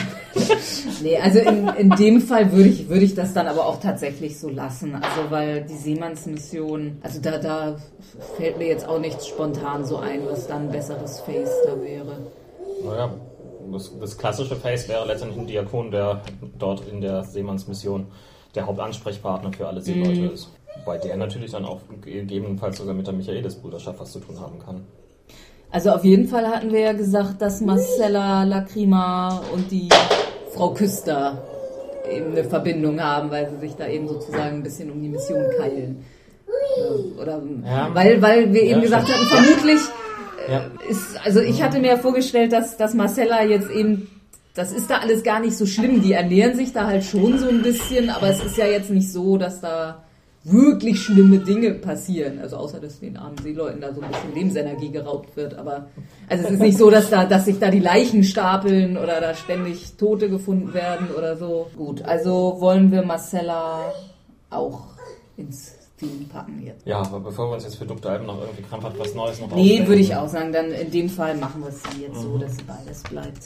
Nee, 1.03 1.17
also 1.19 1.39
in, 1.39 1.69
in 1.79 1.91
dem 1.91 2.21
Fall 2.21 2.53
würde 2.53 2.69
ich, 2.69 2.89
würde 2.89 3.05
ich 3.05 3.15
das 3.15 3.33
dann 3.35 3.47
aber 3.47 3.67
auch 3.67 3.81
tatsächlich 3.81 4.39
so 4.39 4.49
lassen. 4.51 4.95
Also 4.95 5.31
weil 5.31 5.63
die 5.65 5.77
Seemannsmission, 5.77 6.99
also 7.03 7.21
da, 7.21 7.39
da 7.39 7.77
fällt 8.37 8.59
mir 8.59 8.67
jetzt 8.67 8.87
auch 8.87 8.99
nichts 9.01 9.27
spontan 9.27 9.85
so 9.85 9.97
ein, 9.99 10.21
was 10.27 10.47
dann 10.47 10.67
ein 10.67 10.71
besseres 10.73 11.21
Face 11.21 11.51
da 11.67 11.81
wäre. 11.81 12.19
Naja, 12.85 13.15
das, 13.73 13.93
das 13.99 14.19
klassische 14.19 14.57
Face 14.57 14.89
wäre 14.89 15.07
letztendlich 15.07 15.41
ein 15.41 15.47
Diakon, 15.47 15.91
der 15.91 16.21
dort 16.59 16.87
in 16.89 17.01
der 17.01 17.25
Seemannsmission 17.25 18.07
der 18.55 18.67
Hauptansprechpartner 18.67 19.53
für 19.53 19.67
alle 19.69 19.81
Seeleute 19.81 20.21
Mhm. 20.21 20.31
ist. 20.31 20.51
Wobei 20.85 20.99
der 20.99 21.17
natürlich 21.17 21.51
dann 21.51 21.65
auch 21.65 21.81
gegebenenfalls 22.03 22.79
sogar 22.79 22.95
mit 22.95 23.07
der 23.07 23.15
Michaelis-Bruderschaft 23.15 23.99
was 23.99 24.13
zu 24.13 24.21
tun 24.21 24.39
haben 24.41 24.59
kann. 24.59 24.85
Also 25.71 25.91
auf 25.91 26.05
jeden 26.05 26.27
Fall 26.29 26.47
hatten 26.49 26.73
wir 26.73 26.81
ja 26.81 26.93
gesagt, 26.93 27.43
dass 27.43 27.61
Marcella 27.61 28.45
Lacrima 28.45 29.43
und 29.53 29.71
die 29.71 29.89
Frau 30.55 30.71
Küster 30.71 31.43
eben 32.11 32.33
eine 32.33 32.45
Verbindung 32.45 33.01
haben, 33.03 33.31
weil 33.31 33.51
sie 33.51 33.59
sich 33.59 33.77
da 33.77 33.87
eben 33.87 34.09
sozusagen 34.09 34.57
ein 34.57 34.63
bisschen 34.63 34.91
um 34.91 35.03
die 35.03 35.09
Mission 35.11 35.45
keilen. 35.59 36.05
Oder, 37.21 37.23
oder 37.23 37.43
Ja. 37.67 37.91
weil, 37.93 38.23
weil 38.23 38.53
wir 38.55 38.65
Ja, 38.65 38.71
eben 38.73 38.81
gesagt 38.81 39.09
stimmt. 39.09 39.31
hatten, 39.31 39.45
vermutlich 39.47 39.81
Ja. 40.49 40.63
ist, 40.89 41.21
also 41.23 41.41
ich 41.41 41.63
hatte 41.63 41.79
mir 41.81 41.99
vorgestellt, 41.99 42.53
dass, 42.53 42.79
dass 42.79 42.95
Marcella 42.95 43.45
jetzt 43.45 43.71
eben, 43.71 44.09
das 44.55 44.73
ist 44.73 44.89
da 44.89 44.99
alles 44.99 45.23
gar 45.23 45.41
nicht 45.41 45.57
so 45.59 45.67
schlimm. 45.67 46.01
Die 46.03 46.15
ernähren 46.15 46.57
sich 46.57 46.73
da 46.73 46.87
halt 46.87 47.05
schon 47.05 47.39
so 47.39 47.47
ein 47.47 47.61
bisschen, 47.63 48.09
aber 48.09 48.29
es 48.29 48.43
ist 48.43 48.57
ja 48.57 48.65
jetzt 48.67 48.89
nicht 48.91 49.13
so, 49.13 49.37
dass 49.37 49.61
da 49.61 50.03
wirklich 50.51 51.03
schlimme 51.03 51.39
Dinge 51.39 51.75
passieren. 51.75 52.39
Also 52.41 52.57
außer, 52.57 52.81
dass 52.81 53.01
den 53.01 53.17
armen 53.17 53.39
Seeleuten 53.39 53.81
da 53.81 53.93
so 53.93 54.01
ein 54.01 54.09
bisschen 54.09 54.35
Lebensenergie 54.35 54.91
geraubt 54.91 55.37
wird. 55.37 55.55
Aber 55.55 55.89
also 56.29 56.45
es 56.45 56.51
ist 56.53 56.61
nicht 56.61 56.79
so, 56.79 56.91
dass 56.91 57.11
da, 57.11 57.25
dass 57.25 57.45
sich 57.45 57.59
da 57.59 57.71
die 57.71 57.81
Leichen 57.81 58.25
stapeln 58.25 58.97
oder 58.97 59.21
da 59.21 59.35
ständig 59.35 59.97
Tote 59.97 60.29
gefunden 60.29 60.75
werden 60.75 61.09
oder 61.17 61.37
so. 61.37 61.69
Gut, 61.77 62.03
also 62.03 62.57
wollen 62.59 62.91
wir 62.91 63.03
Marcella 63.03 63.93
auch 64.51 64.89
ins 65.37 65.78
Packen 66.29 66.63
jetzt. 66.65 66.87
Ja, 66.87 66.99
aber 66.99 67.21
bevor 67.21 67.51
wir 67.51 67.55
uns 67.55 67.65
jetzt 67.65 67.77
für 67.77 67.87
Dr. 67.87 68.13
Alben 68.13 68.27
noch 68.27 68.41
irgendwie 68.41 68.63
krampfhaft 68.63 68.99
was 68.99 69.15
Neues 69.15 69.41
noch 69.41 69.55
Nee, 69.55 69.87
würde 69.87 70.01
ich 70.01 70.15
auch 70.15 70.29
sagen. 70.29 70.53
Dann 70.53 70.71
in 70.71 70.91
dem 70.91 71.09
Fall 71.09 71.37
machen 71.37 71.63
wir 71.63 71.69
es 71.69 71.83
jetzt 72.01 72.21
so, 72.21 72.39
dass 72.39 72.57
sie 72.57 72.63
beides 72.65 73.03
bleibt. 73.03 73.39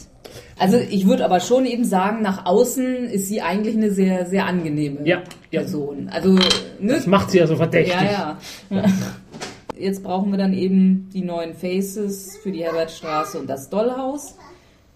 Also 0.58 0.76
ich 0.76 1.06
würde 1.06 1.24
aber 1.24 1.40
schon 1.40 1.66
eben 1.66 1.84
sagen, 1.84 2.22
nach 2.22 2.46
außen 2.46 3.04
ist 3.06 3.28
sie 3.28 3.42
eigentlich 3.42 3.76
eine 3.76 3.90
sehr, 3.90 4.26
sehr 4.26 4.46
angenehme 4.46 5.06
Ja, 5.06 5.22
ja. 5.50 5.60
Person. 5.60 6.08
Also, 6.10 6.32
ne? 6.32 6.94
Das 6.94 7.06
macht 7.06 7.30
sie 7.30 7.38
ja 7.38 7.46
so 7.46 7.56
verdächtig. 7.56 7.94
Ja, 7.94 8.38
ja. 8.70 8.84
Jetzt 9.78 10.02
brauchen 10.02 10.30
wir 10.30 10.38
dann 10.38 10.52
eben 10.52 11.08
die 11.12 11.22
neuen 11.22 11.54
Faces 11.54 12.38
für 12.42 12.52
die 12.52 12.62
Herbertstraße 12.62 13.38
und 13.38 13.48
das 13.48 13.68
Dollhaus. 13.70 14.36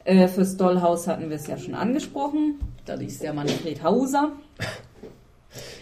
Äh, 0.05 0.29
fürs 0.29 0.57
Dollhaus 0.57 1.09
hatten 1.09 1.29
wir 1.31 1.37
es 1.37 1.47
ja 1.49 1.59
schon 1.59 1.75
angesprochen. 1.75 2.61
Da 2.85 2.95
ist 2.95 3.23
der 3.23 3.33
Manfred 3.33 3.83
Hauser. 3.83 4.33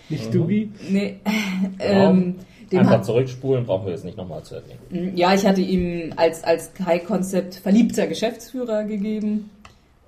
Nicht 0.08 0.34
Dubi? 0.34 0.70
Nee, 0.90 1.20
ähm, 1.78 2.36
Einfach 2.72 3.02
zurückspulen, 3.02 3.66
brauchen 3.66 3.86
wir 3.86 3.92
jetzt 3.92 4.04
nicht 4.04 4.16
nochmal 4.16 4.42
zu 4.42 4.56
erwähnen. 4.56 5.16
ja, 5.16 5.34
ich 5.34 5.46
hatte 5.46 5.60
ihm 5.60 6.12
als, 6.16 6.42
als 6.42 6.72
High-Concept 6.84 7.56
verliebter 7.56 8.06
Geschäftsführer 8.06 8.84
gegeben. 8.84 9.50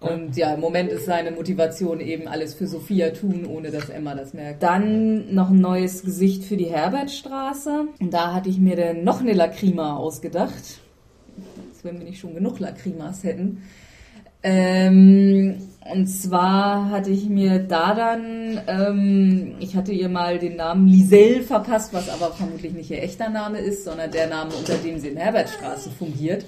Und 0.01 0.37
ja, 0.37 0.55
im 0.55 0.61
Moment 0.61 0.91
ist 0.91 1.07
seine 1.07 1.31
Motivation 1.31 2.01
eben 2.01 2.29
alles 2.29 2.55
für 2.55 2.67
Sophia 2.67 3.11
tun, 3.11 3.47
ohne 3.47 3.71
dass 3.71 3.89
Emma 3.89 4.15
das 4.15 4.35
merkt. 4.35 4.63
Dann 4.63 5.35
noch 5.35 5.51
ein 5.51 5.61
neues 5.61 6.05
Gesicht 6.05 6.45
für 6.45 6.57
die 6.57 6.67
Herbertstraße. 6.67 7.87
Und 7.99 8.13
da 8.13 8.35
hatte 8.35 8.51
ich 8.51 8.59
mir 8.59 8.77
dann 8.77 9.05
noch 9.05 9.21
eine 9.21 9.33
Lacrima 9.33 9.97
ausgedacht. 9.97 10.81
Als 11.71 11.83
wenn 11.83 11.99
wir 11.99 12.05
nicht 12.05 12.21
schon 12.21 12.35
genug 12.35 12.61
Lacrimas 12.61 13.25
hätten. 13.25 13.63
Ähm, 14.43 15.57
und 15.93 16.07
zwar 16.07 16.91
hatte 16.91 17.11
ich 17.11 17.29
mir 17.29 17.59
da 17.59 17.95
dann, 17.95 18.61
ähm, 18.67 19.57
ich 19.61 19.77
hatte 19.77 19.93
ihr 19.93 20.09
mal 20.09 20.39
den 20.39 20.57
Namen 20.57 20.89
Liselle 20.89 21.43
verpasst, 21.43 21.93
was 21.93 22.09
aber 22.09 22.33
vermutlich 22.33 22.73
nicht 22.73 22.91
ihr 22.91 23.03
echter 23.03 23.29
Name 23.29 23.59
ist, 23.59 23.85
sondern 23.85 24.11
der 24.11 24.29
Name, 24.29 24.55
unter 24.55 24.75
dem 24.75 24.99
sie 24.99 25.09
in 25.09 25.17
Herbertstraße 25.17 25.91
fungiert. 25.91 26.45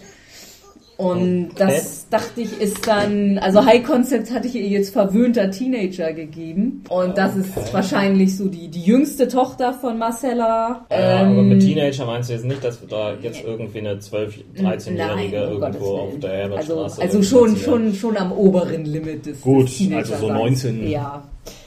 Und 0.98 1.50
das 1.56 2.08
dachte 2.10 2.40
ich 2.40 2.60
ist 2.60 2.84
dann, 2.88 3.38
also 3.38 3.64
High 3.64 3.84
Concept 3.84 4.32
hatte 4.32 4.48
ich 4.48 4.56
ihr 4.56 4.66
jetzt 4.66 4.92
verwöhnter 4.92 5.48
Teenager 5.48 6.12
gegeben. 6.12 6.82
Und 6.88 7.16
das 7.16 7.36
ist 7.36 7.72
wahrscheinlich 7.72 8.36
so 8.36 8.48
die, 8.48 8.66
die 8.66 8.82
jüngste 8.82 9.28
Tochter 9.28 9.72
von 9.74 9.96
Marcella. 9.96 10.84
Ja, 10.90 11.20
Ähm, 11.20 11.30
aber 11.30 11.42
mit 11.42 11.60
Teenager 11.60 12.04
meinst 12.04 12.30
du 12.30 12.32
jetzt 12.32 12.46
nicht, 12.46 12.64
dass 12.64 12.80
wir 12.80 12.88
da 12.88 13.14
jetzt 13.22 13.44
irgendwie 13.44 13.78
eine 13.78 13.94
12-, 13.94 14.42
13-Jährige 14.60 14.96
Nein, 14.96 15.52
um 15.52 15.60
Gottes 15.60 15.76
irgendwo 15.76 15.98
auf 15.98 16.18
der 16.18 16.30
Also, 16.30 16.42
Herbertstraße 16.42 17.02
also 17.02 17.18
irgendwie 17.18 17.28
schon, 17.28 17.56
schon, 17.56 17.94
schon 17.94 18.16
am 18.16 18.32
oberen 18.32 18.84
Limit 18.84 19.26
des 19.26 19.40
Gut, 19.40 19.68
des 19.68 19.92
also 19.92 20.16
so 20.16 20.32
19. 20.32 20.90
Ja. 20.90 21.22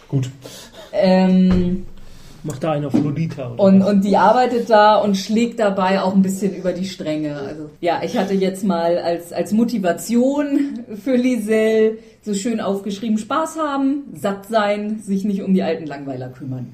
Gut. 0.09 0.29
Ähm, 0.91 1.85
Macht 2.43 2.63
da 2.63 2.71
einer 2.71 2.87
auf 2.87 2.93
Lolita. 2.93 3.53
Und, 3.57 3.81
was? 3.81 3.89
und 3.89 4.03
die 4.03 4.17
arbeitet 4.17 4.69
da 4.69 4.95
und 4.95 5.15
schlägt 5.15 5.59
dabei 5.59 6.01
auch 6.01 6.15
ein 6.15 6.23
bisschen 6.23 6.55
über 6.55 6.73
die 6.73 6.85
Stränge. 6.85 7.37
Also 7.37 7.69
ja, 7.81 8.01
ich 8.03 8.17
hatte 8.17 8.33
jetzt 8.33 8.63
mal 8.63 8.97
als, 8.97 9.31
als 9.31 9.51
Motivation 9.51 10.79
für 11.03 11.15
Liselle 11.15 11.97
so 12.23 12.33
schön 12.33 12.59
aufgeschrieben, 12.59 13.17
Spaß 13.17 13.57
haben, 13.57 14.05
satt 14.13 14.47
sein, 14.47 14.99
sich 14.99 15.23
nicht 15.23 15.43
um 15.43 15.53
die 15.53 15.61
alten 15.61 15.85
Langweiler 15.85 16.29
kümmern. 16.29 16.73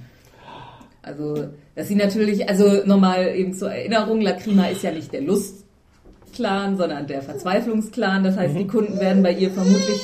Also, 1.01 1.47
dass 1.75 1.87
sie 1.87 1.95
natürlich, 1.95 2.49
also 2.49 2.85
nochmal 2.85 3.33
eben 3.35 3.53
zur 3.53 3.71
Erinnerung, 3.71 4.21
Lacrima 4.21 4.67
ist 4.67 4.83
ja 4.83 4.91
nicht 4.91 5.13
der 5.13 5.21
Lustclan, 5.21 6.75
sondern 6.75 7.07
der 7.07 7.21
Verzweiflungsclan. 7.21 8.23
Das 8.23 8.37
heißt, 8.37 8.57
die 8.57 8.67
Kunden 8.67 8.99
werden 8.99 9.23
bei 9.23 9.31
ihr 9.31 9.51
vermutlich 9.51 10.01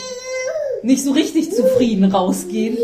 nicht 0.81 1.03
so 1.03 1.11
richtig 1.11 1.51
zufrieden 1.51 2.05
rausgehen, 2.05 2.77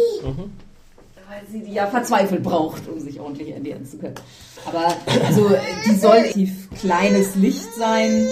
weil 1.39 1.47
sie 1.51 1.63
die 1.65 1.73
ja 1.73 1.87
verzweifelt 1.87 2.43
braucht, 2.43 2.87
um 2.87 2.99
sich 2.99 3.19
ordentlich 3.19 3.49
ernähren 3.49 3.85
zu 3.85 3.97
können. 3.97 4.15
Aber 4.65 4.93
also, 5.27 5.51
die 5.85 5.95
soll 5.95 6.17
relativ 6.17 6.69
kleines 6.79 7.35
Licht 7.35 7.73
sein. 7.77 8.27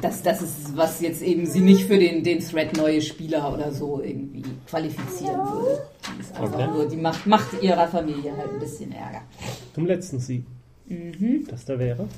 Das, 0.00 0.22
das 0.22 0.40
ist, 0.42 0.76
was 0.76 1.00
jetzt 1.00 1.22
eben 1.22 1.44
sie 1.46 1.60
nicht 1.60 1.86
für 1.86 1.98
den, 1.98 2.22
den 2.22 2.38
Thread 2.40 2.76
neue 2.76 3.02
Spieler 3.02 3.52
oder 3.52 3.72
so 3.72 4.00
irgendwie 4.02 4.42
qualifizieren 4.66 5.36
würde. 5.36 5.82
Die 6.16 6.20
ist 6.20 6.34
einfach 6.36 6.54
Okay. 6.54 6.68
nur, 6.68 6.88
die 6.88 6.96
macht, 6.96 7.26
macht 7.26 7.62
ihrer 7.62 7.88
Familie 7.88 8.36
halt 8.36 8.52
ein 8.52 8.60
bisschen 8.60 8.92
Ärger. 8.92 9.22
Zum 9.74 9.86
letzten 9.86 10.18
Sieg. 10.20 10.44
Mhm. 10.86 11.46
Das 11.50 11.64
da 11.64 11.78
wäre. 11.78 12.08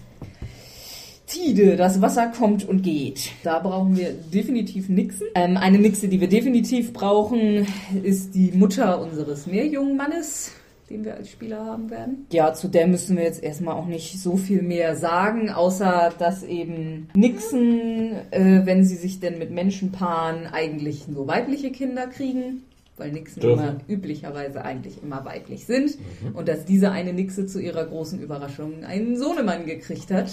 Tide, 1.34 1.74
das 1.74 2.00
Wasser 2.00 2.28
kommt 2.28 2.68
und 2.68 2.82
geht. 2.82 3.32
Da 3.42 3.58
brauchen 3.58 3.96
wir 3.96 4.12
definitiv 4.12 4.88
Nixen. 4.88 5.26
Ähm, 5.34 5.56
eine 5.56 5.78
Nixe, 5.78 6.06
die 6.06 6.20
wir 6.20 6.28
definitiv 6.28 6.92
brauchen, 6.92 7.66
ist 8.04 8.36
die 8.36 8.52
Mutter 8.52 9.00
unseres 9.00 9.48
Meerjungmannes, 9.48 10.52
den 10.88 11.04
wir 11.04 11.16
als 11.16 11.30
Spieler 11.30 11.64
haben 11.64 11.90
werden. 11.90 12.26
Ja, 12.30 12.54
zu 12.54 12.68
der 12.68 12.86
müssen 12.86 13.16
wir 13.16 13.24
jetzt 13.24 13.42
erstmal 13.42 13.74
auch 13.74 13.86
nicht 13.86 14.20
so 14.20 14.36
viel 14.36 14.62
mehr 14.62 14.94
sagen, 14.94 15.50
außer 15.50 16.12
dass 16.16 16.44
eben 16.44 17.08
Nixen, 17.14 18.12
äh, 18.30 18.62
wenn 18.64 18.84
sie 18.84 18.96
sich 18.96 19.18
denn 19.18 19.40
mit 19.40 19.50
Menschen 19.50 19.90
paaren, 19.90 20.46
eigentlich 20.46 21.08
nur 21.08 21.26
weibliche 21.26 21.72
Kinder 21.72 22.06
kriegen. 22.06 22.62
Weil 22.96 23.10
Nixen 23.10 23.40
Dürfen. 23.40 23.58
immer 23.58 23.76
üblicherweise 23.88 24.64
eigentlich 24.64 25.02
immer 25.02 25.24
weiblich 25.24 25.66
sind. 25.66 25.98
Und 26.32 26.46
dass 26.46 26.64
diese 26.64 26.92
eine 26.92 27.12
Nixe 27.12 27.44
zu 27.48 27.58
ihrer 27.58 27.84
großen 27.86 28.20
Überraschung 28.20 28.84
einen 28.84 29.16
Sohnemann 29.16 29.66
gekriegt 29.66 30.12
hat. 30.12 30.30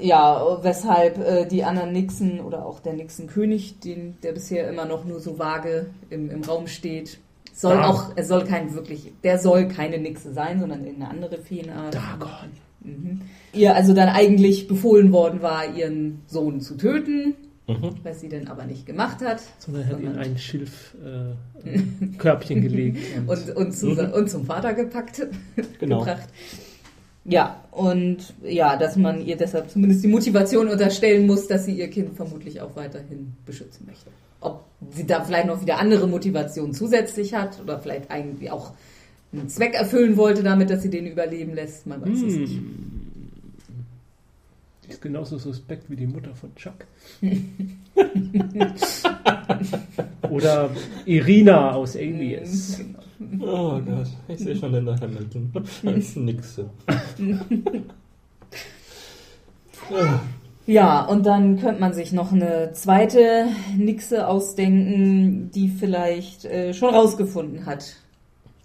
Ja, 0.00 0.58
weshalb 0.62 1.18
äh, 1.18 1.46
die 1.46 1.64
anderen 1.64 1.92
Nixen 1.92 2.40
oder 2.40 2.64
auch 2.64 2.80
der 2.80 2.92
Nixenkönig, 2.94 3.80
den, 3.80 4.16
der 4.22 4.32
bisher 4.32 4.68
immer 4.68 4.84
noch 4.84 5.04
nur 5.04 5.20
so 5.20 5.38
vage 5.38 5.86
im, 6.10 6.30
im 6.30 6.42
Raum 6.44 6.66
steht, 6.68 7.18
soll 7.52 7.74
Dagon. 7.76 7.90
auch, 7.90 8.12
er 8.16 8.24
soll 8.24 8.44
kein 8.44 8.74
wirklich, 8.74 9.12
der 9.24 9.38
soll 9.38 9.66
keine 9.68 9.98
Nixe 9.98 10.32
sein, 10.32 10.60
sondern 10.60 10.84
eine 10.84 11.08
andere 11.08 11.38
Feenart. 11.38 11.94
Dagon. 11.94 12.28
Mhm. 12.82 13.22
Ihr 13.52 13.74
also 13.74 13.92
dann 13.94 14.08
eigentlich 14.08 14.68
befohlen 14.68 15.10
worden 15.12 15.42
war, 15.42 15.74
ihren 15.74 16.22
Sohn 16.26 16.60
zu 16.60 16.76
töten, 16.76 17.34
Mhm. 17.66 17.96
was 18.02 18.20
sie 18.20 18.30
dann 18.30 18.46
aber 18.48 18.64
nicht 18.64 18.86
gemacht 18.86 19.18
hat. 19.22 19.42
Sondern 19.58 19.82
er 19.82 19.88
hat 19.90 19.98
ihn 20.00 20.04
Sondern- 20.06 20.22
ein 20.24 20.38
Schilfkörbchen 20.38 22.14
äh, 22.14 22.16
Körbchen 22.18 22.62
gelegt. 22.62 22.98
Und, 23.26 23.28
und, 23.48 23.56
und, 23.56 23.72
zu, 23.72 23.86
Mhm. 23.88 24.12
und 24.14 24.30
zum 24.30 24.46
Vater 24.46 24.72
gepackt, 24.72 25.26
Genau. 25.80 25.98
gebracht. 25.98 26.28
Ja, 27.24 27.62
und 27.78 28.34
ja, 28.42 28.76
dass 28.76 28.96
man 28.96 29.24
ihr 29.24 29.36
deshalb 29.36 29.70
zumindest 29.70 30.02
die 30.02 30.08
Motivation 30.08 30.66
unterstellen 30.66 31.28
muss, 31.28 31.46
dass 31.46 31.64
sie 31.64 31.74
ihr 31.74 31.88
Kind 31.88 32.16
vermutlich 32.16 32.60
auch 32.60 32.74
weiterhin 32.74 33.34
beschützen 33.46 33.86
möchte. 33.86 34.10
Ob 34.40 34.64
sie 34.90 35.06
da 35.06 35.22
vielleicht 35.22 35.46
noch 35.46 35.62
wieder 35.62 35.78
andere 35.78 36.08
Motivationen 36.08 36.74
zusätzlich 36.74 37.34
hat 37.34 37.60
oder 37.60 37.78
vielleicht 37.78 38.12
irgendwie 38.12 38.50
auch 38.50 38.72
einen 39.32 39.48
Zweck 39.48 39.74
erfüllen 39.74 40.16
wollte 40.16 40.42
damit, 40.42 40.70
dass 40.70 40.82
sie 40.82 40.90
den 40.90 41.06
überleben 41.06 41.54
lässt, 41.54 41.86
man 41.86 42.02
weiß 42.02 42.18
es 42.18 42.34
nicht. 42.34 42.54
Hm. 42.54 43.12
Die 44.84 44.90
ist 44.90 45.00
genauso 45.00 45.38
suspekt 45.38 45.88
wie 45.88 45.94
die 45.94 46.08
Mutter 46.08 46.34
von 46.34 46.52
Chuck. 46.56 46.84
Oder 50.30 50.70
Irina 51.06 51.74
aus 51.74 51.94
Alias. 51.94 52.80
Oh 53.40 53.80
Gott, 53.80 54.06
ich 54.28 54.38
sehe 54.38 54.54
schon 54.54 54.72
Linda 54.72 54.98
Hamilton 55.00 55.52
als 55.84 56.16
Nixe. 56.16 56.70
Ja. 59.90 60.20
Ja, 60.66 61.06
und 61.06 61.24
dann 61.24 61.58
könnte 61.58 61.80
man 61.80 61.94
sich 61.94 62.12
noch 62.12 62.30
eine 62.30 62.72
zweite 62.72 63.46
Nixe 63.74 64.28
ausdenken, 64.28 65.50
die 65.50 65.68
vielleicht 65.68 66.44
äh, 66.44 66.74
schon 66.74 66.94
rausgefunden 66.94 67.64
hat, 67.64 67.96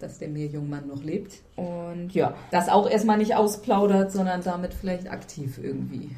dass 0.00 0.18
der 0.18 0.28
Meerjungmann 0.28 0.86
noch 0.86 1.02
lebt. 1.02 1.36
Und 1.56 2.10
ja, 2.12 2.34
das 2.50 2.68
auch 2.68 2.90
erstmal 2.90 3.16
nicht 3.16 3.34
ausplaudert, 3.34 4.12
sondern 4.12 4.42
damit 4.42 4.74
vielleicht 4.74 5.10
aktiv 5.10 5.58
irgendwie 5.62 6.10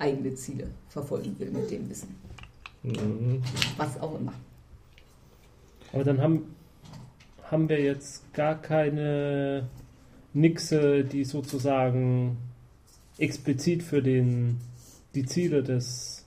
eigene 0.00 0.34
Ziele 0.34 0.66
verfolgen 0.88 1.38
will 1.38 1.52
mit 1.52 1.70
dem 1.70 1.88
Wissen. 1.88 2.16
Mhm. 2.82 3.40
Was 3.76 4.00
auch 4.00 4.18
immer. 4.18 4.32
Aber 5.92 6.02
dann 6.02 6.20
haben, 6.20 6.56
haben 7.50 7.68
wir 7.68 7.80
jetzt 7.80 8.32
gar 8.32 8.60
keine 8.60 9.68
Nixe, 10.32 11.04
die 11.04 11.24
sozusagen 11.24 12.36
explizit 13.18 13.82
für 13.82 14.02
den, 14.02 14.58
die 15.14 15.26
Ziele 15.26 15.62
des, 15.62 16.24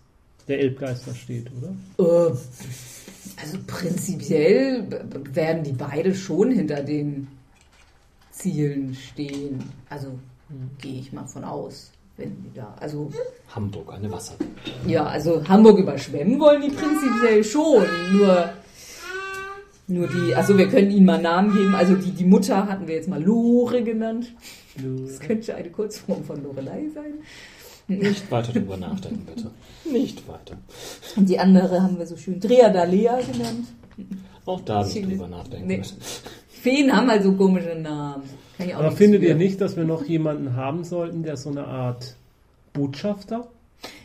der 0.47 0.59
Elbgeister 0.59 1.15
steht, 1.15 1.47
oder? 1.57 2.29
Äh, 2.29 2.35
also 3.41 3.57
prinzipiell 3.65 4.85
werden 5.33 5.63
die 5.63 5.71
beide 5.71 6.13
schon 6.13 6.51
hinter 6.51 6.83
den 6.83 7.27
Zielen 8.31 8.93
stehen. 8.93 9.63
Also 9.89 10.19
gehe 10.79 10.99
ich 10.99 11.13
mal 11.13 11.25
von 11.25 11.43
aus. 11.43 11.91
Wenn 12.15 12.43
die 12.43 12.53
da, 12.53 12.75
also 12.79 13.11
Hamburg, 13.55 13.91
eine 13.91 14.11
Wasser. 14.11 14.35
Ja, 14.85 15.05
also 15.05 15.43
Hamburg 15.47 15.79
überschwemmen 15.79 16.39
wollen 16.39 16.61
die 16.61 16.69
prinzipiell 16.69 17.43
schon. 17.43 17.85
Nur, 18.11 18.53
nur 19.87 20.07
die, 20.07 20.33
also 20.35 20.57
wir 20.57 20.67
können 20.69 20.91
ihnen 20.91 21.05
mal 21.05 21.21
Namen 21.21 21.53
geben. 21.53 21.75
Also 21.75 21.95
die, 21.95 22.11
die 22.11 22.25
Mutter 22.25 22.67
hatten 22.67 22.87
wir 22.87 22.95
jetzt 22.95 23.09
mal 23.09 23.21
Lore 23.21 23.83
genannt. 23.83 24.33
Das 24.75 25.19
könnte 25.19 25.55
eine 25.55 25.69
Kurzform 25.69 26.23
von 26.23 26.41
Lorelei 26.43 26.85
sein. 26.93 27.13
Nicht 27.87 28.31
weiter 28.31 28.53
drüber 28.53 28.77
nachdenken, 28.77 29.25
bitte. 29.25 29.51
Nicht 29.91 30.27
weiter. 30.27 30.57
Und 31.17 31.27
die 31.27 31.37
andere 31.37 31.81
haben 31.81 31.99
wir 31.99 32.05
so 32.07 32.15
schön 32.15 32.39
Dreadalea 32.39 33.19
genannt. 33.21 33.67
Auch 34.45 34.61
da 34.61 34.83
nicht 34.83 35.05
drüber 35.05 35.27
nachdenken. 35.27 35.67
Nee. 35.67 35.77
bitte. 35.77 35.95
Feen 36.47 36.95
haben 36.95 37.09
also 37.09 37.33
komische 37.33 37.75
Namen. 37.75 38.23
Kann 38.57 38.67
ich 38.69 38.75
auch 38.75 38.79
Aber 38.79 38.91
findet 38.93 39.21
für. 39.21 39.27
ihr 39.27 39.35
nicht, 39.35 39.59
dass 39.59 39.75
wir 39.75 39.83
noch 39.83 40.05
jemanden 40.05 40.55
haben 40.55 40.85
sollten, 40.85 41.23
der 41.23 41.35
so 41.35 41.49
eine 41.49 41.67
Art 41.67 42.15
Botschafter? 42.71 43.49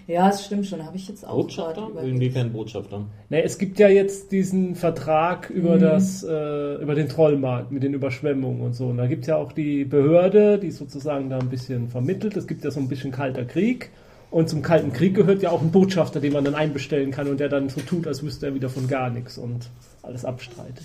Ja, 0.07 0.29
das 0.29 0.47
stimmt 0.47 0.67
schon. 0.67 0.85
Habe 0.85 0.97
ich 0.97 1.07
jetzt 1.07 1.27
auch 1.27 1.35
Botschafter? 1.35 1.91
Inwiefern 2.03 2.51
Botschafter? 2.53 3.05
Ne, 3.29 3.43
es 3.43 3.59
gibt 3.59 3.79
ja 3.79 3.89
jetzt 3.89 4.33
diesen 4.33 4.75
Vertrag 4.75 5.51
über 5.51 5.77
Mhm. 5.77 5.81
das, 5.81 6.23
äh, 6.25 6.75
über 6.77 6.95
den 6.95 7.09
Trollmarkt 7.11 7.71
mit 7.71 7.83
den 7.83 7.93
Überschwemmungen 7.93 8.63
und 8.63 8.73
so. 8.75 8.87
Und 8.87 8.97
da 8.97 9.07
gibt 9.07 9.23
es 9.25 9.29
ja 9.29 9.37
auch 9.37 9.53
die 9.53 9.85
Behörde, 9.85 10.59
die 10.59 10.71
sozusagen 10.71 11.29
da 11.29 11.39
ein 11.39 11.51
bisschen 11.51 11.89
vermittelt. 11.91 12.37
Es 12.39 12.47
gibt 12.47 12.65
ja 12.65 12.71
so 12.71 12.81
ein 12.81 12.89
bisschen 12.89 13.13
kalter 13.13 13.45
Krieg. 13.45 13.91
Und 14.31 14.49
zum 14.49 14.63
kalten 14.63 14.93
Krieg 14.95 15.15
gehört 15.15 15.43
ja 15.43 15.51
auch 15.51 15.61
ein 15.63 15.71
Botschafter, 15.71 16.21
den 16.21 16.33
man 16.33 16.45
dann 16.45 16.55
einbestellen 16.55 17.11
kann 17.11 17.29
und 17.29 17.39
der 17.41 17.49
dann 17.51 17.69
so 17.69 17.81
tut, 17.83 18.07
als 18.07 18.23
wüsste 18.23 18.47
er 18.47 18.55
wieder 18.55 18.69
von 18.71 18.87
gar 18.89 19.11
nichts 19.11 19.37
und 19.39 19.69
alles 20.03 20.25
abstreitet. 20.25 20.85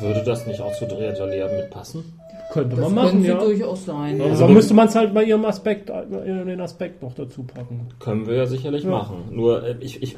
Würde 0.00 0.22
das 0.24 0.46
nicht 0.46 0.60
auch 0.60 0.74
zu 0.76 0.86
Drehertalea 0.86 1.48
mitpassen? 1.48 2.04
Könnte 2.52 2.76
Das 2.76 2.84
man 2.86 2.94
machen, 2.94 3.10
könnte 3.22 3.28
ja. 3.28 3.38
durchaus 3.38 3.84
sein. 3.84 4.20
Aber 4.20 4.30
Ja. 4.30 4.36
so 4.36 4.46
müsste 4.48 4.72
man 4.72 4.86
es 4.88 4.94
halt 4.94 5.12
bei 5.12 5.24
ihrem 5.24 5.44
Aspekt, 5.44 5.90
äh, 5.90 6.04
den 6.24 6.60
Aspekt 6.60 7.02
noch 7.02 7.12
dazu 7.14 7.42
packen. 7.42 7.88
Können 7.98 8.26
wir 8.26 8.34
ja 8.34 8.46
sicherlich 8.46 8.84
Ja. 8.84 8.90
machen. 8.90 9.16
Nur 9.32 9.64
äh, 9.66 9.74
ich, 9.80 10.00
ich 10.02 10.16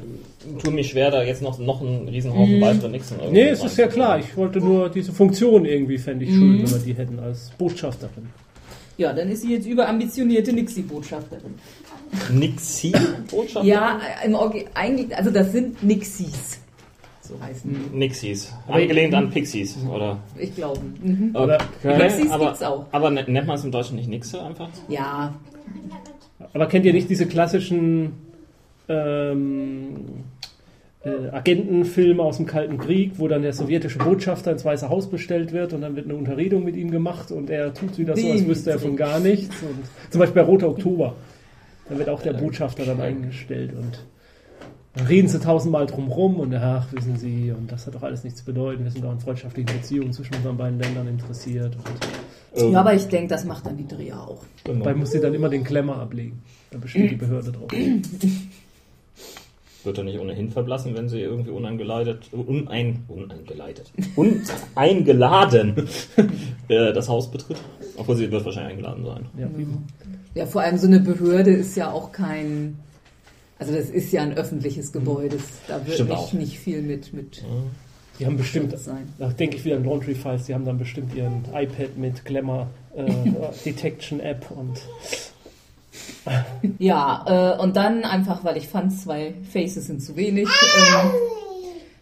tue 0.63 0.71
mich 0.71 0.89
schwer, 0.91 1.09
da 1.11 1.23
jetzt 1.23 1.41
noch, 1.41 1.57
noch 1.57 1.81
einen 1.81 2.07
Riesenhaufen 2.07 2.57
Mhm. 2.57 2.61
weitere 2.61 2.89
Nixen 2.89 3.17
irgendwie 3.19 3.41
Nee, 3.41 3.49
es 3.49 3.63
ist 3.63 3.77
ja 3.77 3.87
klar. 3.87 4.19
Ich 4.19 4.37
wollte 4.37 4.59
nur 4.59 4.89
diese 4.89 5.11
Funktion 5.11 5.65
irgendwie, 5.65 5.97
fände 5.97 6.25
ich 6.25 6.31
schön, 6.31 6.57
Mhm. 6.57 6.63
wenn 6.63 6.71
wir 6.71 6.77
die 6.79 6.93
hätten 6.93 7.19
als 7.19 7.51
Botschafterin. 7.57 8.29
Ja, 8.97 9.11
dann 9.13 9.29
ist 9.29 9.41
sie 9.41 9.53
jetzt 9.53 9.65
überambitionierte 9.65 10.51
Nixie-Botschafterin. 10.53 11.55
Nixie-Botschaft? 12.31 13.65
Ja, 13.65 13.99
im 14.25 14.35
Orgi 14.35 14.65
eigentlich, 14.73 15.15
also 15.17 15.31
das 15.31 15.51
sind 15.51 15.81
Nixies. 15.83 16.59
So 17.29 17.39
heißen. 17.39 17.91
Nixies. 17.93 18.51
Angelehnt 18.67 19.13
an 19.13 19.29
Pixies, 19.29 19.77
oder? 19.87 20.17
Ich 20.35 20.55
glaube. 20.55 20.79
Mhm. 21.03 21.29
Aber, 21.35 21.59
Nixies 21.83 22.31
aber, 22.31 22.45
gibt's 22.47 22.63
auch. 22.63 22.87
aber 22.91 23.11
ne- 23.11 23.23
nennt 23.27 23.45
man 23.45 23.55
es 23.55 23.63
im 23.63 23.71
Deutschen 23.71 23.97
nicht 23.97 24.09
Nixe 24.09 24.41
einfach? 24.41 24.67
Ja, 24.87 25.35
aber 26.53 26.65
kennt 26.65 26.85
ihr 26.85 26.93
nicht 26.93 27.07
diese 27.07 27.27
klassischen 27.27 28.13
ähm, 28.87 30.23
äh, 31.03 31.29
Agentenfilme 31.31 32.23
aus 32.23 32.37
dem 32.37 32.47
Kalten 32.47 32.79
Krieg, 32.79 33.11
wo 33.17 33.27
dann 33.27 33.43
der 33.43 33.53
sowjetische 33.53 33.99
Botschafter 33.99 34.51
ins 34.51 34.65
Weiße 34.65 34.89
Haus 34.89 35.07
bestellt 35.07 35.51
wird 35.51 35.73
und 35.73 35.81
dann 35.81 35.95
wird 35.95 36.05
eine 36.05 36.15
Unterredung 36.15 36.63
mit 36.63 36.75
ihm 36.75 36.89
gemacht 36.89 37.31
und 37.31 37.51
er 37.51 37.75
tut 37.75 37.95
wieder 37.99 38.17
so, 38.17 38.31
als 38.31 38.47
wüsste 38.47 38.71
er 38.71 38.79
von 38.79 38.95
gar 38.95 39.19
nichts. 39.19 39.55
Und 39.61 39.83
zum 40.09 40.17
Beispiel 40.17 40.41
bei 40.41 40.47
Roter 40.47 40.69
Oktober. 40.69 41.13
Da 41.87 41.95
wird 41.95 42.09
auch 42.09 42.23
der 42.23 42.33
Botschafter 42.33 42.85
dann 42.85 42.99
eingestellt 43.01 43.73
und 43.77 44.03
dann 44.99 45.07
reden 45.07 45.27
sie 45.29 45.39
tausendmal 45.39 45.85
drum 45.85 46.09
rum 46.09 46.39
und 46.39 46.53
ach, 46.53 46.91
wissen 46.91 47.15
Sie, 47.17 47.51
und 47.51 47.71
das 47.71 47.87
hat 47.87 47.95
doch 47.95 48.03
alles 48.03 48.25
nichts 48.25 48.39
zu 48.39 48.45
bedeuten. 48.45 48.83
Wir 48.83 48.91
sind 48.91 49.05
auch 49.05 49.13
in 49.13 49.19
freundschaftlichen 49.19 49.71
Beziehungen 49.71 50.11
zwischen 50.11 50.35
unseren 50.35 50.57
beiden 50.57 50.77
Ländern 50.77 51.07
interessiert. 51.07 51.75
Und 51.75 52.63
Ähm, 52.63 52.73
ja, 52.73 52.79
aber 52.81 52.93
ich 52.93 53.07
denke, 53.07 53.29
das 53.29 53.45
macht 53.45 53.65
dann 53.65 53.77
die 53.77 53.87
Dreher 53.87 54.21
auch. 54.21 54.43
genau. 54.63 54.79
dabei 54.79 54.95
muss 54.95 55.11
sie 55.11 55.21
dann 55.21 55.33
immer 55.33 55.49
den 55.49 55.63
Klemmer 55.63 55.97
ablegen. 55.99 56.41
Da 56.71 56.79
besteht 56.79 57.11
die 57.11 57.15
Behörde 57.25 57.51
drauf. 57.51 57.69
Wird 59.85 59.97
er 59.97 60.03
nicht 60.03 60.19
ohnehin 60.19 60.51
verblassen, 60.51 60.93
wenn 60.97 61.07
sie 61.07 61.21
irgendwie 61.21 61.51
uneingeleitet, 61.51 62.33
unein, 62.33 63.05
uneingeleitet, 63.07 63.91
uneingeladen 64.17 65.87
äh, 66.67 66.91
das 66.91 67.07
Haus 67.07 67.31
betritt? 67.31 67.61
Obwohl 67.95 68.17
sie 68.17 68.29
wird 68.29 68.43
wahrscheinlich 68.43 68.73
eingeladen 68.73 69.05
sein. 69.05 69.25
Ja, 69.37 69.47
Ja, 70.33 70.45
vor 70.45 70.61
allem 70.61 70.77
so 70.77 70.87
eine 70.87 70.99
Behörde 70.99 71.51
ist 71.51 71.77
ja 71.77 71.89
auch 71.89 72.11
kein. 72.11 72.79
Also 73.59 73.73
das 73.73 73.89
ist 73.89 74.11
ja 74.11 74.23
ein 74.23 74.33
öffentliches 74.33 74.91
Gebäude. 74.91 75.37
Da 75.67 75.85
wird 75.85 75.95
Stimmt 75.95 76.33
nicht, 76.33 76.59
viel 76.59 76.81
mit, 76.81 77.13
mit 77.13 77.43
die 78.19 78.25
haben 78.25 78.37
bestimmt 78.37 78.77
sein. 78.77 79.07
Da 79.17 79.29
denke 79.29 79.55
ich 79.55 79.65
wieder 79.65 79.77
an 79.77 79.85
Laundry 79.85 80.13
Files, 80.13 80.45
die 80.45 80.53
haben 80.53 80.65
dann 80.65 80.77
bestimmt 80.77 81.13
ihren 81.15 81.45
iPad 81.53 81.97
mit 81.97 82.25
Glamour 82.25 82.67
äh, 82.95 83.05
Detection 83.65 84.19
App 84.19 84.51
und 84.51 84.81
Ja, 86.79 87.55
äh, 87.57 87.61
und 87.61 87.77
dann 87.77 88.03
einfach, 88.03 88.43
weil 88.43 88.57
ich 88.57 88.67
fand, 88.67 88.93
zwei 88.93 89.33
Faces 89.51 89.87
sind 89.87 90.01
zu 90.01 90.15
wenig, 90.17 90.47
ähm, 90.47 91.11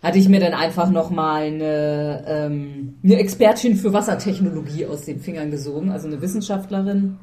hatte 0.02 0.18
ich 0.18 0.28
mir 0.28 0.40
dann 0.40 0.54
einfach 0.54 0.90
nochmal 0.90 1.44
eine, 1.44 2.24
ähm, 2.28 2.96
eine 3.04 3.18
Expertin 3.18 3.76
für 3.76 3.94
Wassertechnologie 3.94 4.86
aus 4.88 5.02
den 5.02 5.20
Fingern 5.20 5.52
gesogen, 5.52 5.92
also 5.92 6.08
eine 6.08 6.22
Wissenschaftlerin, 6.22 7.18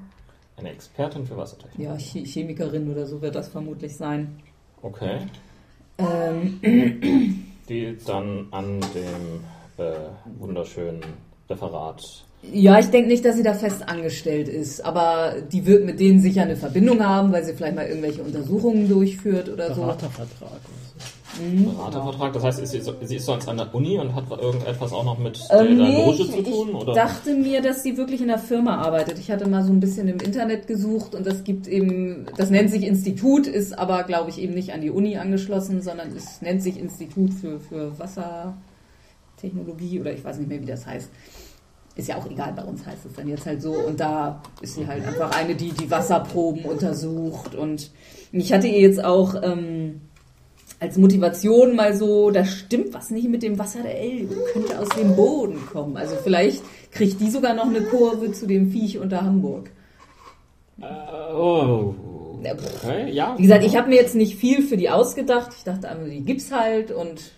Eine 0.57 0.70
Expertin 0.72 1.26
für 1.26 1.36
Wassertechnik. 1.36 1.84
ja, 1.86 1.96
Che- 1.96 2.24
Chemikerin 2.24 2.90
oder 2.90 3.07
so 3.07 3.20
wird 3.20 3.34
das 3.34 3.48
vermutlich 3.48 3.96
sein. 3.96 4.36
Okay. 4.82 5.18
Ähm, 5.98 6.61
Die 7.68 7.96
dann 8.07 8.46
an 8.50 8.80
dem 8.94 9.84
äh, 9.84 9.92
wunderschönen 10.38 11.00
Referat. 11.48 12.24
ja, 12.52 12.78
ich 12.78 12.86
denke 12.86 13.09
nicht, 13.09 13.24
dass 13.24 13.36
sie 13.36 13.42
da 13.42 13.55
fest 13.55 13.88
angestellt 13.88 14.48
ist, 14.48 14.84
aber 14.84 15.34
die 15.52 15.66
wird 15.66 15.84
mit 15.84 15.98
denen 16.00 16.20
sicher 16.20 16.42
eine 16.42 16.57
Verbindung 16.57 17.02
haben, 17.05 17.32
weil 17.32 17.44
sie 17.44 17.55
vielleicht 17.55 17.76
mal 17.76 17.86
irgendwelche 17.86 18.22
Untersuchungen 18.22 18.88
durchführt 18.88 19.48
oder 19.48 19.74
so. 19.74 19.82
Beratervertrag. 19.82 20.50
und 20.52 21.13
Beratervertrag, 21.39 22.32
das 22.32 22.45
heißt, 22.45 22.61
ist 22.61 22.70
sie, 22.72 22.82
sie 23.03 23.16
ist 23.16 23.26
sonst 23.26 23.49
an 23.49 23.57
der 23.57 23.74
Uni 23.74 23.99
und 23.99 24.14
hat 24.14 24.30
irgendetwas 24.30 24.93
auch 24.93 25.05
noch 25.05 25.18
mit 25.18 25.39
Ähm, 25.51 25.78
der 25.78 25.89
nee, 25.89 26.05
Loge 26.05 26.22
ich, 26.22 26.30
zu 26.30 26.43
tun? 26.43 26.68
ich 26.70 26.74
Oder? 26.74 26.95
dachte 26.95 27.35
mir, 27.35 27.62
dass 27.62 27.82
sie 27.82 27.97
wirklich 27.97 28.20
in 28.20 28.28
der 28.28 28.39
Firma 28.39 28.76
arbeitet. 28.76 29.18
Ich 29.18 29.30
hatte 29.30 29.49
mal 29.49 29.64
so 29.64 29.72
ein 29.72 29.80
bisschen 29.80 30.09
im 30.09 30.20
Internet 30.20 30.66
gesucht 30.66 31.14
und 31.14 31.26
das 31.26 31.45
gibt 31.45 31.66
eben, 31.66 32.26
das 32.37 32.51
nennt 32.51 32.70
sich 32.70 32.85
Institut, 32.85 33.47
ist 33.47 33.78
aber, 33.78 34.03
glaube 34.05 34.30
ich, 34.30 34.41
eben 34.41 34.55
nicht 34.55 34.72
an 34.72 34.80
die 34.80 34.91
Uni 34.91 35.16
angeschlossen, 35.16 35.82
sondern 35.82 36.12
es 36.16 36.43
nennt 36.43 36.62
sich 36.62 36.78
Institut 36.78 37.32
für, 37.35 37.61
für 37.61 37.99
Wassertechnologie 37.99 40.01
oder 40.01 40.12
ich 40.12 40.24
weiß 40.24 40.39
nicht 40.39 40.49
mehr, 40.49 40.61
wie 40.61 40.66
das 40.66 40.87
heißt. 40.87 41.11
Ist 41.97 42.09
ja 42.09 42.16
auch 42.16 42.28
egal, 42.28 42.53
bei 42.57 42.64
uns 42.64 42.85
heißt 42.85 43.07
es 43.07 43.12
dann 43.12 43.28
jetzt 43.28 43.47
halt 43.47 43.62
so. 43.62 43.72
Und 43.72 44.01
da 44.01 44.43
ist 44.61 44.74
sie 44.74 44.85
halt 44.85 45.07
einfach 45.07 45.30
eine, 45.37 45.55
die 45.55 45.70
die 45.70 45.89
Wasserproben 45.89 46.64
untersucht. 46.64 47.55
Und 47.55 47.93
ich 48.32 48.53
hatte 48.53 48.66
ihr 48.66 48.80
jetzt 48.80 49.05
auch 49.05 49.37
ähm, 49.41 50.01
als 50.80 50.96
Motivation 50.98 51.76
mal 51.76 51.94
so, 51.94 52.30
da 52.30 52.44
stimmt 52.44 52.92
was 52.92 53.10
nicht 53.10 53.28
mit 53.28 53.42
dem 53.42 53.58
Wasser 53.58 53.82
der 53.82 54.00
Elbe, 54.00 54.34
könnte 54.52 54.78
aus 54.78 54.88
dem 54.90 55.16
Boden 55.16 55.58
kommen. 55.72 55.96
Also 55.96 56.16
vielleicht 56.22 56.62
kriegt 56.90 57.20
die 57.20 57.30
sogar 57.30 57.54
noch 57.54 57.66
eine 57.68 57.82
Kurve 57.82 58.32
zu 58.32 58.46
dem 58.46 58.70
Viech 58.70 58.98
unter 58.98 59.22
Hamburg. 59.22 59.70
Äh, 60.80 61.34
oh. 61.34 61.94
Okay, 62.44 63.10
ja. 63.10 63.34
Wie 63.38 63.42
gesagt, 63.42 63.64
ich 63.64 63.76
habe 63.76 63.88
mir 63.88 63.96
jetzt 63.96 64.14
nicht 64.14 64.36
viel 64.36 64.62
für 64.62 64.76
die 64.76 64.90
ausgedacht. 64.90 65.52
Ich 65.56 65.64
dachte 65.64 65.88
einfach, 65.88 66.06
die 66.06 66.20
gibt's 66.20 66.52
halt 66.52 66.90
und 66.90 67.32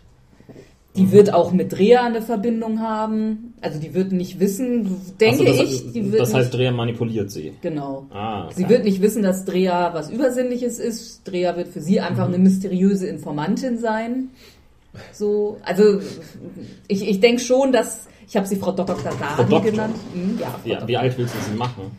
die 0.97 1.13
wird 1.13 1.33
auch 1.33 1.53
mit 1.53 1.73
Drea 1.73 2.05
eine 2.05 2.23
Verbindung 2.23 2.81
haben. 2.81 3.55
Also 3.61 3.79
die 3.79 3.95
wird 3.95 4.13
nicht 4.13 4.41
wissen, 4.41 4.97
denke 5.21 5.39
so, 5.39 5.45
das, 5.45 5.61
ich, 5.61 5.93
die 5.93 6.11
wird 6.13 6.21
das 6.21 6.35
heißt, 6.35 6.47
nicht, 6.53 6.59
Dreher 6.59 6.73
manipuliert 6.73 7.31
sie. 7.31 7.53
genau. 7.61 8.07
Ah, 8.11 8.45
okay. 8.47 8.55
Sie 8.57 8.69
wird 8.69 8.85
nicht 8.85 9.01
wissen, 9.03 9.23
dass 9.23 9.45
Drea 9.45 9.93
was 9.95 10.11
Übersinnliches 10.11 10.79
ist. 10.79 11.23
Drea 11.25 11.57
wird 11.57 11.69
für 11.69 11.81
sie 11.81 12.01
einfach 12.01 12.27
eine 12.27 12.39
mysteriöse 12.39 13.07
Informantin 13.07 13.79
sein. 13.79 14.31
So, 15.13 15.59
also 15.63 16.01
ich, 16.89 17.07
ich 17.07 17.21
denke 17.21 17.43
schon, 17.43 17.73
dass 17.73 18.07
ich 18.29 18.37
habe 18.37 18.47
sie 18.47 18.57
Frau 18.57 18.73
Dr. 18.73 18.97
Doktor. 18.97 19.61
genannt. 19.61 19.95
Hm, 20.15 20.39
ja, 20.41 20.47
Frau 20.49 20.59
Ja, 20.65 20.73
Doktor. 20.75 20.89
wie 20.89 20.97
alt 20.97 21.19
willst 21.19 21.35
du 21.35 21.39
sie 21.51 21.57
machen? 21.57 21.93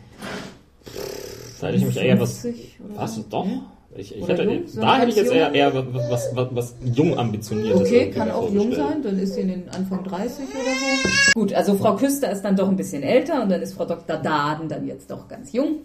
Da 1.61 1.67
hätte 1.67 1.77
ich 1.77 1.85
mich 1.85 1.97
eher 1.97 2.19
was. 2.19 2.39
50 2.41 2.79
oder 2.85 2.97
Was? 3.01 3.29
Doch? 3.29 3.45
Hm? 3.45 3.61
Ich, 3.97 4.15
ich 4.15 4.27
hätte, 4.27 4.43
jung, 4.43 4.67
so 4.67 4.81
da 4.81 4.97
hätte 4.97 5.09
ich 5.09 5.15
jetzt 5.15 5.31
eher, 5.31 5.51
eher 5.53 5.73
was, 5.73 6.29
was, 6.33 6.47
was 6.51 6.75
jung 6.83 7.17
ambitioniertes. 7.17 7.81
Okay, 7.81 8.11
kann 8.11 8.29
auch 8.31 8.51
jung 8.51 8.71
sein, 8.73 9.01
dann 9.01 9.17
ist 9.17 9.33
sie 9.33 9.41
in 9.41 9.47
den 9.47 9.69
Anfang 9.69 10.03
30 10.03 10.45
oder 10.45 11.09
so. 11.09 11.39
Gut, 11.39 11.53
also 11.53 11.75
Frau 11.75 11.95
Küster 11.95 12.31
ist 12.31 12.43
dann 12.43 12.55
doch 12.55 12.69
ein 12.69 12.75
bisschen 12.75 13.03
älter 13.03 13.41
und 13.41 13.49
dann 13.49 13.61
ist 13.61 13.73
Frau 13.73 13.85
Dr. 13.85 14.17
Daden 14.17 14.69
dann 14.69 14.85
jetzt 14.85 15.09
doch 15.09 15.27
ganz 15.27 15.51
jung. 15.51 15.79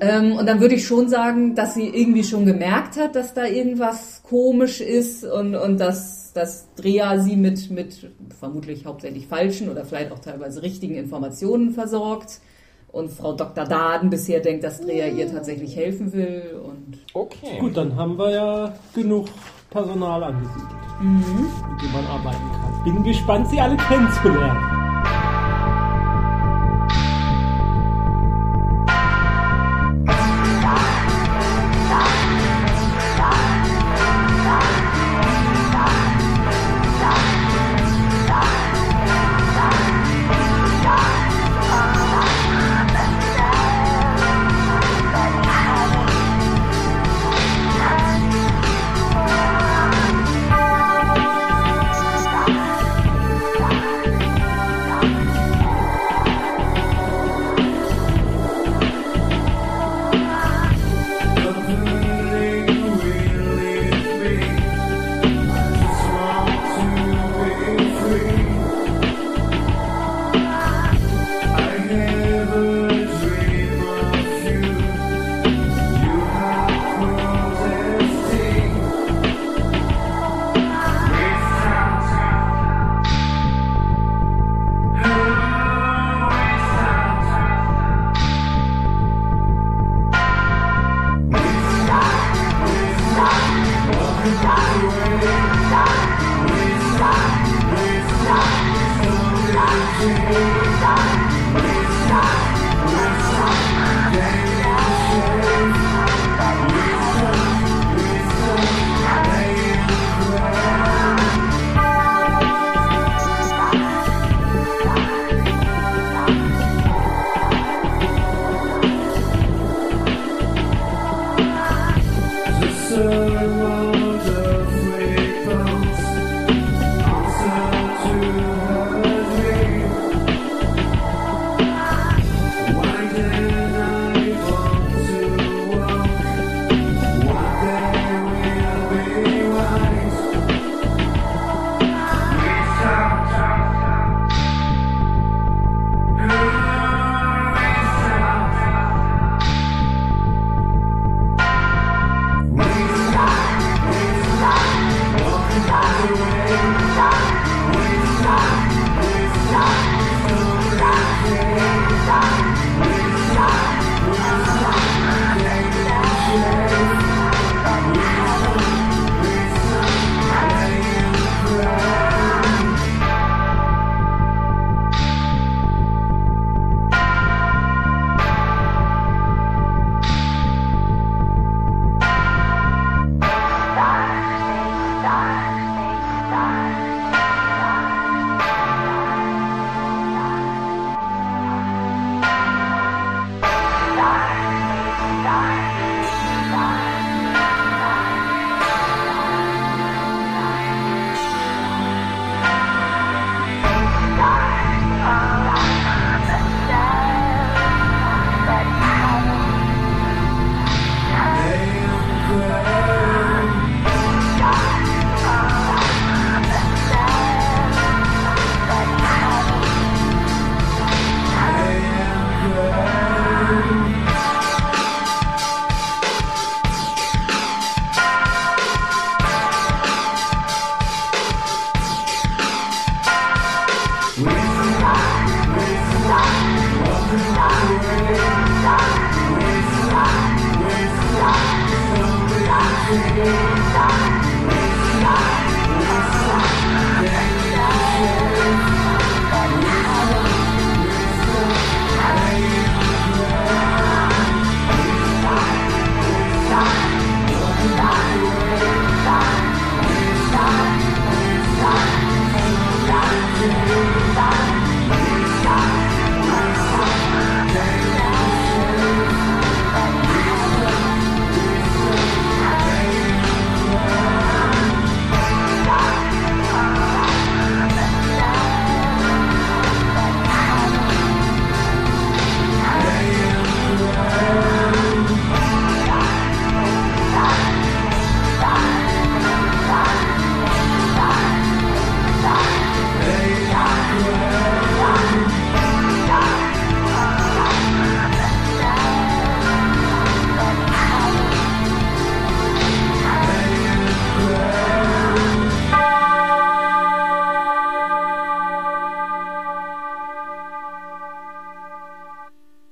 Ähm, 0.00 0.32
und 0.32 0.46
dann 0.46 0.60
würde 0.60 0.74
ich 0.74 0.86
schon 0.86 1.08
sagen, 1.08 1.54
dass 1.54 1.74
sie 1.74 1.88
irgendwie 1.88 2.24
schon 2.24 2.44
gemerkt 2.44 2.98
hat, 2.98 3.16
dass 3.16 3.32
da 3.32 3.46
irgendwas 3.46 4.22
komisch 4.22 4.82
ist 4.82 5.24
und, 5.24 5.54
und 5.54 5.78
dass, 5.78 6.34
dass 6.34 6.66
Drea 6.74 7.18
sie 7.18 7.36
mit, 7.36 7.70
mit 7.70 8.10
vermutlich 8.38 8.84
hauptsächlich 8.84 9.26
falschen 9.26 9.70
oder 9.70 9.86
vielleicht 9.86 10.12
auch 10.12 10.18
teilweise 10.18 10.62
richtigen 10.62 10.96
Informationen 10.96 11.70
versorgt. 11.70 12.40
Und 12.94 13.10
Frau 13.10 13.32
Dr. 13.32 13.64
Daden 13.64 14.08
bisher 14.08 14.38
denkt, 14.38 14.62
dass 14.62 14.80
Drea 14.80 15.08
ihr 15.08 15.28
tatsächlich 15.28 15.74
helfen 15.74 16.12
will. 16.12 16.60
Und 16.64 17.00
Okay. 17.12 17.58
Gut, 17.58 17.76
dann 17.76 17.96
haben 17.96 18.16
wir 18.16 18.30
ja 18.30 18.74
genug 18.94 19.26
Personal 19.68 20.22
angesiedelt, 20.22 20.70
mit 21.00 21.82
dem 21.82 21.92
man 21.92 22.06
arbeiten 22.06 22.52
kann. 22.52 22.84
Bin 22.84 23.02
gespannt, 23.02 23.48
Sie 23.50 23.60
alle 23.60 23.76
kennenzulernen. 23.76 24.93